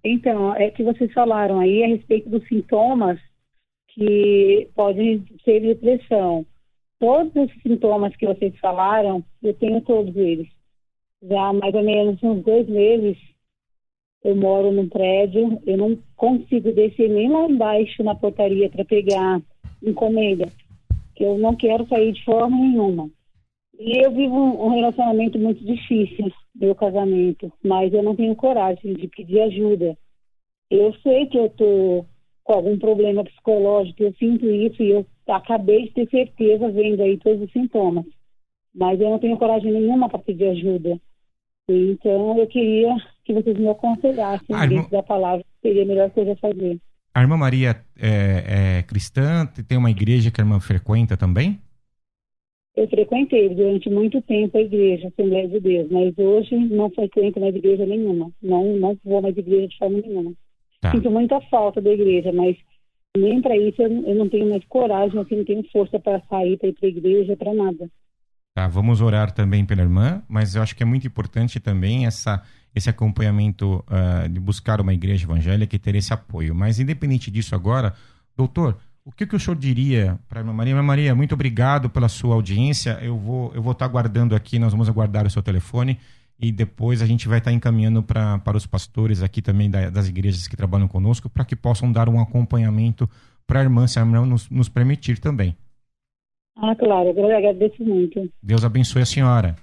Então, 0.03 0.53
é 0.55 0.69
que 0.69 0.83
vocês 0.83 1.11
falaram 1.11 1.59
aí 1.59 1.83
a 1.83 1.87
respeito 1.87 2.29
dos 2.29 2.47
sintomas 2.47 3.19
que 3.89 4.69
podem 4.75 5.25
ser 5.43 5.59
depressão. 5.59 6.45
Todos 6.99 7.33
os 7.35 7.61
sintomas 7.61 8.15
que 8.15 8.25
vocês 8.25 8.57
falaram, 8.59 9.23
eu 9.43 9.53
tenho 9.55 9.81
todos 9.81 10.15
eles. 10.15 10.47
Já 11.21 11.47
há 11.49 11.53
mais 11.53 11.73
ou 11.73 11.83
menos 11.83 12.21
uns 12.23 12.43
dois 12.43 12.67
meses, 12.69 13.17
eu 14.23 14.35
moro 14.35 14.71
num 14.71 14.87
prédio, 14.87 15.61
eu 15.65 15.77
não 15.77 15.97
consigo 16.15 16.71
descer 16.71 17.09
nem 17.09 17.29
lá 17.29 17.45
embaixo 17.45 18.03
na 18.03 18.15
portaria 18.15 18.69
para 18.69 18.85
pegar 18.85 19.41
encomenda, 19.83 20.47
que 21.17 21.23
eu 21.23 21.37
não 21.37 21.55
quero 21.55 21.87
sair 21.87 22.13
de 22.13 22.23
forma 22.23 22.55
nenhuma. 22.55 23.09
E 23.79 24.05
eu 24.05 24.11
vivo 24.11 24.35
um 24.35 24.69
relacionamento 24.69 25.37
muito 25.39 25.63
difícil, 25.65 26.31
meu 26.55 26.75
casamento, 26.75 27.51
mas 27.63 27.91
eu 27.91 28.03
não 28.03 28.15
tenho 28.15 28.35
coragem 28.35 28.93
de 28.93 29.07
pedir 29.07 29.41
ajuda. 29.41 29.97
Eu 30.69 30.93
sei 31.01 31.25
que 31.25 31.37
eu 31.37 31.49
tô 31.49 32.05
com 32.43 32.53
algum 32.53 32.77
problema 32.77 33.23
psicológico, 33.23 34.03
eu 34.03 34.13
sinto 34.13 34.45
isso 34.45 34.81
e 34.81 34.91
eu 34.91 35.05
acabei 35.27 35.87
de 35.87 35.93
ter 35.93 36.09
certeza 36.09 36.69
vendo 36.69 37.01
aí 37.01 37.17
todos 37.17 37.41
os 37.41 37.51
sintomas. 37.51 38.05
Mas 38.73 39.01
eu 39.01 39.09
não 39.09 39.19
tenho 39.19 39.37
coragem 39.37 39.71
nenhuma 39.71 40.07
para 40.07 40.19
pedir 40.19 40.49
ajuda. 40.49 40.99
Então 41.67 42.37
eu 42.37 42.47
queria 42.47 42.95
que 43.25 43.33
vocês 43.33 43.57
me 43.57 43.67
aconselhassem 43.67 44.55
Ah, 44.55 44.65
dentro 44.67 44.91
da 44.91 45.03
palavra, 45.03 45.43
seria 45.61 45.83
a 45.83 45.85
melhor 45.85 46.11
coisa 46.11 46.33
a 46.33 46.37
fazer. 46.37 46.79
A 47.17 47.21
irmã 47.21 47.35
Maria 47.35 47.83
é, 47.99 48.77
é 48.77 48.83
cristã? 48.83 49.43
Tem 49.67 49.75
uma 49.75 49.89
igreja 49.89 50.29
que 50.29 50.39
a 50.39 50.43
irmã 50.43 50.59
frequenta 50.59 51.17
também? 51.17 51.59
Eu 52.75 52.87
frequentei 52.87 53.49
durante 53.49 53.89
muito 53.89 54.21
tempo 54.21 54.55
a 54.55 54.61
igreja, 54.61 55.05
a 55.05 55.07
Assembleia 55.07 55.47
de 55.47 55.59
Deus, 55.59 55.89
mas 55.89 56.15
hoje 56.15 56.55
não 56.55 56.91
frequento 56.91 57.39
mais 57.39 57.55
igreja 57.55 57.87
nenhuma. 57.87 58.29
Não, 58.39 58.77
não 58.77 58.95
vou 59.03 59.19
mais 59.19 59.35
igreja 59.35 59.67
de 59.67 59.77
forma 59.79 59.99
nenhuma. 59.99 60.31
Tá. 60.79 60.91
Sinto 60.91 61.09
muita 61.09 61.41
falta 61.49 61.81
da 61.81 61.89
igreja, 61.89 62.31
mas 62.31 62.55
nem 63.17 63.41
para 63.41 63.57
isso 63.57 63.81
eu, 63.81 63.89
eu 64.05 64.13
não 64.13 64.29
tenho 64.29 64.47
mais 64.47 64.63
coragem, 64.65 65.19
assim, 65.19 65.37
não 65.37 65.45
tenho 65.45 65.67
força 65.71 65.99
para 65.99 66.21
sair, 66.29 66.55
para 66.59 66.69
ir 66.69 66.73
para 66.73 66.85
a 66.85 66.91
igreja, 66.91 67.35
para 67.35 67.51
nada. 67.51 67.89
Tá, 68.53 68.67
vamos 68.67 69.01
orar 69.01 69.31
também 69.31 69.65
pela 69.65 69.81
irmã, 69.81 70.23
mas 70.29 70.55
eu 70.55 70.61
acho 70.61 70.75
que 70.75 70.83
é 70.83 70.85
muito 70.85 71.07
importante 71.07 71.59
também 71.59 72.05
essa, 72.05 72.43
esse 72.77 72.89
acompanhamento 72.89 73.83
ah, 73.87 74.27
de 74.27 74.39
buscar 74.39 74.79
uma 74.79 74.93
igreja 74.93 75.25
evangélica 75.25 75.75
e 75.75 75.79
ter 75.79 75.95
esse 75.95 76.13
apoio. 76.13 76.55
Mas 76.55 76.79
independente 76.79 77.29
disso 77.29 77.53
agora, 77.55 77.93
doutor, 78.35 78.77
o 79.03 79.11
que, 79.11 79.25
que 79.25 79.35
o 79.35 79.39
senhor 79.39 79.55
diria 79.57 80.19
para 80.27 80.39
a 80.39 80.41
irmã 80.41 80.53
Maria? 80.53 80.71
Irmã 80.71 80.83
Maria, 80.83 81.15
muito 81.15 81.33
obrigado 81.33 81.89
pela 81.89 82.09
sua 82.09 82.35
audiência. 82.35 82.97
Eu 83.01 83.17
vou 83.17 83.51
eu 83.55 83.61
vou 83.61 83.71
estar 83.71 83.85
aguardando 83.85 84.35
aqui, 84.35 84.59
nós 84.59 84.71
vamos 84.71 84.87
aguardar 84.89 85.25
o 85.25 85.29
seu 85.29 85.41
telefone 85.41 85.97
e 86.39 86.51
depois 86.51 87.01
a 87.01 87.05
gente 87.05 87.27
vai 87.27 87.39
estar 87.39 87.51
encaminhando 87.51 88.03
pra, 88.03 88.37
para 88.39 88.55
os 88.57 88.65
pastores 88.67 89.23
aqui 89.23 89.41
também 89.41 89.69
da- 89.69 89.89
das 89.89 90.07
igrejas 90.07 90.47
que 90.47 90.55
trabalham 90.55 90.87
conosco 90.87 91.29
para 91.29 91.43
que 91.45 91.55
possam 91.55 91.91
dar 91.91 92.07
um 92.09 92.19
acompanhamento 92.21 93.09
para 93.47 93.59
a 93.61 93.63
irmã, 93.63 93.87
se 93.87 93.97
a 93.97 94.01
irmã 94.01 94.25
nos, 94.25 94.49
nos 94.49 94.69
permitir 94.69 95.19
também. 95.19 95.55
Ah, 96.57 96.75
claro, 96.75 97.09
eu 97.15 97.35
agradeço 97.37 97.83
muito. 97.83 98.29
Deus 98.43 98.63
abençoe 98.63 99.01
a 99.01 99.05
senhora. 99.05 99.55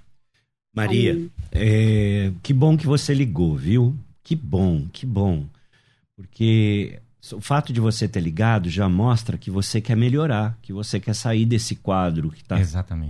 Maria, 0.75 1.13
é, 1.51 2.31
que 2.43 2.53
bom 2.53 2.75
que 2.77 2.85
você 2.85 3.13
ligou, 3.13 3.55
viu? 3.55 3.95
Que 4.23 4.35
bom, 4.35 4.87
que 4.91 5.05
bom. 5.05 5.45
Porque 6.15 6.99
o 7.33 7.41
fato 7.41 7.73
de 7.73 7.79
você 7.79 8.07
ter 8.07 8.19
ligado 8.21 8.69
já 8.69 8.87
mostra 8.87 9.37
que 9.37 9.49
você 9.51 9.81
quer 9.81 9.95
melhorar, 9.95 10.57
que 10.61 10.71
você 10.73 10.99
quer 10.99 11.13
sair 11.13 11.45
desse 11.45 11.75
quadro 11.75 12.29
que 12.31 12.41
está 12.41 12.57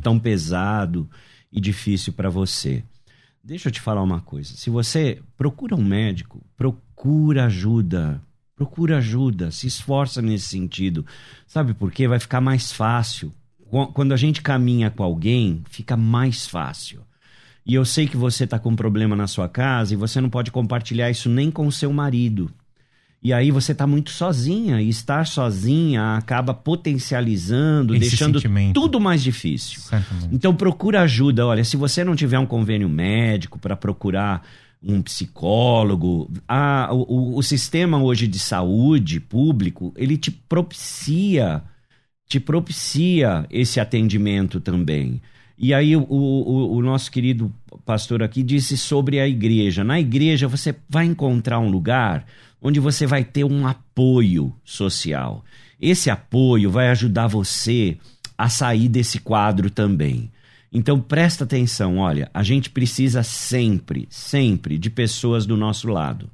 tão 0.02 0.20
pesado 0.20 1.10
e 1.52 1.60
difícil 1.62 2.14
para 2.14 2.30
você. 2.30 2.84
Deixa 3.44 3.68
eu 3.68 3.72
te 3.72 3.80
falar 3.80 4.02
uma 4.02 4.22
coisa. 4.22 4.56
Se 4.56 4.70
você 4.70 5.20
procura 5.38 5.76
um 5.76 5.84
médico, 5.84 6.42
procura 6.58 7.46
ajuda. 7.46 8.22
Procura 8.56 8.98
ajuda, 9.00 9.52
se 9.52 9.68
esforça 9.68 10.22
nesse 10.22 10.46
sentido. 10.48 11.06
Sabe 11.46 11.74
por 11.74 11.92
quê? 11.92 12.08
Vai 12.08 12.20
ficar 12.20 12.40
mais 12.40 12.72
fácil. 12.72 13.34
Qu- 13.70 13.88
Quando 13.88 14.14
a 14.14 14.18
gente 14.18 14.42
caminha 14.42 14.90
com 14.90 15.04
alguém, 15.04 15.62
fica 15.70 15.98
mais 15.98 16.48
fácil. 16.48 17.02
E 17.66 17.74
eu 17.74 17.84
sei 17.84 18.08
que 18.08 18.16
você 18.16 18.44
está 18.44 18.60
com 18.60 18.70
um 18.70 18.76
problema 18.76 19.16
na 19.16 19.28
sua 19.28 19.50
casa 19.50 19.94
e 19.94 19.98
você 19.98 20.22
não 20.22 20.30
pode 20.30 20.52
compartilhar 20.52 21.10
isso 21.10 21.30
nem 21.30 21.50
com 21.50 21.66
o 21.66 21.72
seu 21.72 21.92
marido. 21.92 22.52
E 23.24 23.34
aí 23.34 23.50
você 23.50 23.72
está 23.72 23.88
muito 23.88 24.12
sozinha 24.12 24.80
e 24.80 24.88
estar 24.88 25.26
sozinha 25.26 26.16
acaba 26.16 26.54
potencializando, 26.54 27.96
Esse 27.96 28.10
deixando 28.10 28.40
sentimento. 28.40 28.80
tudo 28.80 29.00
mais 29.00 29.24
difícil. 29.24 29.82
Certamente. 29.82 30.36
Então 30.36 30.56
procura 30.56 31.02
ajuda. 31.02 31.48
Olha, 31.48 31.64
se 31.64 31.76
você 31.76 32.04
não 32.04 32.16
tiver 32.16 32.38
um 32.38 32.46
convênio 32.46 32.88
médico 32.88 33.58
para 33.58 33.76
procurar 33.76 34.44
um 34.86 35.02
psicólogo. 35.02 36.30
Ah, 36.48 36.90
o, 36.92 37.38
o, 37.38 37.42
sistema 37.42 38.02
hoje 38.02 38.28
de 38.28 38.38
saúde 38.38 39.20
público, 39.20 39.92
ele 39.98 40.16
te 40.16 40.30
propicia, 40.30 41.64
te 42.28 42.40
propicia 42.40 43.48
esse 43.50 43.80
atendimento 43.80 44.60
também. 44.60 45.20
E 45.58 45.74
aí 45.74 45.96
o, 45.96 46.04
o, 46.04 46.76
o, 46.76 46.82
nosso 46.82 47.10
querido 47.10 47.54
pastor 47.86 48.22
aqui 48.22 48.44
disse 48.44 48.78
sobre 48.78 49.20
a 49.20 49.28
igreja. 49.28 49.84
Na 49.84 50.00
igreja 50.00 50.48
você 50.48 50.76
vai 50.90 51.06
encontrar 51.06 51.60
um 51.60 51.70
lugar 51.70 52.26
onde 52.62 52.80
você 52.80 53.08
vai 53.08 53.24
ter 53.24 53.46
um 53.46 53.66
apoio 53.66 54.54
social. 54.64 55.44
Esse 55.80 56.10
apoio 56.10 56.70
vai 56.70 56.90
ajudar 56.90 57.28
você 57.28 57.98
a 58.38 58.50
sair 58.50 58.90
desse 58.90 59.20
quadro 59.20 59.70
também. 59.70 60.30
Então 60.72 61.00
presta 61.00 61.46
atenção, 61.46 62.00
olha, 62.00 62.30
a 62.34 62.44
gente 62.44 62.70
precisa 62.70 63.24
sempre, 63.24 64.08
sempre 64.10 64.78
de 64.78 64.90
pessoas 64.90 65.46
do 65.46 65.56
nosso 65.56 65.88
lado. 65.88 66.30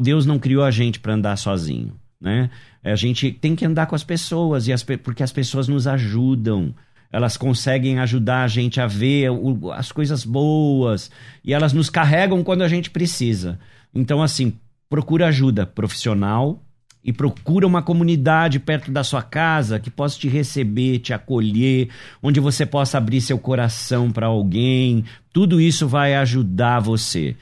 Deus 0.00 0.24
não 0.24 0.38
criou 0.38 0.62
a 0.62 0.70
gente 0.70 1.00
para 1.00 1.14
andar 1.14 1.36
sozinho, 1.36 1.92
né? 2.20 2.48
A 2.82 2.94
gente 2.94 3.32
tem 3.32 3.56
que 3.56 3.66
andar 3.66 3.86
com 3.86 3.96
as 3.96 4.04
pessoas 4.04 4.68
e 4.68 4.72
as, 4.72 4.84
porque 4.84 5.22
as 5.22 5.32
pessoas 5.32 5.66
nos 5.66 5.86
ajudam. 5.86 6.72
Elas 7.12 7.36
conseguem 7.36 7.98
ajudar 7.98 8.42
a 8.42 8.48
gente 8.48 8.80
a 8.80 8.86
ver 8.86 9.30
o, 9.30 9.72
as 9.72 9.92
coisas 9.92 10.24
boas 10.24 11.10
e 11.44 11.54
elas 11.54 11.72
nos 11.72 11.88
carregam 11.88 12.42
quando 12.42 12.62
a 12.62 12.68
gente 12.68 12.90
precisa. 12.90 13.58
Então, 13.94 14.22
assim, 14.22 14.54
procura 14.88 15.28
ajuda 15.28 15.66
profissional, 15.66 16.62
e 17.06 17.12
procura 17.12 17.64
uma 17.64 17.82
comunidade 17.82 18.58
perto 18.58 18.90
da 18.90 19.04
sua 19.04 19.22
casa 19.22 19.78
que 19.78 19.88
possa 19.88 20.18
te 20.18 20.28
receber, 20.28 20.98
te 20.98 21.12
acolher, 21.12 21.88
onde 22.20 22.40
você 22.40 22.66
possa 22.66 22.98
abrir 22.98 23.20
seu 23.20 23.38
coração 23.38 24.10
para 24.10 24.26
alguém. 24.26 25.04
Tudo 25.32 25.60
isso 25.60 25.86
vai 25.86 26.16
ajudar 26.16 26.80
você. 26.80 27.36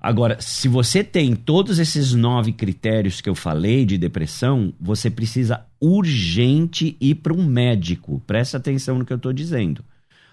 Agora, 0.00 0.40
se 0.40 0.68
você 0.68 1.02
tem 1.02 1.34
todos 1.34 1.78
esses 1.78 2.14
nove 2.14 2.52
critérios 2.52 3.20
que 3.20 3.28
eu 3.28 3.34
falei 3.34 3.84
de 3.84 3.98
depressão, 3.98 4.72
você 4.80 5.10
precisa 5.10 5.66
urgente 5.80 6.96
ir 7.00 7.16
para 7.16 7.32
um 7.32 7.44
médico. 7.44 8.22
Presta 8.26 8.56
atenção 8.56 8.98
no 8.98 9.04
que 9.04 9.12
eu 9.12 9.16
estou 9.16 9.32
dizendo. 9.32 9.84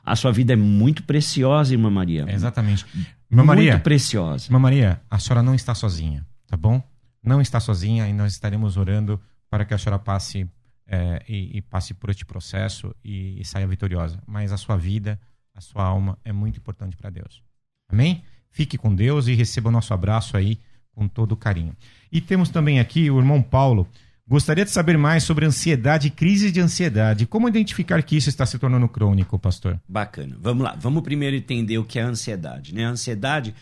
A 0.04 0.16
sua 0.16 0.32
vida 0.32 0.54
é 0.54 0.56
muito 0.56 1.04
preciosa, 1.04 1.74
irmã 1.74 1.90
Maria. 1.90 2.26
É 2.28 2.34
exatamente. 2.34 2.86
Irmã 3.30 3.44
Maria, 3.44 3.72
muito 3.72 3.84
preciosa. 3.84 4.46
Irmã 4.48 4.60
Maria, 4.60 5.02
a 5.10 5.18
senhora 5.18 5.42
não 5.42 5.56
está 5.56 5.74
sozinha, 5.74 6.24
tá 6.48 6.56
bom? 6.56 6.82
não 7.26 7.42
está 7.42 7.60
sozinha 7.60 8.08
e 8.08 8.14
nós 8.14 8.34
estaremos 8.34 8.78
orando 8.78 9.20
para 9.50 9.66
que 9.66 9.74
a 9.74 9.78
senhora 9.78 10.00
passe 10.00 10.50
é, 10.88 11.24
e, 11.28 11.58
e, 11.58 11.62
passe 11.64 11.96
por 11.96 12.12
este 12.12 12.24
processo 12.24 12.96
e, 13.04 13.42
e, 13.42 13.46
saia 13.46 13.66
vitoriosa. 13.66 14.22
Mas 14.28 14.52
a 14.52 14.58
sua 14.58 14.78
vida, 14.78 15.20
a 15.56 15.60
sua 15.60 15.84
alma 15.84 16.18
é 16.24 16.32
muito 16.32 16.60
importante 16.60 16.96
para 16.96 17.10
Deus. 17.10 17.42
Amém? 17.90 18.24
Fique 18.56 18.78
com 18.78 18.96
Deus 18.96 19.28
e 19.28 19.34
receba 19.34 19.68
o 19.68 19.72
nosso 19.72 19.94
abraço 19.94 20.38
aí 20.38 20.58
com 20.94 21.10
todo 21.10 21.36
carinho. 21.36 21.76
E 22.10 22.22
temos 22.22 22.48
também 22.48 22.80
aqui 22.80 23.12
o 23.12 23.20
irmão 23.20 23.42
Paulo. 23.42 23.86
Gostaria 24.26 24.64
de 24.64 24.72
saber 24.72 24.98
mais 24.98 25.26
sobre 25.26 25.46
ansiedade 25.46 26.10
crise 26.10 26.50
de 26.54 26.62
ansiedade. 26.62 27.26
Como 27.26 27.50
identificar 27.50 28.02
que 28.02 28.16
isso 28.16 28.30
está 28.30 28.46
se 28.46 28.58
tornando 28.58 28.88
crônico, 28.88 29.38
pastor? 29.38 29.78
Bacana. 29.90 30.38
Vamos 30.40 30.64
lá. 30.64 30.74
Vamos 30.80 31.04
primeiro 31.04 31.36
entender 31.36 31.78
o 31.80 31.84
que 31.84 32.00
é 32.00 32.04
ansiedade. 32.04 32.74
Né? 32.74 32.86
A 32.86 32.92
ansiedade, 32.92 33.54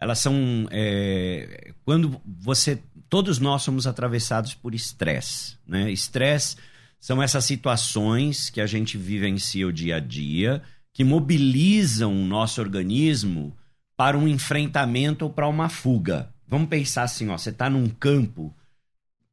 elas 0.00 0.18
são. 0.18 0.34
É, 0.72 1.72
quando 1.84 2.20
você 2.26 2.82
todos 3.08 3.38
nós 3.38 3.62
somos 3.62 3.86
atravessados 3.86 4.52
por 4.52 4.74
estresse. 4.74 5.56
Né? 5.64 5.92
Estresse 5.92 6.56
são 6.98 7.22
essas 7.22 7.44
situações 7.44 8.50
que 8.50 8.60
a 8.60 8.66
gente 8.66 8.98
vivencia 8.98 9.64
o 9.64 9.72
dia 9.72 9.98
a 9.98 10.00
dia, 10.00 10.60
que 10.92 11.04
mobilizam 11.04 12.12
o 12.12 12.26
nosso 12.26 12.60
organismo 12.60 13.56
para 14.00 14.16
um 14.16 14.26
enfrentamento 14.26 15.26
ou 15.26 15.30
para 15.30 15.46
uma 15.46 15.68
fuga. 15.68 16.30
Vamos 16.48 16.70
pensar 16.70 17.02
assim, 17.02 17.28
ó, 17.28 17.36
você 17.36 17.50
está 17.50 17.68
num 17.68 17.86
campo 17.86 18.50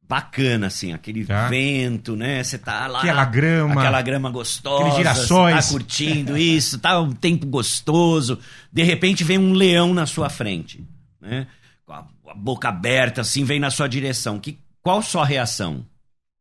bacana, 0.06 0.66
assim, 0.66 0.92
aquele 0.92 1.24
tá. 1.24 1.48
vento, 1.48 2.14
né? 2.14 2.44
Você 2.44 2.58
tá 2.58 2.86
lá. 2.86 2.98
Aquela 2.98 3.24
grama. 3.24 3.80
Aquela 3.80 4.02
grama 4.02 4.30
gostosa. 4.30 4.82
Aqueles 4.82 4.96
girassóis. 4.96 5.64
Tá 5.64 5.72
curtindo 5.72 6.36
isso, 6.36 6.78
tá 6.78 7.00
um 7.00 7.12
tempo 7.12 7.46
gostoso. 7.46 8.38
De 8.70 8.82
repente 8.82 9.24
vem 9.24 9.38
um 9.38 9.54
leão 9.54 9.94
na 9.94 10.04
sua 10.04 10.28
frente, 10.28 10.86
né? 11.18 11.46
a 11.88 12.04
boca 12.36 12.68
aberta, 12.68 13.22
assim, 13.22 13.44
vem 13.44 13.58
na 13.58 13.70
sua 13.70 13.88
direção. 13.88 14.38
Que, 14.38 14.58
qual 14.82 15.00
sua 15.00 15.24
reação? 15.24 15.86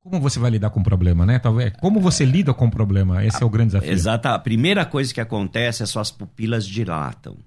Como 0.03 0.19
você 0.19 0.37
vai 0.37 0.51
lidar 0.51 0.69
com 0.69 0.81
o 0.81 0.83
problema, 0.83 1.25
né? 1.25 1.39
Talvez. 1.39 1.71
Como 1.79 2.01
você 2.01 2.25
lida 2.25 2.53
com 2.53 2.65
o 2.65 2.71
problema? 2.71 3.23
Esse 3.23 3.37
a, 3.37 3.43
é 3.43 3.45
o 3.45 3.49
grande 3.49 3.67
desafio. 3.67 3.89
Exato. 3.89 4.27
A 4.27 4.37
primeira 4.37 4.83
coisa 4.83 5.13
que 5.13 5.21
acontece 5.21 5.81
é 5.81 5.85
suas 5.85 6.11
pupilas 6.11 6.67
dilatam. 6.67 7.37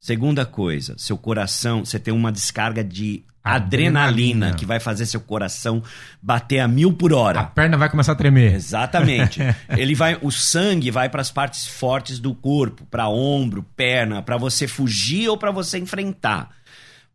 Segunda 0.00 0.46
coisa, 0.46 0.94
seu 0.96 1.16
coração, 1.18 1.84
você 1.84 1.98
tem 1.98 2.12
uma 2.12 2.32
descarga 2.32 2.82
de 2.82 3.22
adrenalina, 3.44 4.08
adrenalina, 4.08 4.54
que 4.54 4.66
vai 4.66 4.80
fazer 4.80 5.06
seu 5.06 5.20
coração 5.20 5.82
bater 6.22 6.60
a 6.60 6.68
mil 6.68 6.92
por 6.92 7.12
hora. 7.12 7.40
A 7.40 7.44
perna 7.44 7.76
vai 7.76 7.88
começar 7.90 8.12
a 8.12 8.16
tremer. 8.16 8.54
Exatamente. 8.54 9.40
Ele 9.76 9.94
vai, 9.94 10.18
o 10.20 10.30
sangue 10.30 10.90
vai 10.90 11.08
para 11.08 11.20
as 11.20 11.30
partes 11.30 11.66
fortes 11.66 12.18
do 12.18 12.34
corpo, 12.34 12.86
para 12.86 13.08
ombro, 13.08 13.62
perna, 13.76 14.22
para 14.22 14.36
você 14.36 14.66
fugir 14.66 15.28
ou 15.28 15.36
para 15.36 15.50
você 15.50 15.78
enfrentar 15.78 16.50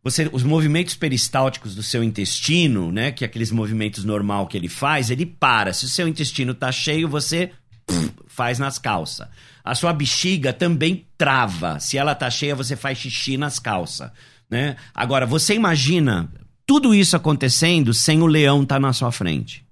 você, 0.06 0.30
os 0.32 0.44
movimentos 0.44 0.94
peristálticos 0.94 1.74
do 1.74 1.82
seu 1.82 2.00
intestino, 2.00 2.92
né, 2.92 3.10
que 3.10 3.24
é 3.24 3.26
aqueles 3.26 3.50
movimentos 3.50 4.04
normal 4.04 4.46
que 4.46 4.56
ele 4.56 4.68
faz, 4.68 5.10
ele 5.10 5.26
para. 5.26 5.72
Se 5.72 5.84
o 5.84 5.88
seu 5.88 6.06
intestino 6.06 6.54
tá 6.54 6.70
cheio, 6.70 7.08
você 7.08 7.50
pff, 7.84 8.12
faz 8.28 8.60
nas 8.60 8.78
calças. 8.78 9.26
A 9.66 9.74
sua 9.74 9.92
bexiga 9.92 10.52
também 10.52 11.06
trava. 11.18 11.80
Se 11.80 11.98
ela 11.98 12.14
tá 12.14 12.30
cheia, 12.30 12.54
você 12.54 12.76
faz 12.76 12.98
xixi 12.98 13.36
nas 13.36 13.58
calças, 13.58 14.10
né? 14.48 14.76
Agora, 14.94 15.26
você 15.26 15.54
imagina 15.54 16.32
tudo 16.64 16.94
isso 16.94 17.16
acontecendo 17.16 17.92
sem 17.92 18.22
o 18.22 18.26
leão 18.26 18.62
estar 18.62 18.76
tá 18.76 18.80
na 18.80 18.92
sua 18.92 19.10
frente. 19.10 19.66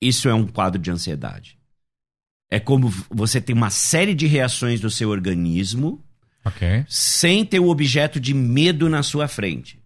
Isso 0.00 0.28
é 0.28 0.34
um 0.34 0.46
quadro 0.46 0.80
de 0.80 0.90
ansiedade. 0.90 1.56
É 2.50 2.58
como 2.58 2.92
você 3.08 3.40
tem 3.40 3.54
uma 3.54 3.70
série 3.70 4.14
de 4.14 4.26
reações 4.26 4.80
do 4.80 4.90
seu 4.90 5.08
organismo 5.08 6.04
Okay. 6.44 6.84
Sem 6.88 7.44
ter 7.44 7.60
o 7.60 7.68
objeto 7.68 8.18
de 8.18 8.34
medo 8.34 8.88
na 8.88 9.02
sua 9.02 9.28
frente. 9.28 9.80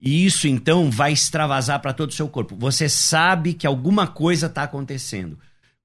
E 0.00 0.24
isso 0.24 0.46
então 0.46 0.90
vai 0.90 1.12
extravasar 1.12 1.80
para 1.80 1.92
todo 1.92 2.10
o 2.10 2.14
seu 2.14 2.28
corpo. 2.28 2.56
Você 2.56 2.88
sabe 2.88 3.52
que 3.52 3.66
alguma 3.66 4.06
coisa 4.06 4.46
está 4.46 4.62
acontecendo. 4.62 5.38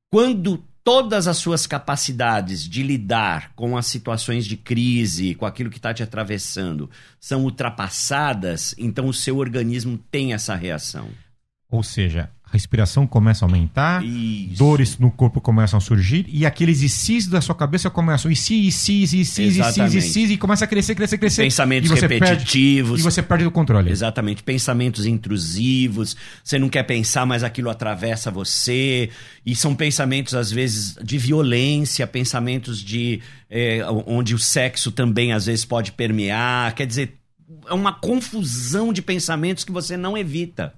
Quando 0.10 0.64
todas 0.84 1.28
as 1.28 1.38
suas 1.38 1.66
capacidades 1.66 2.68
de 2.68 2.84
lidar 2.84 3.54
com 3.56 3.78
as 3.78 3.86
situações 3.86 4.46
de 4.46 4.58
crise, 4.58 5.34
com 5.36 5.46
aquilo 5.46 5.70
que 5.70 5.78
está 5.78 5.94
te 5.94 6.04
atravessando, 6.04 6.90
são 7.20 7.44
ultrapassadas, 7.44 8.76
então 8.78 9.08
o 9.08 9.14
seu 9.14 9.38
organismo 9.38 9.98
tem 10.12 10.34
essa 10.34 10.56
reação. 10.56 11.10
Ou 11.70 11.82
seja, 11.82 12.30
respiração 12.54 13.08
começa 13.08 13.44
a 13.44 13.48
aumentar, 13.48 14.06
Isso. 14.06 14.58
dores 14.58 14.98
no 15.00 15.10
corpo 15.10 15.42
começam 15.42 15.78
a 15.78 15.82
surgir 15.82 16.26
e 16.30 16.46
aqueles 16.46 16.82
ICs 16.82 17.28
da 17.28 17.42
sua 17.42 17.56
cabeça 17.56 17.90
começam 17.90 18.32
ICs, 18.32 18.88
ICs, 18.88 19.14
ICs, 19.14 19.58
ICs, 19.58 19.94
ICs 19.96 20.32
e 20.32 20.38
começa 20.38 20.66
a 20.66 20.68
crescer, 20.68 20.94
crescer, 20.94 21.18
crescer. 21.18 21.44
Pensamentos 21.44 21.90
e 21.90 21.96
repetitivos. 21.96 22.92
Perde, 22.92 23.02
e 23.02 23.04
você 23.04 23.22
perde 23.24 23.46
o 23.46 23.52
controle. 23.52 23.92
Exatamente. 23.92 24.44
Pensamentos 24.44 25.06
intrusivos, 25.06 26.16
você 26.44 26.60
não 26.60 26.70
quer 26.70 26.84
pensar, 26.84 27.26
mas 27.26 27.44
aquilo 27.44 27.70
atravessa 27.70 28.30
você. 28.30 29.10
E 29.46 29.56
são 29.56 29.76
pensamentos, 29.76 30.36
às 30.36 30.52
vezes, 30.52 30.96
de 31.04 31.18
violência, 31.18 32.06
pensamentos 32.06 32.80
de. 32.80 33.22
É, 33.50 33.82
onde 34.08 34.34
o 34.34 34.40
sexo 34.40 34.92
também, 34.92 35.32
às 35.32 35.46
vezes, 35.46 35.66
pode 35.66 35.92
permear. 35.92 36.74
Quer 36.76 36.88
dizer, 36.88 37.14
é 37.68 37.74
uma 37.74 37.94
confusão 37.94 38.92
de 38.92 39.02
pensamentos 39.02 39.64
que 39.64 39.72
você 39.72 39.98
não 39.98 40.18
evita. 40.18 40.74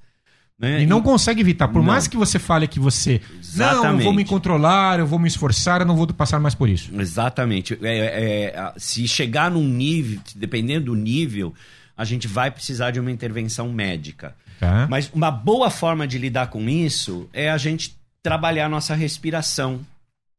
Né? 0.58 0.84
E 0.84 0.86
não 0.86 1.00
e... 1.00 1.04
consegue 1.04 1.42
evitar. 1.42 1.68
Por 1.68 1.80
não. 1.80 1.84
mais 1.84 2.08
que 2.08 2.16
você 2.16 2.40
fale 2.40 2.68
que 2.68 2.80
você. 2.80 3.22
Exatamente. 3.40 3.84
Não, 3.84 4.00
eu 4.00 4.04
vou 4.04 4.14
me 4.14 4.24
controlar, 4.24 5.00
eu 5.00 5.08
vou 5.08 5.20
me 5.20 5.28
esforçar, 5.28 5.82
eu 5.82 5.88
não 5.88 5.96
vou 5.96 6.08
passar 6.08 6.40
mais 6.40 6.56
por 6.56 6.70
isso. 6.70 6.90
Exatamente. 6.98 7.78
É, 7.82 8.54
é, 8.56 8.74
se 8.78 9.08
chegar 9.08 9.52
num 9.52 9.68
nível, 9.68 10.20
dependendo 10.36 10.86
do 10.86 10.96
nível, 10.96 11.54
a 11.98 12.06
gente 12.06 12.28
vai 12.28 12.50
precisar 12.50 12.92
de 12.92 13.00
uma 13.00 13.12
intervenção 13.12 13.72
médica. 13.72 14.36
Tá. 14.60 14.88
Mas 14.90 15.12
uma 15.14 15.30
boa 15.30 15.70
forma 15.70 16.08
de 16.08 16.18
lidar 16.18 16.48
com 16.48 16.70
isso 16.70 17.30
é 17.34 17.50
a 17.50 17.58
gente 17.58 17.98
trabalhar 18.24 18.68
a 18.68 18.70
nossa 18.70 18.96
respiração. 18.96 19.86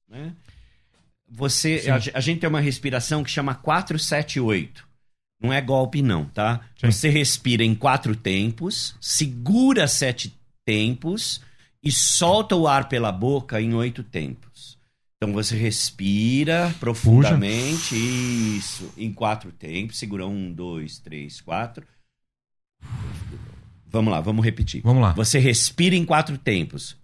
Né? 0.08 0.32
Você, 1.28 1.84
a, 1.90 2.18
a 2.18 2.20
gente 2.20 2.40
tem 2.40 2.48
uma 2.48 2.60
respiração 2.60 3.22
que 3.22 3.30
chama 3.30 3.54
478. 3.54 4.86
Não 5.40 5.52
é 5.52 5.60
golpe, 5.60 6.02
não, 6.02 6.24
tá? 6.24 6.60
Sim. 6.80 6.90
Você 6.90 7.08
respira 7.08 7.62
em 7.62 7.74
quatro 7.74 8.16
tempos, 8.16 8.96
segura 9.00 9.86
sete 9.86 10.34
tempos 10.64 11.40
e 11.82 11.92
solta 11.92 12.56
o 12.56 12.66
ar 12.66 12.88
pela 12.88 13.12
boca 13.12 13.60
em 13.60 13.74
oito 13.74 14.02
tempos. 14.02 14.76
Então 15.16 15.32
você 15.32 15.56
respira 15.56 16.74
profundamente, 16.78 17.90
Puxa. 17.90 17.96
isso, 17.96 18.92
em 18.96 19.12
quatro 19.12 19.50
tempos. 19.50 19.98
Segura 19.98 20.26
um, 20.26 20.52
dois, 20.52 20.98
três, 20.98 21.40
quatro. 21.40 21.86
Vamos 23.86 24.12
lá, 24.12 24.20
vamos 24.20 24.44
repetir. 24.44 24.82
Vamos 24.82 25.02
lá. 25.02 25.12
Você 25.12 25.38
respira 25.38 25.94
em 25.94 26.04
quatro 26.04 26.36
tempos. 26.36 26.96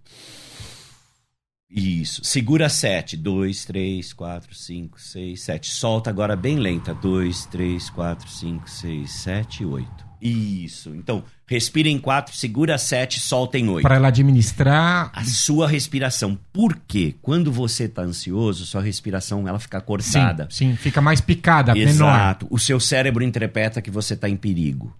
Isso. 1.73 2.23
Segura 2.23 2.69
sete. 2.69 3.17
Dois, 3.17 3.65
três, 3.65 4.13
quatro, 4.13 4.53
cinco, 4.53 5.01
seis, 5.01 5.41
sete. 5.41 5.71
Solta 5.71 6.09
agora 6.09 6.35
bem 6.35 6.57
lenta. 6.57 6.93
Dois, 6.93 7.45
três, 7.47 7.89
quatro, 7.89 8.29
cinco, 8.29 8.69
seis, 8.69 9.11
sete, 9.11 9.65
oito. 9.65 10.13
Isso. 10.21 10.95
Então, 10.95 11.23
respira 11.45 11.89
em 11.89 11.99
quatro, 11.99 12.33
segura 12.33 12.77
sete, 12.77 13.19
solta 13.19 13.57
em 13.57 13.67
oito. 13.67 13.83
Para 13.83 13.95
ela 13.95 14.07
administrar. 14.07 15.11
A 15.13 15.25
sua 15.25 15.67
respiração. 15.67 16.39
Por 16.53 16.77
quê? 16.87 17.15
Quando 17.21 17.51
você 17.51 17.85
está 17.85 18.03
ansioso, 18.03 18.65
sua 18.65 18.81
respiração 18.81 19.45
ela 19.47 19.59
fica 19.59 19.81
cortada. 19.81 20.47
Sim, 20.49 20.69
sim, 20.69 20.75
fica 20.77 21.01
mais 21.01 21.19
picada, 21.19 21.73
menor. 21.73 21.89
Exato. 21.89 22.47
O 22.49 22.57
seu 22.57 22.79
cérebro 22.79 23.21
interpreta 23.21 23.81
que 23.81 23.91
você 23.91 24.13
está 24.13 24.29
em 24.29 24.37
perigo. 24.37 24.95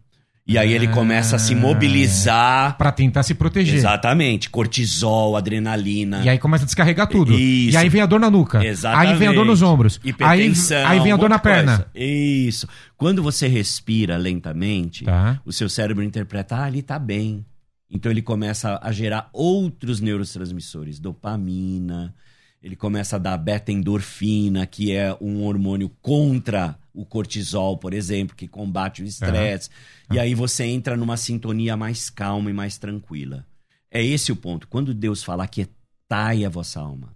E 0.46 0.58
aí 0.58 0.74
ele 0.74 0.90
começa 0.90 1.38
a 1.38 1.40
se 1.40 1.56
mobilizar. 1.56 2.78
Para 2.78 2.92
tentar 2.92 3.24
se 3.24 3.34
proteger. 3.34 3.76
Exatamente. 3.76 4.50
Cortisol, 4.50 5.38
adrenalina. 5.38 6.22
E 6.24 6.28
aí 6.30 6.38
começa 6.38 6.64
a 6.64 6.66
descarregar 6.66 7.08
tudo. 7.08 7.34
Isso. 7.34 7.74
E 7.76 7.78
aí 7.78 7.88
vem 7.88 8.02
a 8.02 8.06
dor 8.06 8.20
na 8.20 8.30
nuca. 8.30 8.64
Exatamente. 8.66 9.12
Aí 9.14 9.18
vem 9.18 9.28
a 9.30 9.32
dor 9.32 9.46
nos 9.46 9.62
ombros. 9.62 10.00
Aí, 10.04 10.10
Hipertensão, 10.10 10.86
aí 10.88 11.00
vem 11.00 11.12
a 11.14 11.16
dor 11.18 11.30
na 11.30 11.40
perna. 11.40 11.78
coisa. 11.78 11.90
Isso. 11.96 12.68
Quando 12.98 13.24
você 13.24 13.48
respira 13.48 14.18
lentamente, 14.18 15.06
Tá. 15.06 15.40
o 15.46 15.54
seu 15.54 15.70
cérebro 15.70 16.04
interpreta, 16.04 16.62
ah, 16.64 16.68
ele 16.68 16.82
tá 16.82 17.00
bem. 17.00 17.46
Então 17.90 18.12
ele 18.12 18.22
começa 18.22 18.80
a 18.84 18.92
gerar 18.92 19.30
outros 19.32 20.02
neurotransmissores, 20.02 21.00
dopamina, 21.00 22.14
ele 22.62 22.76
começa 22.76 23.16
a 23.16 23.20
dar 23.20 23.38
beta-endorfina, 23.38 24.66
que 24.66 24.92
é 24.92 25.16
um 25.22 25.44
hormônio 25.44 25.90
contra 26.02 26.76
o 26.94 27.06
cortisol, 27.06 27.78
por 27.78 27.94
exemplo, 27.94 28.36
que 28.36 28.48
combate 28.48 29.02
o 29.02 29.06
estresse. 29.06 29.70
E 30.12 30.20
aí 30.20 30.36
você 30.36 30.66
entra 30.66 30.96
numa 30.96 31.18
sintonia 31.18 31.76
mais 31.76 32.10
calma 32.10 32.50
e 32.50 32.54
mais 32.54 32.78
tranquila. 32.78 33.46
É 33.90 34.04
esse 34.04 34.32
o 34.32 34.36
ponto. 34.36 34.68
Quando 34.68 34.94
Deus 34.94 35.24
fala 35.24 35.44
aquietai 35.44 36.46
a 36.46 36.50
vossa 36.50 36.80
alma, 36.80 37.14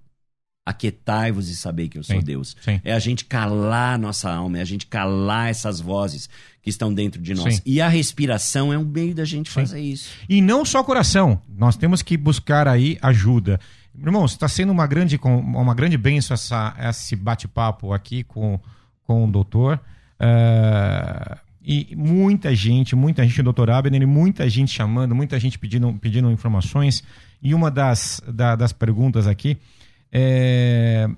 aquietai-vos 0.66 1.48
e 1.50 1.56
sabei 1.56 1.88
que 1.88 1.98
eu 1.98 2.04
sou 2.04 2.18
Sim, 2.18 2.26
Deus. 2.26 2.58
sim. 2.60 2.82
É 2.84 2.92
a 2.92 3.00
gente 3.00 3.24
calar 3.24 3.96
a 3.96 3.98
nossa 3.98 4.30
alma, 4.30 4.58
é 4.58 4.62
a 4.62 4.66
gente 4.66 4.86
calar 4.86 5.50
essas 5.50 5.80
vozes 5.80 6.30
que 6.62 6.70
estão 6.70 6.94
dentro 6.94 7.22
de 7.22 7.34
nós. 7.34 7.56
Sim. 7.56 7.62
E 7.66 7.80
a 7.80 7.88
respiração 7.88 8.74
é 8.74 8.78
um 8.78 8.84
meio 8.84 9.16
da 9.16 9.24
gente 9.24 9.50
fazer 9.50 9.80
isso. 9.80 10.10
E 10.28 10.42
não 10.42 10.66
só 10.66 10.84
coração. 10.84 11.42
Nós 11.48 11.78
temos 11.78 12.02
que 12.02 12.18
buscar 12.18 12.68
aí 12.68 12.98
ajuda. 13.02 13.60
Irmãos, 13.98 14.34
está 14.34 14.48
sendo 14.48 14.72
uma 14.72 14.86
grande, 14.86 15.18
uma 15.24 15.74
grande 15.74 15.98
bênção 15.98 16.34
essa, 16.34 16.76
esse 16.80 17.16
bate-papo 17.16 17.94
aqui 17.94 18.24
com, 18.24 18.60
com 19.08 19.24
o 19.24 19.32
doutor. 19.32 19.80
Ah, 20.20 21.38
e 21.64 21.96
muita 21.96 22.54
gente, 22.54 22.96
muita 22.96 23.24
gente, 23.26 23.42
doutor 23.42 23.70
Abner, 23.70 24.08
muita 24.08 24.48
gente 24.50 24.72
chamando, 24.72 25.16
muita 25.16 25.40
gente 25.40 25.58
pedindo, 25.58 25.92
pedindo 25.94 26.30
informações. 26.30 27.04
E 27.42 27.54
uma 27.54 27.72
das, 27.72 28.22
da- 28.28 28.56
das 28.56 28.74
perguntas 28.74 29.26
aqui 29.26 29.58
é. 30.12 31.10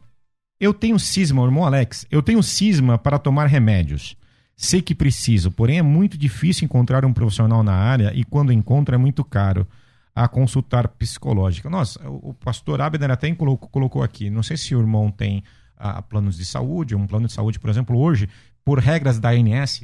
Eu 0.62 0.74
tenho 0.74 1.00
cisma, 1.00 1.42
irmão 1.44 1.66
Alex, 1.66 2.06
eu 2.12 2.22
tenho 2.22 2.44
cisma 2.44 2.98
para 2.98 3.18
tomar 3.18 3.46
remédios. 3.48 4.18
Sei 4.58 4.82
que 4.82 4.94
preciso, 4.94 5.50
porém 5.50 5.78
é 5.78 5.82
muito 5.82 6.18
difícil 6.18 6.66
encontrar 6.66 7.06
um 7.06 7.14
profissional 7.14 7.64
na 7.64 7.72
área 7.74 8.12
e 8.14 8.26
quando 8.26 8.52
encontro 8.52 8.94
é 8.94 8.98
muito 8.98 9.24
caro 9.24 9.66
a 10.14 10.28
consultar 10.28 10.90
psicológica. 10.90 11.70
Nossa, 11.70 11.98
o 12.10 12.32
o 12.32 12.34
pastor 12.34 12.82
Abner 12.82 13.10
até 13.10 13.34
colocou 13.34 14.04
aqui, 14.04 14.30
não 14.30 14.44
sei 14.44 14.58
se 14.58 14.76
o 14.76 14.80
irmão 14.82 15.10
tem 15.10 15.42
ah, 15.80 16.02
planos 16.02 16.38
de 16.38 16.46
saúde, 16.46 16.96
um 16.96 17.08
plano 17.08 17.28
de 17.28 17.34
saúde, 17.34 17.60
por 17.60 17.70
exemplo, 17.70 17.98
hoje, 17.98 18.30
por 18.64 18.78
regras 18.80 19.18
da 19.18 19.30
ANS, 19.30 19.84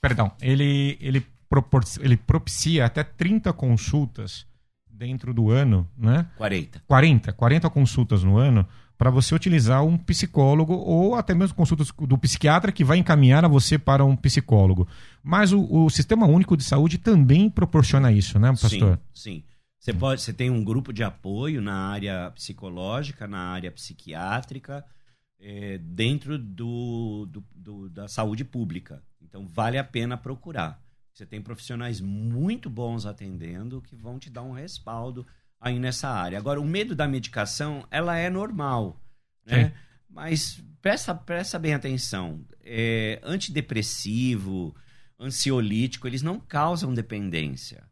perdão, 0.00 0.32
ele, 0.40 0.96
ele, 1.00 1.26
propor, 1.48 1.82
ele 2.00 2.16
propicia 2.16 2.86
até 2.86 3.02
30 3.02 3.52
consultas 3.52 4.46
dentro 4.88 5.34
do 5.34 5.50
ano, 5.50 5.88
né? 5.96 6.26
40. 6.36 6.82
40, 6.86 7.32
40 7.32 7.70
consultas 7.70 8.22
no 8.22 8.38
ano 8.38 8.66
para 8.96 9.10
você 9.10 9.34
utilizar 9.34 9.84
um 9.84 9.98
psicólogo 9.98 10.72
ou 10.72 11.16
até 11.16 11.34
mesmo 11.34 11.56
consultas 11.56 11.90
do 11.90 12.16
psiquiatra 12.16 12.70
que 12.70 12.84
vai 12.84 12.96
encaminhar 12.96 13.44
a 13.44 13.48
você 13.48 13.76
para 13.76 14.04
um 14.04 14.14
psicólogo. 14.14 14.86
Mas 15.22 15.52
o, 15.52 15.66
o 15.68 15.90
Sistema 15.90 16.26
Único 16.26 16.56
de 16.56 16.62
Saúde 16.62 16.98
também 16.98 17.50
proporciona 17.50 18.12
isso, 18.12 18.38
né, 18.38 18.50
pastor? 18.50 19.00
Sim, 19.12 19.42
sim. 19.42 19.42
Você, 19.84 19.92
pode, 19.92 20.22
você 20.22 20.32
tem 20.32 20.48
um 20.48 20.64
grupo 20.64 20.94
de 20.94 21.04
apoio 21.04 21.60
na 21.60 21.90
área 21.90 22.30
psicológica, 22.30 23.26
na 23.28 23.50
área 23.50 23.70
psiquiátrica, 23.70 24.82
eh, 25.38 25.76
dentro 25.76 26.38
do, 26.38 27.26
do- 27.26 27.44
do- 27.54 27.90
da 27.90 28.08
saúde 28.08 28.46
pública. 28.46 29.02
Então, 29.20 29.46
vale 29.46 29.76
a 29.76 29.84
pena 29.84 30.16
procurar. 30.16 30.82
Você 31.12 31.26
tem 31.26 31.42
profissionais 31.42 32.00
muito 32.00 32.70
bons 32.70 33.04
atendendo 33.04 33.82
que 33.82 33.94
vão 33.94 34.18
te 34.18 34.30
dar 34.30 34.42
um 34.42 34.52
respaldo 34.52 35.26
aí 35.60 35.78
nessa 35.78 36.08
área. 36.08 36.38
Agora, 36.38 36.58
o 36.58 36.64
medo 36.64 36.94
da 36.96 37.06
medicação, 37.06 37.86
ela 37.90 38.16
é 38.16 38.30
normal, 38.30 38.98
né? 39.44 39.68
Sim. 39.68 39.74
Mas 40.08 40.64
presta, 40.80 41.14
presta 41.14 41.58
bem 41.58 41.74
atenção. 41.74 42.42
É, 42.62 43.20
antidepressivo, 43.22 44.74
ansiolítico, 45.20 46.06
eles 46.06 46.22
não 46.22 46.40
causam 46.40 46.94
dependência. 46.94 47.84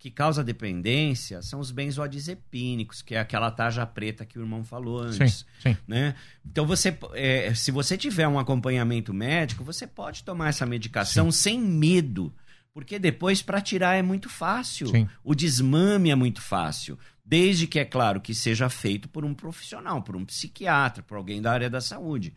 Que 0.00 0.10
causa 0.10 0.42
dependência 0.42 1.42
são 1.42 1.60
os 1.60 1.70
benzodiazepínicos, 1.70 3.02
que 3.02 3.14
é 3.14 3.20
aquela 3.20 3.50
tarja 3.50 3.84
preta 3.84 4.24
que 4.24 4.38
o 4.38 4.42
irmão 4.42 4.64
falou 4.64 4.98
antes. 4.98 5.44
Sim, 5.62 5.74
sim. 5.74 5.76
Né? 5.86 6.14
Então, 6.42 6.66
você, 6.66 6.96
é, 7.12 7.52
se 7.54 7.70
você 7.70 7.98
tiver 7.98 8.26
um 8.26 8.38
acompanhamento 8.38 9.12
médico, 9.12 9.62
você 9.62 9.86
pode 9.86 10.24
tomar 10.24 10.48
essa 10.48 10.64
medicação 10.64 11.30
sem 11.30 11.60
medo. 11.60 12.32
Porque 12.72 12.98
depois, 12.98 13.42
para 13.42 13.60
tirar, 13.60 13.94
é 13.94 14.00
muito 14.00 14.30
fácil. 14.30 14.86
Sim. 14.86 15.06
O 15.22 15.34
desmame 15.34 16.08
é 16.08 16.14
muito 16.14 16.40
fácil. 16.40 16.98
Desde 17.22 17.66
que, 17.66 17.78
é 17.78 17.84
claro, 17.84 18.22
que 18.22 18.34
seja 18.34 18.70
feito 18.70 19.06
por 19.06 19.22
um 19.22 19.34
profissional, 19.34 20.02
por 20.02 20.16
um 20.16 20.24
psiquiatra, 20.24 21.02
por 21.02 21.18
alguém 21.18 21.42
da 21.42 21.52
área 21.52 21.68
da 21.68 21.82
saúde. 21.82 22.32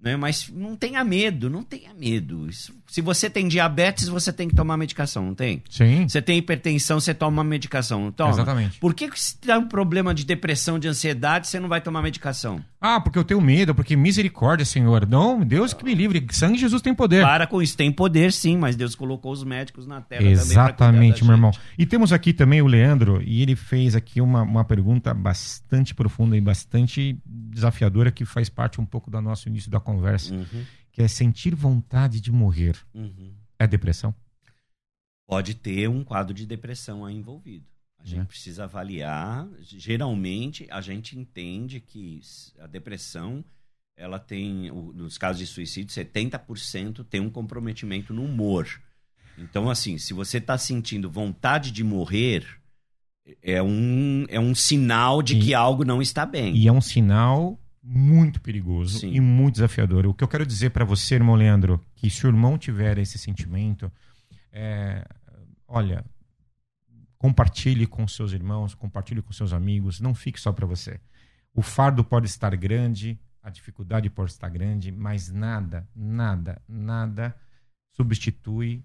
Né? 0.00 0.16
Mas 0.16 0.48
não 0.48 0.76
tenha 0.76 1.02
medo, 1.02 1.50
não 1.50 1.62
tenha 1.64 1.92
medo. 1.92 2.48
Se 2.86 3.00
você 3.00 3.28
tem 3.28 3.48
diabetes, 3.48 4.06
você 4.06 4.32
tem 4.32 4.48
que 4.48 4.54
tomar 4.54 4.76
medicação, 4.76 5.26
não 5.26 5.34
tem? 5.34 5.62
Sim, 5.68 6.06
Você 6.08 6.22
tem 6.22 6.38
hipertensão, 6.38 7.00
você 7.00 7.12
toma 7.12 7.38
uma 7.38 7.44
medicação, 7.44 8.04
não 8.04 8.12
toma? 8.12 8.30
exatamente. 8.30 8.78
Por 8.78 8.94
que, 8.94 9.08
que 9.10 9.18
se 9.20 9.36
tem 9.36 9.56
um 9.56 9.66
problema 9.66 10.14
de 10.14 10.24
depressão, 10.24 10.78
de 10.78 10.86
ansiedade, 10.86 11.48
você 11.48 11.58
não 11.58 11.68
vai 11.68 11.80
tomar 11.80 12.00
medicação? 12.00 12.64
Ah, 12.80 13.00
porque 13.00 13.18
eu 13.18 13.24
tenho 13.24 13.40
medo, 13.40 13.74
porque 13.74 13.96
misericórdia, 13.96 14.64
Senhor. 14.64 15.06
Não, 15.06 15.40
Deus 15.40 15.74
que 15.74 15.84
me 15.84 15.94
livre. 15.94 16.24
Sangue 16.30 16.54
de 16.54 16.60
Jesus 16.60 16.80
tem 16.80 16.94
poder. 16.94 17.24
Para 17.24 17.46
com 17.46 17.60
isso. 17.60 17.76
Tem 17.76 17.90
poder, 17.90 18.32
sim, 18.32 18.56
mas 18.56 18.76
Deus 18.76 18.94
colocou 18.94 19.32
os 19.32 19.42
médicos 19.42 19.86
na 19.86 20.00
cuidar 20.00 20.22
Exatamente, 20.22 21.24
meu 21.24 21.34
irmão. 21.34 21.50
E 21.76 21.84
temos 21.84 22.12
aqui 22.12 22.32
também 22.32 22.62
o 22.62 22.66
Leandro, 22.66 23.20
e 23.22 23.42
ele 23.42 23.56
fez 23.56 23.96
aqui 23.96 24.20
uma, 24.20 24.42
uma 24.42 24.64
pergunta 24.64 25.12
bastante 25.12 25.92
profunda 25.92 26.36
e 26.36 26.40
bastante 26.40 27.20
desafiadora, 27.26 28.12
que 28.12 28.24
faz 28.24 28.48
parte 28.48 28.80
um 28.80 28.86
pouco 28.86 29.10
do 29.10 29.20
nosso 29.20 29.48
início 29.48 29.70
da 29.70 29.80
conversa, 29.80 30.34
Uhum, 30.34 30.64
que 30.92 31.02
é 31.02 31.08
sentir 31.08 31.54
vontade 31.54 32.20
de 32.20 32.30
morrer. 32.30 32.76
uhum. 32.94 33.32
É 33.58 33.66
depressão? 33.66 34.14
Pode 35.26 35.54
ter 35.54 35.88
um 35.88 36.04
quadro 36.04 36.32
de 36.32 36.46
depressão 36.46 37.04
aí 37.04 37.16
envolvido. 37.16 37.66
A 38.00 38.06
gente 38.06 38.20
É. 38.20 38.24
precisa 38.24 38.64
avaliar. 38.64 39.48
Geralmente, 39.60 40.66
a 40.70 40.80
gente 40.80 41.18
entende 41.18 41.80
que 41.80 42.20
a 42.60 42.66
depressão, 42.66 43.44
ela 43.96 44.18
tem, 44.18 44.70
nos 44.94 45.18
casos 45.18 45.38
de 45.40 45.46
suicídio, 45.46 45.92
70% 45.92 47.04
tem 47.04 47.20
um 47.20 47.30
comprometimento 47.30 48.14
no 48.14 48.24
humor. 48.24 48.68
Então, 49.36 49.68
assim, 49.70 49.98
se 49.98 50.12
você 50.14 50.38
está 50.38 50.56
sentindo 50.58 51.10
vontade 51.10 51.70
de 51.70 51.82
morrer, 51.84 52.46
é 53.42 53.62
um, 53.62 54.24
é 54.28 54.38
um 54.40 54.54
sinal 54.54 55.20
de 55.22 55.36
E- 55.36 55.40
que 55.40 55.54
algo 55.54 55.84
não 55.84 56.00
está 56.00 56.24
bem. 56.24 56.56
E 56.56 56.66
é 56.68 56.72
um 56.72 56.80
sinal 56.80 57.60
muito 57.82 58.40
perigoso 58.40 59.00
Sim. 59.00 59.12
e 59.12 59.20
muito 59.20 59.54
desafiador. 59.54 60.06
O 60.06 60.14
que 60.14 60.22
eu 60.24 60.28
quero 60.28 60.44
dizer 60.46 60.70
para 60.70 60.84
você, 60.84 61.14
irmão 61.16 61.34
Leandro, 61.34 61.84
que 61.96 62.08
se 62.10 62.26
o 62.26 62.28
irmão 62.28 62.56
tiver 62.58 62.98
esse 62.98 63.18
sentimento, 63.18 63.90
é, 64.52 65.06
olha, 65.66 66.04
compartilhe 67.18 67.86
com 67.86 68.06
seus 68.06 68.32
irmãos, 68.32 68.74
compartilhe 68.74 69.20
com 69.20 69.32
seus 69.32 69.52
amigos, 69.52 70.00
não 70.00 70.14
fique 70.14 70.40
só 70.40 70.52
para 70.52 70.64
você. 70.64 71.00
O 71.52 71.60
fardo 71.60 72.04
pode 72.04 72.26
estar 72.26 72.54
grande, 72.56 73.18
a 73.42 73.50
dificuldade 73.50 74.08
pode 74.08 74.30
estar 74.30 74.48
grande, 74.48 74.92
mas 74.92 75.28
nada, 75.30 75.88
nada, 75.94 76.62
nada 76.68 77.34
substitui 77.90 78.84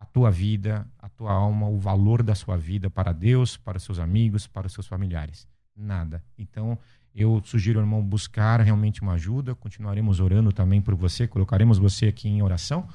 a 0.00 0.04
tua 0.06 0.30
vida, 0.30 0.86
a 0.98 1.08
tua 1.08 1.32
alma, 1.32 1.68
o 1.68 1.78
valor 1.78 2.22
da 2.22 2.34
sua 2.34 2.56
vida 2.56 2.90
para 2.90 3.12
Deus, 3.12 3.56
para 3.56 3.78
os 3.78 3.84
seus 3.84 3.98
amigos, 3.98 4.46
para 4.46 4.66
os 4.66 4.72
seus 4.72 4.86
familiares. 4.86 5.46
Nada. 5.76 6.22
Então, 6.36 6.78
eu 7.14 7.40
sugiro, 7.44 7.80
irmão, 7.80 8.02
buscar 8.02 8.60
realmente 8.60 9.02
uma 9.02 9.14
ajuda. 9.14 9.54
Continuaremos 9.54 10.20
orando 10.20 10.52
também 10.52 10.80
por 10.80 10.94
você, 10.94 11.26
colocaremos 11.26 11.78
você 11.78 12.06
aqui 12.06 12.28
em 12.28 12.42
oração, 12.42 12.88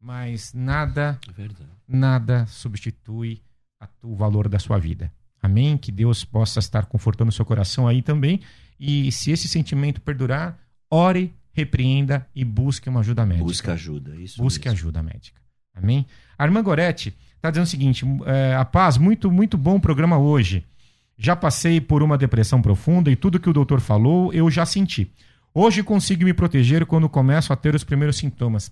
mas 0.00 0.52
nada 0.52 1.18
É 1.62 1.96
nada 1.96 2.46
substitui 2.46 3.42
o 4.02 4.14
valor 4.14 4.48
da 4.48 4.58
sua 4.58 4.78
vida. 4.78 5.12
Amém? 5.42 5.76
Que 5.76 5.92
Deus 5.92 6.24
possa 6.24 6.58
estar 6.58 6.86
confortando 6.86 7.28
o 7.28 7.32
seu 7.32 7.44
coração 7.44 7.86
aí 7.86 8.02
também. 8.02 8.40
E 8.78 9.10
se 9.12 9.30
esse 9.30 9.48
sentimento 9.48 10.00
perdurar, 10.00 10.58
ore, 10.90 11.32
repreenda 11.52 12.26
e 12.34 12.44
busque 12.44 12.88
uma 12.88 13.00
ajuda 13.00 13.24
médica. 13.24 13.44
Busca 13.44 13.72
ajuda. 13.72 14.16
Isso 14.16 14.40
Busque 14.42 14.66
mesmo. 14.68 14.78
ajuda 14.78 15.02
médica. 15.02 15.40
Amém? 15.74 16.06
A 16.36 16.44
irmã 16.44 16.62
Gorete 16.62 17.14
está 17.36 17.50
dizendo 17.50 17.66
o 17.66 17.68
seguinte: 17.70 18.04
é, 18.26 18.54
a 18.54 18.64
paz, 18.64 18.98
muito, 18.98 19.30
muito 19.30 19.56
bom 19.56 19.78
programa 19.78 20.18
hoje. 20.18 20.64
Já 21.16 21.34
passei 21.34 21.80
por 21.80 22.02
uma 22.02 22.16
depressão 22.16 22.62
profunda 22.62 23.10
e 23.10 23.16
tudo 23.16 23.40
que 23.40 23.48
o 23.50 23.52
doutor 23.52 23.80
falou 23.80 24.32
eu 24.32 24.48
já 24.50 24.64
senti. 24.64 25.10
Hoje 25.52 25.82
consigo 25.82 26.24
me 26.24 26.32
proteger 26.32 26.86
quando 26.86 27.08
começo 27.08 27.52
a 27.52 27.56
ter 27.56 27.74
os 27.74 27.82
primeiros 27.82 28.16
sintomas. 28.16 28.70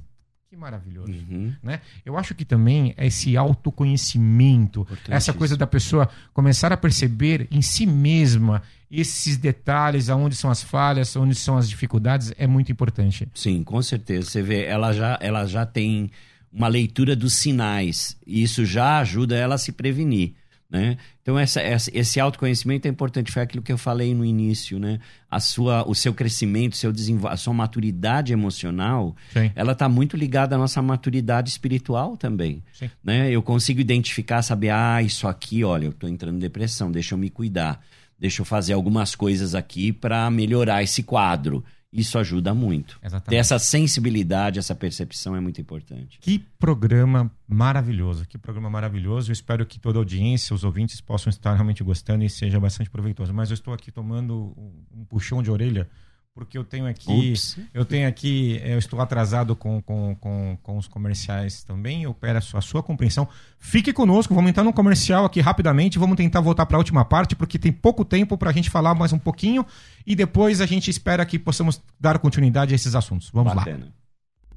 Que 0.49 0.57
maravilhoso. 0.57 1.13
Uhum. 1.13 1.53
Né? 1.61 1.81
Eu 2.05 2.17
acho 2.17 2.35
que 2.35 2.45
também 2.45 2.95
é 2.97 3.07
esse 3.07 3.37
autoconhecimento, 3.37 4.87
essa 5.09 5.33
coisa 5.33 5.57
da 5.57 5.67
pessoa 5.67 6.09
começar 6.33 6.73
a 6.73 6.77
perceber 6.77 7.49
em 7.51 7.61
si 7.61 7.85
mesma 7.85 8.63
esses 8.89 9.37
detalhes, 9.37 10.09
aonde 10.09 10.37
são 10.37 10.49
as 10.49 10.63
falhas, 10.63 11.17
onde 11.17 11.35
são 11.35 11.57
as 11.57 11.69
dificuldades, 11.69 12.33
é 12.39 12.47
muito 12.47 12.71
importante. 12.71 13.29
Sim, 13.35 13.65
com 13.65 13.83
certeza. 13.83 14.31
Você 14.31 14.41
vê, 14.41 14.65
ela 14.65 14.93
já, 14.93 15.19
ela 15.21 15.45
já 15.47 15.67
tem 15.67 16.11
uma 16.53 16.69
leitura 16.69 17.17
dos 17.17 17.35
sinais, 17.35 18.17
e 18.25 18.43
isso 18.43 18.65
já 18.65 19.01
ajuda 19.01 19.37
ela 19.37 19.57
a 19.57 19.59
se 19.59 19.73
prevenir. 19.73 20.35
Né? 20.69 20.97
Então 21.23 21.39
essa, 21.39 21.61
essa, 21.61 21.91
esse 21.95 22.19
autoconhecimento 22.19 22.89
é 22.89 22.91
importante, 22.91 23.31
foi 23.31 23.43
aquilo 23.43 23.63
que 23.63 23.73
eu 23.73 23.79
falei 23.79 24.13
no 24.13 24.25
início, 24.25 24.81
né? 24.81 24.99
A 25.31 25.39
sua, 25.39 25.89
o 25.89 25.95
seu 25.95 26.13
crescimento, 26.13 26.77
seu 26.77 26.93
a 27.29 27.37
sua 27.37 27.55
maturidade 27.55 28.33
emocional, 28.33 29.15
Sim. 29.33 29.53
ela 29.55 29.73
está 29.73 29.89
muito 29.89 30.17
ligada 30.17 30.57
à 30.57 30.59
nossa 30.59 30.83
maturidade 30.83 31.51
espiritual 31.51 32.17
também, 32.17 32.65
Sim. 32.73 32.91
né? 33.03 33.31
Eu 33.31 33.43
consigo 33.43 33.81
identificar, 33.81 34.43
saber, 34.43 34.71
ah, 34.71 35.01
isso 35.01 35.29
aqui, 35.29 35.63
olha, 35.63 35.85
eu 35.85 35.91
estou 35.91 36.11
entrando 36.11 36.35
em 36.35 36.41
depressão, 36.41 36.91
deixa 36.91 37.15
eu 37.15 37.19
me 37.19 37.31
cuidar, 37.31 37.81
deixa 38.19 38.43
eu 38.43 38.45
fazer 38.45 38.73
algumas 38.73 39.15
coisas 39.15 39.55
aqui 39.55 39.93
para 39.93 40.29
melhorar 40.33 40.83
esse 40.83 41.05
quadro. 41.05 41.65
Isso 41.93 42.19
ajuda 42.19 42.53
muito. 42.53 42.99
Exatamente. 43.03 43.31
Ter 43.31 43.37
essa 43.37 43.59
sensibilidade, 43.59 44.59
essa 44.59 44.75
percepção 44.75 45.35
é 45.35 45.41
muito 45.41 45.61
importante. 45.61 46.19
Que 46.21 46.39
programa 46.39 47.31
maravilhoso, 47.49 48.27
que 48.27 48.37
programa 48.37 48.69
maravilhoso. 48.69 49.31
Eu 49.31 49.33
espero 49.33 49.65
que 49.65 49.79
toda 49.79 49.99
a 49.99 50.01
audiência, 50.01 50.55
os 50.55 50.65
ouvintes 50.65 51.01
possam 51.01 51.31
estar 51.31 51.55
realmente 51.55 51.83
gostando 51.83 52.25
e 52.25 52.31
seja 52.31 52.61
bastante 52.61 52.91
proveitoso. 52.91 53.33
Mas 53.33 53.51
eu 53.51 53.55
estou 53.55 53.73
aqui 53.73 53.91
tomando 53.91 54.55
um 54.93 55.05
puxão 55.05 55.43
de 55.43 55.51
orelha 55.51 55.89
porque 56.37 56.59
eu 56.59 56.65
tenho 56.65 56.87
aqui, 56.87 57.31
Ups. 57.33 57.59
eu 57.73 57.83
tenho 57.83 58.07
aqui, 58.07 58.61
eu 58.63 58.79
estou 58.79 59.01
atrasado 59.01 59.57
com, 59.57 59.81
com, 59.81 60.15
com, 60.17 60.59
com 60.63 60.77
os 60.77 60.87
comerciais 60.87 61.65
também. 61.65 62.03
Eu 62.03 62.13
peço 62.13 62.59
a 62.59 62.61
sua 62.61 62.83
compreensão. 62.83 63.27
Fique 63.59 63.91
conosco, 63.91 64.35
vamos 64.35 64.51
entrar 64.51 64.63
no 64.63 64.71
comercial 64.71 65.25
aqui 65.25 65.41
rapidamente. 65.41 65.99
Vamos 65.99 66.15
tentar 66.15 66.43
voltar 66.43 66.67
para 66.67 66.77
a 66.77 66.79
última 66.79 67.07
parte, 67.07 67.35
porque 67.35 67.59
tem 67.59 67.73
pouco 67.73 68.05
tempo 68.05 68.37
para 68.37 68.51
a 68.51 68.53
gente 68.53 68.69
falar 68.69 68.95
mais 68.95 69.15
um 69.15 69.19
pouquinho 69.19 69.65
e 70.07 70.15
depois 70.15 70.61
a 70.61 70.67
gente 70.67 70.91
espera 70.91 71.25
que 71.25 71.39
possamos 71.39 71.81
dar 71.99 72.19
continuidade 72.19 72.75
a 72.75 72.77
esses 72.77 72.95
assuntos. 72.95 73.31
Vamos 73.33 73.55
Bacana. 73.55 73.87
lá. 73.87 74.06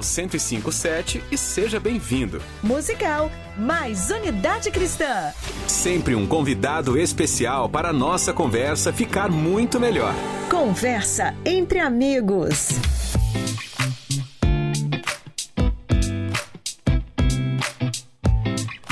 1057 0.00 1.22
e 1.30 1.36
seja 1.36 1.78
bem-vindo. 1.78 2.40
Musical, 2.62 3.30
mais 3.58 4.10
unidade 4.10 4.70
cristã. 4.70 5.32
Sempre 5.66 6.14
um 6.14 6.26
convidado 6.26 6.96
especial 6.98 7.68
para 7.68 7.90
a 7.90 7.92
nossa 7.92 8.32
conversa 8.32 8.92
ficar 8.92 9.30
muito 9.30 9.78
melhor. 9.78 10.14
Conversa 10.48 11.34
entre 11.44 11.78
amigos. 11.80 12.70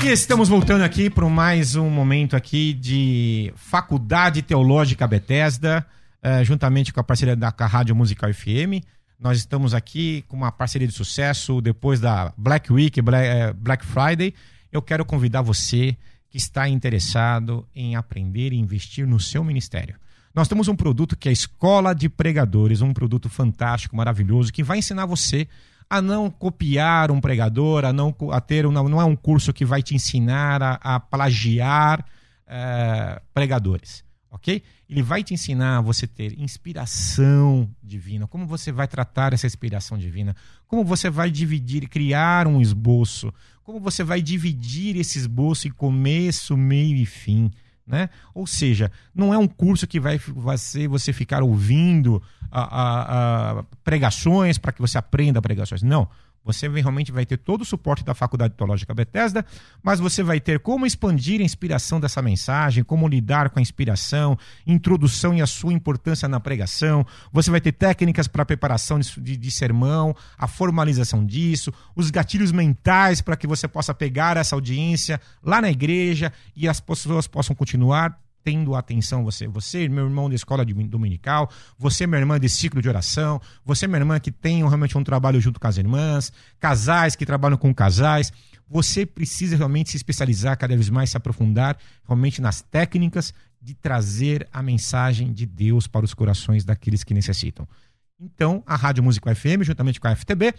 E 0.03 0.07
estamos 0.07 0.49
voltando 0.49 0.81
aqui 0.81 1.11
para 1.11 1.29
mais 1.29 1.75
um 1.75 1.87
momento 1.87 2.35
aqui 2.35 2.73
de 2.73 3.53
Faculdade 3.55 4.41
Teológica 4.41 5.05
Bethesda, 5.05 5.85
eh, 6.23 6.43
juntamente 6.43 6.91
com 6.91 6.99
a 6.99 7.03
parceria 7.03 7.35
da 7.35 7.49
Rádio 7.49 7.95
Musical 7.95 8.33
FM. 8.33 8.81
Nós 9.21 9.37
estamos 9.37 9.75
aqui 9.75 10.25
com 10.27 10.35
uma 10.35 10.51
parceria 10.51 10.87
de 10.87 10.95
sucesso 10.95 11.61
depois 11.61 11.99
da 11.99 12.33
Black 12.35 12.73
Week, 12.73 12.99
Black, 13.03 13.27
eh, 13.27 13.53
Black 13.53 13.85
Friday. 13.85 14.33
Eu 14.71 14.81
quero 14.81 15.05
convidar 15.05 15.43
você 15.43 15.95
que 16.27 16.39
está 16.39 16.67
interessado 16.67 17.63
em 17.75 17.95
aprender 17.95 18.51
e 18.51 18.57
investir 18.57 19.05
no 19.05 19.19
seu 19.19 19.43
ministério. 19.43 19.95
Nós 20.33 20.47
temos 20.47 20.67
um 20.67 20.75
produto 20.75 21.15
que 21.15 21.27
é 21.27 21.29
a 21.29 21.33
Escola 21.33 21.93
de 21.93 22.09
Pregadores, 22.09 22.81
um 22.81 22.93
produto 22.93 23.29
fantástico, 23.29 23.95
maravilhoso, 23.95 24.51
que 24.51 24.63
vai 24.63 24.79
ensinar 24.79 25.05
você 25.05 25.47
a 25.87 26.01
não 26.01 26.27
copiar 26.31 27.11
um 27.11 27.21
pregador, 27.21 27.85
a 27.85 27.93
não 27.93 28.15
a 28.31 28.41
ter 28.41 28.65
um, 28.65 28.71
não 28.71 28.99
é 28.99 29.05
um 29.05 29.15
curso 29.15 29.53
que 29.53 29.63
vai 29.63 29.83
te 29.83 29.93
ensinar 29.93 30.63
a, 30.63 30.79
a 30.81 30.99
plagiar 30.99 32.03
eh, 32.47 33.21
pregadores, 33.35 34.03
ok? 34.31 34.63
Ele 34.89 35.01
vai 35.03 35.23
te 35.23 35.33
ensinar 35.33 35.77
a 35.77 35.81
você 35.81 36.07
ter 36.07 36.39
inspiração 36.39 37.69
divina, 37.83 38.27
como 38.27 38.45
você 38.47 38.71
vai 38.71 38.87
tratar 38.87 39.33
essa 39.33 39.45
inspiração 39.45 39.97
divina, 39.97 40.35
como 40.67 40.83
você 40.83 41.09
vai 41.09 41.29
dividir, 41.29 41.87
criar 41.87 42.47
um 42.47 42.59
esboço, 42.61 43.33
como 43.63 43.79
você 43.79 44.03
vai 44.03 44.21
dividir 44.21 44.95
esse 44.97 45.17
esboço 45.19 45.67
em 45.67 45.71
começo, 45.71 46.55
meio 46.57 46.95
e 46.95 47.05
fim. 47.05 47.51
Né? 47.85 48.09
Ou 48.33 48.47
seja, 48.47 48.89
não 49.13 49.33
é 49.33 49.37
um 49.37 49.47
curso 49.47 49.85
que 49.85 49.99
vai 49.99 50.17
fazer 50.17 50.87
você 50.87 51.11
ficar 51.11 51.43
ouvindo 51.43 52.21
a, 52.49 52.61
a- 52.61 53.59
a 53.59 53.63
pregações 53.83 54.57
para 54.57 54.71
que 54.71 54.79
você 54.79 54.97
aprenda 54.97 55.41
pregações. 55.41 55.81
Não. 55.83 56.07
Você 56.43 56.67
realmente 56.67 57.11
vai 57.11 57.25
ter 57.25 57.37
todo 57.37 57.61
o 57.61 57.65
suporte 57.65 58.03
da 58.03 58.13
Faculdade 58.15 58.55
Teológica 58.55 58.93
Bethesda, 58.93 59.45
mas 59.83 59.99
você 59.99 60.23
vai 60.23 60.39
ter 60.39 60.59
como 60.59 60.85
expandir 60.85 61.39
a 61.39 61.43
inspiração 61.43 61.99
dessa 61.99 62.21
mensagem, 62.21 62.83
como 62.83 63.07
lidar 63.07 63.49
com 63.51 63.59
a 63.59 63.61
inspiração, 63.61 64.37
introdução 64.65 65.33
e 65.35 65.41
a 65.41 65.47
sua 65.47 65.71
importância 65.71 66.27
na 66.27 66.39
pregação. 66.39 67.05
Você 67.31 67.51
vai 67.51 67.61
ter 67.61 67.71
técnicas 67.73 68.27
para 68.27 68.43
preparação 68.45 68.99
de, 68.99 69.21
de- 69.21 69.37
de 69.37 69.51
sermão, 69.51 70.15
a 70.37 70.47
formalização 70.47 71.25
disso, 71.25 71.71
os 71.95 72.09
gatilhos 72.09 72.51
mentais 72.51 73.21
para 73.21 73.35
que 73.35 73.45
você 73.47 73.67
possa 73.67 73.93
pegar 73.93 74.37
essa 74.37 74.55
audiência 74.55 75.21
lá 75.43 75.61
na 75.61 75.69
igreja 75.69 76.33
e 76.55 76.67
as 76.67 76.79
pessoas 76.79 77.27
possam 77.27 77.55
continuar 77.55 78.19
tendo 78.43 78.75
atenção 78.75 79.23
você, 79.23 79.47
você, 79.47 79.87
meu 79.87 80.05
irmão 80.05 80.29
da 80.29 80.35
escola 80.35 80.65
dominical, 80.65 81.49
você, 81.77 82.05
minha 82.07 82.19
irmã 82.19 82.39
de 82.39 82.49
ciclo 82.49 82.81
de 82.81 82.89
oração, 82.89 83.41
você, 83.63 83.87
minha 83.87 83.99
irmã 83.99 84.19
que 84.19 84.31
tem 84.31 84.59
realmente 84.59 84.97
um 84.97 85.03
trabalho 85.03 85.39
junto 85.39 85.59
com 85.59 85.67
as 85.67 85.77
irmãs, 85.77 86.31
casais 86.59 87.15
que 87.15 87.25
trabalham 87.25 87.57
com 87.57 87.73
casais, 87.73 88.31
você 88.67 89.05
precisa 89.05 89.57
realmente 89.57 89.91
se 89.91 89.97
especializar 89.97 90.57
cada 90.57 90.73
vez 90.73 90.89
mais, 90.89 91.09
se 91.09 91.17
aprofundar 91.17 91.77
realmente 92.07 92.41
nas 92.41 92.61
técnicas 92.61 93.33
de 93.61 93.75
trazer 93.75 94.47
a 94.51 94.63
mensagem 94.63 95.31
de 95.31 95.45
Deus 95.45 95.87
para 95.87 96.05
os 96.05 96.13
corações 96.13 96.63
daqueles 96.63 97.03
que 97.03 97.13
necessitam. 97.13 97.67
Então, 98.19 98.63
a 98.65 98.75
Rádio 98.75 99.03
Música 99.03 99.35
FM, 99.35 99.63
juntamente 99.63 99.99
com 99.99 100.07
a 100.07 100.15
FTB, 100.15 100.53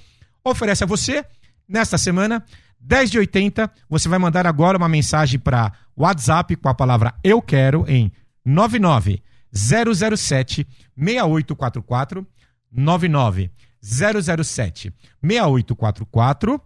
oferece 0.45 0.85
a 0.85 0.87
você, 0.87 1.25
nesta 1.67 1.97
semana, 1.97 2.45
10 2.83 3.11
de 3.11 3.19
80. 3.19 3.71
Você 3.89 4.09
vai 4.09 4.19
mandar 4.19 4.47
agora 4.47 4.77
uma 4.77 4.89
mensagem 4.89 5.39
para 5.39 5.73
WhatsApp 5.97 6.57
com 6.57 6.69
a 6.69 6.75
palavra 6.75 7.15
Eu 7.23 7.41
Quero 7.41 7.85
em 7.89 8.13
99 8.45 9.23
007 9.53 10.67
6844 10.97 12.27
99 12.73 13.51
007 13.83 14.93
6844 15.23 16.61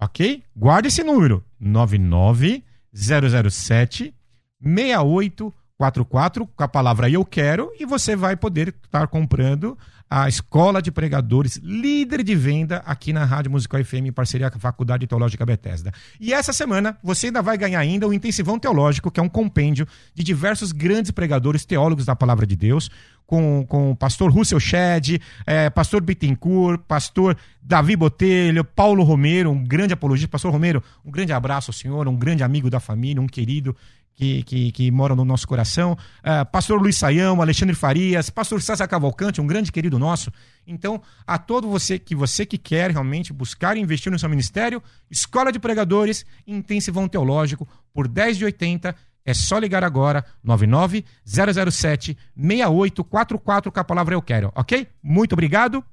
ok? 0.00 0.42
Guarde 0.56 0.88
esse 0.88 1.02
número 1.02 1.44
99 1.60 2.64
007 2.92 4.14
6844 4.60 6.46
com 6.46 6.62
a 6.62 6.68
palavra 6.68 7.10
Eu 7.10 7.24
Quero 7.24 7.72
e 7.78 7.84
você 7.84 8.16
vai 8.16 8.36
poder 8.36 8.74
estar 8.84 9.06
comprando 9.08 9.76
a 10.10 10.28
Escola 10.28 10.80
de 10.80 10.90
Pregadores, 10.90 11.60
líder 11.62 12.22
de 12.22 12.34
venda 12.34 12.82
aqui 12.86 13.12
na 13.12 13.24
Rádio 13.24 13.50
Musical 13.50 13.84
FM 13.84 14.06
em 14.06 14.12
parceria 14.12 14.50
com 14.50 14.56
a 14.56 14.60
Faculdade 14.60 15.06
Teológica 15.06 15.44
Bethesda. 15.44 15.92
E 16.18 16.32
essa 16.32 16.52
semana 16.52 16.96
você 17.02 17.26
ainda 17.26 17.42
vai 17.42 17.58
ganhar 17.58 17.80
ainda 17.80 18.06
o 18.06 18.14
Intensivão 18.14 18.58
Teológico, 18.58 19.10
que 19.10 19.20
é 19.20 19.22
um 19.22 19.28
compêndio 19.28 19.86
de 20.14 20.24
diversos 20.24 20.72
grandes 20.72 21.10
pregadores 21.10 21.64
teólogos 21.64 22.06
da 22.06 22.16
Palavra 22.16 22.46
de 22.46 22.56
Deus, 22.56 22.90
com, 23.26 23.66
com 23.68 23.90
o 23.90 23.96
pastor 23.96 24.30
Russell 24.32 24.58
Shedd, 24.58 25.20
eh, 25.46 25.68
pastor 25.68 26.00
Bittencourt, 26.00 26.80
pastor 26.88 27.36
Davi 27.60 27.94
Botelho, 27.94 28.64
Paulo 28.64 29.02
Romero, 29.02 29.50
um 29.50 29.62
grande 29.62 29.92
apologista. 29.92 30.30
Pastor 30.30 30.50
Romero, 30.50 30.82
um 31.04 31.10
grande 31.10 31.34
abraço 31.34 31.70
ao 31.70 31.74
senhor, 31.74 32.08
um 32.08 32.16
grande 32.16 32.42
amigo 32.42 32.70
da 32.70 32.80
família, 32.80 33.20
um 33.20 33.26
querido 33.26 33.76
que, 34.18 34.42
que, 34.42 34.72
que 34.72 34.90
moram 34.90 35.14
no 35.14 35.24
nosso 35.24 35.46
coração. 35.46 35.96
Ah, 36.24 36.44
pastor 36.44 36.82
Luiz 36.82 36.96
Saião, 36.96 37.40
Alexandre 37.40 37.76
Farias, 37.76 38.28
pastor 38.28 38.60
César 38.60 38.88
Cavalcante, 38.88 39.40
um 39.40 39.46
grande 39.46 39.70
querido 39.70 39.96
nosso. 39.96 40.32
Então, 40.66 41.00
a 41.24 41.38
todo 41.38 41.68
você 41.68 42.00
que 42.00 42.16
você 42.16 42.44
que 42.44 42.58
quer 42.58 42.90
realmente 42.90 43.32
buscar 43.32 43.76
e 43.76 43.80
investir 43.80 44.10
no 44.10 44.18
seu 44.18 44.28
ministério, 44.28 44.82
Escola 45.08 45.52
de 45.52 45.60
Pregadores, 45.60 46.26
Intensivão 46.44 47.06
Teológico, 47.06 47.68
por 47.94 48.08
10 48.08 48.38
de 48.38 48.44
80, 48.44 48.94
É 49.24 49.34
só 49.34 49.58
ligar 49.58 49.84
agora, 49.84 50.24
99 50.42 51.04
007 51.24 52.16
6844 52.34 53.70
com 53.70 53.80
a 53.80 53.84
palavra 53.84 54.14
eu 54.14 54.22
quero, 54.22 54.50
ok? 54.54 54.88
Muito 55.02 55.34
obrigado 55.34 55.84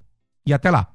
e 0.45 0.53
até 0.53 0.71
lá. 0.71 0.94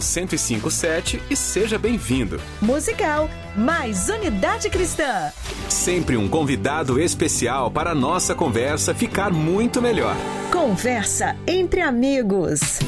1057 0.00 1.22
e 1.30 1.36
seja 1.36 1.78
bem-vindo. 1.78 2.40
Musical 2.60 3.28
mais 3.56 4.08
Unidade 4.08 4.68
Cristã. 4.68 5.30
Sempre 5.68 6.16
um 6.16 6.28
convidado 6.28 7.00
especial 7.00 7.70
para 7.70 7.90
a 7.90 7.94
nossa 7.94 8.34
conversa 8.34 8.94
ficar 8.94 9.32
muito 9.32 9.80
melhor. 9.80 10.16
Conversa 10.50 11.36
entre 11.46 11.80
amigos. 11.80 12.80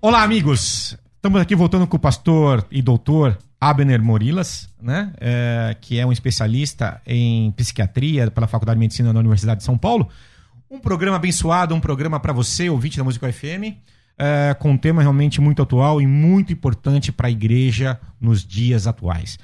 Olá, 0.00 0.22
amigos. 0.22 0.96
Estamos 1.14 1.40
aqui 1.40 1.54
voltando 1.54 1.86
com 1.86 1.96
o 1.96 2.00
pastor 2.00 2.66
e 2.68 2.82
doutor 2.82 3.38
Abner 3.60 4.02
Morilas, 4.02 4.68
né? 4.82 5.12
É, 5.20 5.76
que 5.80 6.00
é 6.00 6.04
um 6.04 6.10
especialista 6.10 7.00
em 7.06 7.52
psiquiatria 7.52 8.28
pela 8.28 8.48
Faculdade 8.48 8.76
de 8.76 8.80
Medicina 8.80 9.12
da 9.12 9.20
Universidade 9.20 9.58
de 9.58 9.64
São 9.64 9.78
Paulo. 9.78 10.08
Um 10.72 10.78
programa 10.78 11.16
abençoado, 11.16 11.74
um 11.74 11.80
programa 11.80 12.18
para 12.18 12.32
você, 12.32 12.70
ouvinte 12.70 12.96
da 12.96 13.04
Música 13.04 13.30
FM, 13.30 13.76
é, 14.16 14.56
com 14.58 14.70
um 14.70 14.78
tema 14.78 15.02
realmente 15.02 15.38
muito 15.38 15.60
atual 15.60 16.00
e 16.00 16.06
muito 16.06 16.50
importante 16.50 17.12
para 17.12 17.28
a 17.28 17.30
igreja 17.30 18.00
nos 18.18 18.42
dias 18.42 18.86
atuais. 18.86 19.38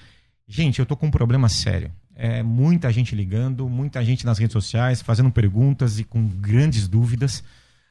Gente, 0.47 0.79
eu 0.79 0.87
tô 0.87 0.97
com 0.97 1.09
um 1.09 1.11
problema 1.11 1.47
sério. 1.51 1.91
É, 2.16 2.43
muita 2.43 2.91
gente 2.91 3.14
ligando, 3.14 3.68
muita 3.68 4.03
gente 4.03 4.24
nas 4.24 4.39
redes 4.39 4.55
sociais 4.55 5.03
fazendo 5.03 5.31
perguntas 5.31 5.99
e 5.99 6.05
com 6.05 6.26
grandes 6.26 6.89
dúvidas. 6.89 7.45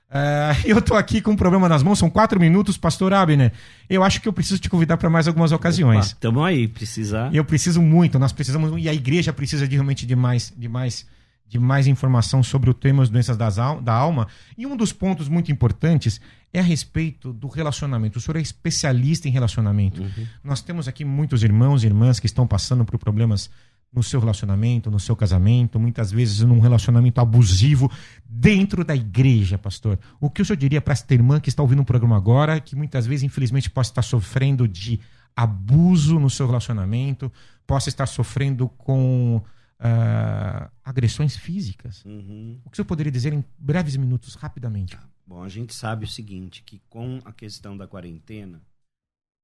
É, 0.09 0.55
eu 0.65 0.81
tô 0.81 0.95
aqui 0.95 1.21
com 1.21 1.29
um 1.29 1.35
problema 1.35 1.69
nas 1.69 1.83
mãos, 1.83 1.99
são 1.99 2.09
quatro 2.09 2.39
minutos, 2.39 2.75
pastor 2.75 3.13
Abner. 3.13 3.53
Eu 3.87 4.01
acho 4.01 4.19
que 4.19 4.27
eu 4.27 4.33
preciso 4.33 4.59
te 4.59 4.67
convidar 4.67 4.97
para 4.97 5.11
mais 5.11 5.27
algumas 5.27 5.51
ocasiões. 5.51 6.07
Estamos 6.07 6.43
aí, 6.43 6.67
precisar. 6.67 7.31
Eu 7.31 7.45
preciso 7.45 7.83
muito, 7.83 8.17
nós 8.17 8.33
precisamos, 8.33 8.73
e 8.83 8.89
a 8.89 8.93
igreja 8.95 9.31
precisa 9.31 9.67
de, 9.67 9.75
realmente 9.75 10.07
de 10.07 10.15
mais, 10.15 10.51
de 10.57 10.67
mais, 10.67 11.05
de 11.47 11.59
mais 11.59 11.87
informação 11.87 12.43
sobre 12.43 12.69
o 12.69 12.73
tema 12.73 13.01
das 13.01 13.09
doenças 13.09 13.57
al 13.57 13.81
da 13.81 13.93
alma. 13.93 14.27
E 14.57 14.65
um 14.65 14.75
dos 14.75 14.91
pontos 14.91 15.29
muito 15.29 15.51
importantes 15.51 16.19
é 16.53 16.59
a 16.59 16.63
respeito 16.63 17.31
do 17.31 17.47
relacionamento. 17.47 18.17
O 18.17 18.21
senhor 18.21 18.37
é 18.37 18.41
especialista 18.41 19.27
em 19.27 19.31
relacionamento. 19.31 20.01
Uhum. 20.01 20.27
Nós 20.43 20.61
temos 20.61 20.87
aqui 20.87 21.05
muitos 21.05 21.43
irmãos 21.43 21.83
e 21.83 21.87
irmãs 21.87 22.19
que 22.19 22.25
estão 22.25 22.47
passando 22.47 22.83
por 22.83 22.97
problemas 22.97 23.49
no 23.93 24.03
seu 24.03 24.19
relacionamento, 24.19 24.91
no 24.91 24.99
seu 24.99 25.15
casamento, 25.15 25.79
muitas 25.79 26.11
vezes 26.11 26.41
num 26.41 26.59
relacionamento 26.59 27.21
abusivo 27.21 27.89
dentro 28.25 28.83
da 28.83 28.95
igreja, 28.95 29.57
pastor. 29.57 29.97
O 30.19 30.29
que 30.29 30.41
o 30.41 30.45
senhor 30.45 30.57
diria 30.57 30.81
para 30.81 30.93
esta 30.93 31.13
irmã 31.13 31.39
que 31.39 31.49
está 31.49 31.61
ouvindo 31.63 31.81
o 31.81 31.85
programa 31.85 32.17
agora, 32.17 32.59
que 32.59 32.75
muitas 32.75 33.07
vezes, 33.07 33.23
infelizmente, 33.23 33.69
possa 33.69 33.91
estar 33.91 34.01
sofrendo 34.01 34.67
de 34.67 34.99
abuso 35.35 36.19
no 36.19 36.29
seu 36.29 36.47
relacionamento, 36.47 37.31
possa 37.65 37.89
estar 37.89 38.07
sofrendo 38.07 38.67
com 38.69 39.41
uh, 39.79 40.71
agressões 40.83 41.35
físicas? 41.35 42.03
Uhum. 42.05 42.59
O 42.65 42.69
que 42.69 42.75
o 42.75 42.77
senhor 42.77 42.87
poderia 42.87 43.11
dizer 43.11 43.33
em 43.33 43.43
breves 43.57 43.95
minutos, 43.95 44.35
rapidamente? 44.35 44.97
Bom, 45.25 45.43
a 45.43 45.49
gente 45.49 45.73
sabe 45.73 46.05
o 46.05 46.07
seguinte, 46.07 46.63
que 46.63 46.81
com 46.89 47.19
a 47.25 47.33
questão 47.33 47.75
da 47.75 47.87
quarentena, 47.87 48.61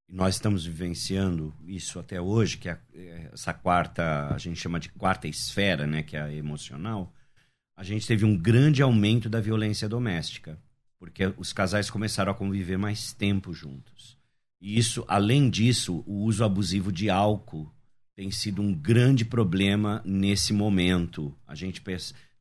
nós 0.08 0.36
estamos 0.36 0.66
vivenciando 0.66 1.54
isso 1.66 2.00
até 2.00 2.22
hoje, 2.22 2.58
que 2.58 2.70
é 2.70 2.80
essa 3.34 3.54
quarta, 3.54 4.34
a 4.34 4.38
gente 4.38 4.60
chama 4.60 4.80
de 4.80 4.90
quarta 4.90 5.28
esfera, 5.28 5.88
né, 5.88 6.04
que 6.04 6.16
é 6.16 6.22
a 6.22 6.34
emocional, 6.34 7.12
a 7.76 7.84
gente 7.84 8.06
teve 8.06 8.24
um 8.24 8.38
grande 8.38 8.82
aumento 8.82 9.30
da 9.30 9.42
violência 9.42 9.90
doméstica, 9.90 10.58
porque 11.00 11.34
os 11.38 11.52
casais 11.52 11.90
começaram 11.90 12.32
a 12.32 12.36
conviver 12.36 12.78
mais 12.78 13.12
tempo 13.12 13.54
juntos. 13.54 14.18
E 14.62 14.78
isso, 14.78 15.04
além 15.08 15.50
disso, 15.50 16.04
o 16.06 16.20
uso 16.20 16.44
abusivo 16.46 16.92
de 16.92 17.10
álcool 17.10 17.72
tem 18.16 18.30
sido 18.30 18.61
um 18.61 18.74
grande 18.74 19.26
problema 19.26 20.01
nesse 20.05 20.53
momento. 20.53 21.36
A 21.47 21.55
gente 21.55 21.82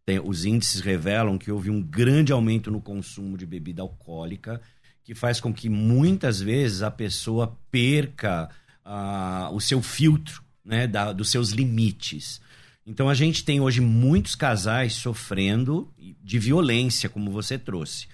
tem, 0.04 0.20
os 0.20 0.44
índices 0.44 0.80
revelam 0.80 1.38
que 1.38 1.50
houve 1.50 1.70
um 1.70 1.82
grande 1.82 2.32
aumento 2.32 2.70
no 2.70 2.80
consumo 2.80 3.38
de 3.38 3.46
bebida 3.46 3.82
alcoólica, 3.82 4.60
que 5.02 5.14
faz 5.14 5.40
com 5.40 5.52
que 5.52 5.68
muitas 5.68 6.40
vezes 6.40 6.82
a 6.82 6.90
pessoa 6.90 7.58
perca 7.70 8.50
uh, 8.84 9.54
o 9.54 9.60
seu 9.60 9.82
filtro 9.82 10.42
né, 10.64 10.86
da, 10.86 11.12
dos 11.12 11.30
seus 11.30 11.50
limites. 11.50 12.40
Então 12.86 13.08
a 13.08 13.14
gente 13.14 13.44
tem 13.44 13.60
hoje 13.60 13.80
muitos 13.80 14.34
casais 14.34 14.92
sofrendo 14.94 15.92
de 16.22 16.38
violência, 16.38 17.08
como 17.08 17.30
você 17.30 17.58
trouxe. 17.58 18.08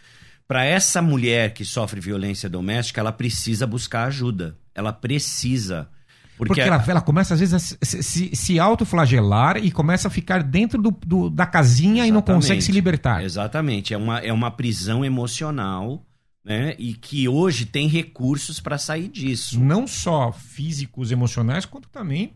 Para 0.46 0.64
essa 0.64 1.02
mulher 1.02 1.52
que 1.52 1.64
sofre 1.64 2.00
violência 2.00 2.48
doméstica, 2.48 3.00
ela 3.00 3.12
precisa 3.12 3.66
buscar 3.66 4.04
ajuda. 4.04 4.56
Ela 4.74 4.92
precisa 4.92 5.90
porque, 6.38 6.54
Porque 6.54 6.60
ela, 6.60 6.84
ela, 6.86 7.00
começa, 7.00 7.34
às 7.34 7.40
vezes, 7.40 7.54
a 7.54 7.58
se, 7.58 8.02
se, 8.02 8.36
se 8.36 8.58
autoflagelar 8.60 9.56
e 9.56 9.72
começa 9.72 10.06
a 10.06 10.10
ficar 10.10 10.42
dentro 10.42 10.80
do, 10.80 10.92
do 11.04 11.28
da 11.28 11.44
casinha 11.44 12.04
Exatamente. 12.04 12.08
e 12.08 12.12
não 12.12 12.22
consegue 12.22 12.62
se 12.62 12.70
libertar. 12.70 13.24
Exatamente. 13.24 13.92
É 13.92 13.96
uma, 13.96 14.18
é 14.20 14.32
uma 14.32 14.50
prisão 14.50 15.04
emocional. 15.04 16.04
Né? 16.44 16.74
E 16.78 16.94
que 16.94 17.28
hoje 17.28 17.66
tem 17.66 17.88
recursos 17.88 18.58
para 18.58 18.78
sair 18.78 19.08
disso. 19.08 19.60
Não 19.60 19.86
só 19.86 20.32
físicos, 20.32 21.10
emocionais, 21.12 21.66
quanto 21.66 21.88
também 21.90 22.32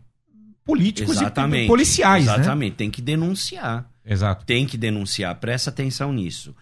políticos 0.63 1.15
Exatamente. 1.15 1.65
e 1.65 1.67
policiais. 1.67 2.25
Né? 2.25 2.33
Exatamente. 2.35 2.71
Né? 2.71 2.77
Tem 2.77 2.91
que 2.91 3.01
denunciar. 3.01 3.89
Exato. 4.05 4.45
Tem 4.45 4.67
que 4.67 4.77
denunciar. 4.77 5.33
Presta 5.35 5.69
atenção 5.69 6.11
nisso. 6.13 6.53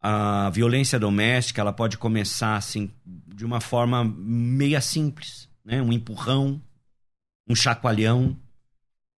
A 0.00 0.48
violência 0.50 0.98
doméstica 0.98 1.60
ela 1.60 1.72
pode 1.72 1.98
começar 1.98 2.56
assim 2.56 2.90
de 3.04 3.44
uma 3.44 3.60
forma 3.60 4.04
meia 4.04 4.80
simples, 4.80 5.48
né? 5.64 5.82
Um 5.82 5.92
empurrão, 5.92 6.60
um 7.48 7.54
chacoalhão. 7.54 8.36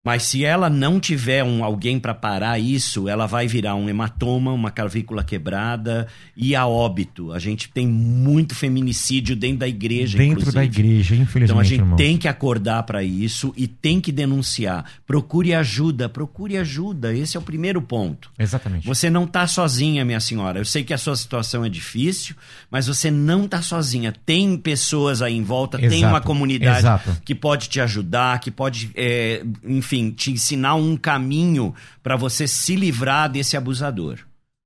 Mas 0.06 0.22
se 0.22 0.44
ela 0.44 0.70
não 0.70 1.00
tiver 1.00 1.42
um, 1.42 1.64
alguém 1.64 1.98
para 1.98 2.14
parar 2.14 2.60
isso, 2.60 3.08
ela 3.08 3.26
vai 3.26 3.48
virar 3.48 3.74
um 3.74 3.88
hematoma, 3.88 4.52
uma 4.52 4.70
clavícula 4.70 5.24
quebrada 5.24 6.06
e 6.36 6.54
a 6.54 6.64
óbito. 6.64 7.32
A 7.32 7.40
gente 7.40 7.68
tem 7.68 7.88
muito 7.88 8.54
feminicídio 8.54 9.34
dentro 9.34 9.58
da 9.58 9.68
igreja. 9.68 10.16
Dentro 10.16 10.42
inclusive. 10.42 10.54
da 10.54 10.64
igreja, 10.64 11.16
infelizmente. 11.16 11.44
Então 11.50 11.58
a 11.58 11.64
gente 11.64 11.80
irmão. 11.80 11.96
tem 11.96 12.16
que 12.16 12.28
acordar 12.28 12.84
para 12.84 13.02
isso 13.02 13.52
e 13.56 13.66
tem 13.66 14.00
que 14.00 14.12
denunciar. 14.12 14.84
Procure 15.04 15.52
ajuda, 15.52 16.08
procure 16.08 16.56
ajuda. 16.56 17.12
Esse 17.12 17.36
é 17.36 17.40
o 17.40 17.42
primeiro 17.42 17.82
ponto. 17.82 18.30
Exatamente. 18.38 18.86
Você 18.86 19.10
não 19.10 19.24
está 19.24 19.44
sozinha, 19.48 20.04
minha 20.04 20.20
senhora. 20.20 20.60
Eu 20.60 20.64
sei 20.64 20.84
que 20.84 20.94
a 20.94 20.98
sua 20.98 21.16
situação 21.16 21.64
é 21.64 21.68
difícil, 21.68 22.36
mas 22.70 22.86
você 22.86 23.10
não 23.10 23.46
está 23.46 23.60
sozinha. 23.60 24.14
Tem 24.24 24.56
pessoas 24.56 25.20
aí 25.20 25.34
em 25.34 25.42
volta, 25.42 25.78
Exato. 25.78 25.90
tem 25.90 26.04
uma 26.04 26.20
comunidade 26.20 26.78
Exato. 26.78 27.20
que 27.24 27.34
pode 27.34 27.68
te 27.68 27.80
ajudar, 27.80 28.38
que 28.38 28.52
pode, 28.52 28.92
é, 28.94 29.42
enfim 29.64 29.95
enfim, 29.96 30.10
te 30.10 30.30
ensinar 30.30 30.74
um 30.74 30.96
caminho 30.96 31.74
para 32.02 32.16
você 32.16 32.46
se 32.46 32.76
livrar 32.76 33.30
desse 33.30 33.56
abusador. 33.56 34.18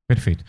Perfeito. 0.09 0.45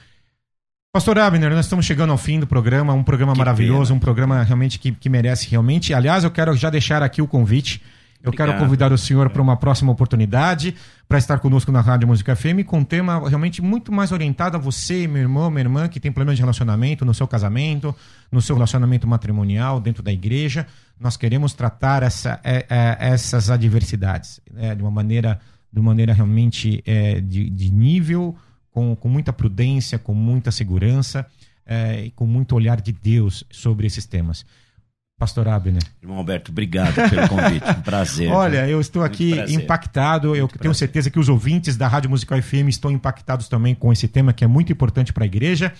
Pastor 0.94 1.18
Abner, 1.20 1.52
nós 1.52 1.66
estamos 1.66 1.86
chegando 1.86 2.12
ao 2.12 2.18
fim 2.18 2.40
do 2.40 2.48
programa, 2.48 2.94
um 2.94 3.04
programa 3.04 3.32
que 3.32 3.40
maravilhoso, 3.40 3.90
pena. 3.90 3.96
um 3.96 4.00
programa 4.00 4.44
realmente 4.44 4.78
que, 4.78 4.92
que 4.92 5.08
merece 5.08 5.50
realmente. 5.50 5.94
Aliás, 5.94 6.24
eu 6.24 6.32
quero 6.32 6.56
já 6.56 6.70
deixar 6.70 7.02
aqui 7.02 7.22
o 7.22 7.28
convite. 7.28 7.82
Eu 8.24 8.30
Obrigado. 8.30 8.50
quero 8.50 8.60
convidar 8.60 8.92
o 8.94 8.98
senhor 8.98 9.32
para 9.32 9.42
uma 9.42 9.58
próxima 9.58 9.92
oportunidade, 9.92 10.76
para 11.08 11.18
estar 11.18 11.40
conosco 11.40 11.72
na 11.72 11.82
Rádio 11.82 12.08
Música 12.08 12.36
FM, 12.36 12.64
com 12.66 12.80
um 12.80 12.84
tema 12.84 13.28
realmente 13.28 13.64
muito 13.64 13.92
mais 13.92 14.12
orientado 14.12 14.56
a 14.56 14.60
você, 14.60 15.08
meu 15.08 15.24
irmão, 15.24 15.50
minha 15.50 15.62
irmã, 15.62 15.88
que 15.88 16.00
tem 16.00 16.12
problemas 16.12 16.36
de 16.36 16.44
relacionamento, 16.44 17.04
no 17.04 17.16
seu 17.16 17.28
casamento, 17.28 17.96
no 18.32 18.40
seu 18.40 18.56
relacionamento 18.56 19.08
matrimonial, 19.08 19.80
dentro 19.80 20.04
da 20.04 20.12
igreja. 20.12 20.68
Nós 21.00 21.18
queremos 21.18 21.54
tratar 21.54 22.04
essa, 22.04 22.40
é, 22.44 22.66
é, 22.70 22.98
essas 23.00 23.50
adversidades 23.50 24.40
né, 24.54 24.76
de 24.76 24.84
uma 24.84 24.92
maneira, 24.92 25.40
de 25.74 25.80
uma 25.80 25.90
maneira 25.90 26.14
realmente 26.14 26.84
é, 26.86 27.20
de, 27.20 27.50
de, 27.50 27.72
nível, 27.72 28.36
com, 28.70 28.96
com 28.96 29.10
muita 29.10 29.34
prudência, 29.34 29.98
com 29.98 30.14
muita 30.14 30.52
segurança 30.52 31.26
é, 31.66 32.06
e 32.06 32.12
com 32.12 32.28
muito 32.28 32.54
olhar 32.54 32.80
de 32.80 32.92
Deus 32.92 33.44
sobre 33.50 33.88
esses 33.88 34.06
temas. 34.06 34.46
Pastor 35.22 35.48
Abner. 35.48 35.84
Irmão 36.02 36.18
Alberto, 36.18 36.52
obrigado 36.52 36.96
pelo 36.96 37.30
convite. 37.30 37.64
Um 37.70 37.82
prazer. 37.84 38.32
Olha, 38.32 38.68
eu 38.68 38.82
estou 38.82 39.04
aqui 39.04 39.34
impactado. 39.54 40.30
eu 40.36 40.48
tenho 40.48 40.58
prazer. 40.58 40.74
certeza 40.74 41.12
que 41.12 41.20
os 41.20 41.30
ouvintes 41.30 41.78
da 41.78 41.88
Rádio 41.88 42.10
Musical 42.10 42.42
FM 42.42 42.70
estão 42.70 42.90
impactados 42.90 43.48
também 43.48 43.76
com 43.76 43.94
esse 43.94 44.08
tema 44.08 44.34
que 44.34 44.44
é 44.44 44.48
muito 44.48 44.72
importante 44.72 45.14
para 45.14 45.24
a 45.24 45.28
igreja. 45.28 45.72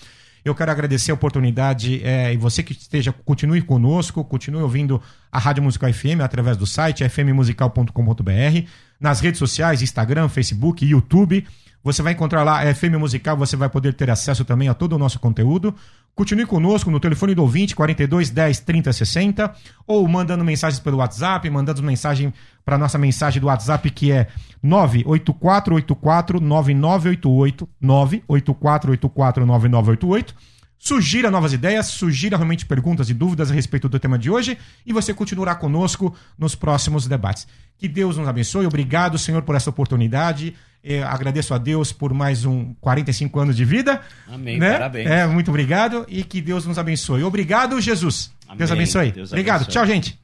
Eu 0.44 0.54
quero 0.54 0.70
agradecer 0.70 1.10
a 1.10 1.14
oportunidade 1.14 2.00
é, 2.04 2.32
e 2.32 2.36
você 2.36 2.62
que 2.62 2.72
esteja, 2.72 3.12
continue 3.24 3.60
conosco, 3.62 4.22
continue 4.22 4.62
ouvindo 4.62 5.02
a 5.32 5.40
Rádio 5.40 5.64
Musical 5.64 5.92
FM 5.92 6.20
através 6.22 6.56
do 6.56 6.64
site 6.64 7.02
fmmusical.com.br, 7.02 8.68
nas 9.00 9.18
redes 9.18 9.40
sociais, 9.40 9.82
Instagram, 9.82 10.28
Facebook, 10.28 10.86
YouTube. 10.86 11.44
Você 11.84 12.00
vai 12.02 12.12
encontrar 12.12 12.44
lá 12.44 12.60
a 12.60 12.74
FM 12.74 12.96
Musical, 12.98 13.36
você 13.36 13.56
vai 13.56 13.68
poder 13.68 13.92
ter 13.94 14.08
acesso 14.08 14.44
também 14.44 14.68
a 14.68 14.74
todo 14.74 14.94
o 14.94 14.98
nosso 14.98 15.18
conteúdo. 15.18 15.74
Continue 16.14 16.46
conosco 16.46 16.90
no 16.90 17.00
telefone 17.00 17.34
do 17.34 17.42
ouvinte 17.42 17.74
42 17.74 18.30
10 18.30 18.60
30 18.60 18.92
60 18.92 19.54
ou 19.86 20.06
mandando 20.06 20.44
mensagens 20.44 20.78
pelo 20.78 20.98
WhatsApp, 20.98 21.48
mandando 21.50 21.82
mensagem 21.82 22.32
para 22.64 22.78
nossa 22.78 22.98
mensagem 22.98 23.40
do 23.40 23.48
WhatsApp 23.48 23.90
que 23.90 24.12
é 24.12 24.28
98484 24.62 26.40
9988 26.40 27.68
98484 27.80 29.46
9988. 29.46 30.51
Sugira 30.84 31.30
novas 31.30 31.52
ideias, 31.52 31.86
sugira 31.86 32.36
realmente 32.36 32.66
perguntas 32.66 33.08
e 33.08 33.14
dúvidas 33.14 33.52
a 33.52 33.54
respeito 33.54 33.88
do 33.88 34.00
tema 34.00 34.18
de 34.18 34.28
hoje 34.28 34.58
e 34.84 34.92
você 34.92 35.14
continuará 35.14 35.54
conosco 35.54 36.12
nos 36.36 36.56
próximos 36.56 37.06
debates. 37.06 37.46
Que 37.78 37.86
Deus 37.86 38.16
nos 38.16 38.26
abençoe. 38.26 38.66
Obrigado, 38.66 39.16
Senhor, 39.16 39.42
por 39.42 39.54
essa 39.54 39.70
oportunidade. 39.70 40.56
Eu 40.82 41.06
agradeço 41.06 41.54
a 41.54 41.58
Deus 41.58 41.92
por 41.92 42.12
mais 42.12 42.44
um 42.44 42.74
45 42.80 43.38
anos 43.38 43.56
de 43.56 43.64
vida. 43.64 44.00
Amém. 44.26 44.58
Né? 44.58 44.72
Parabéns. 44.72 45.08
É, 45.08 45.24
muito 45.24 45.52
obrigado 45.52 46.04
e 46.08 46.24
que 46.24 46.40
Deus 46.40 46.66
nos 46.66 46.76
abençoe. 46.76 47.22
Obrigado, 47.22 47.80
Jesus. 47.80 48.32
Amém. 48.48 48.58
Deus 48.58 48.72
abençoe. 48.72 49.12
Deus 49.12 49.30
obrigado. 49.30 49.62
abençoe. 49.62 49.72
Tchau, 49.72 49.86
gente. 49.86 50.18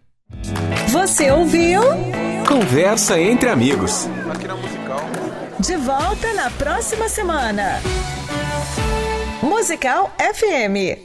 Você 0.88 1.30
ouviu? 1.30 1.82
Conversa 2.48 3.20
entre 3.20 3.48
amigos. 3.48 4.08
Aqui 4.28 4.48
na 4.48 4.56
musical. 4.56 5.08
De 5.60 5.76
volta 5.76 6.34
na 6.34 6.50
próxima 6.50 7.08
semana. 7.08 7.80
Musical 9.42 10.10
FM. 10.18 10.98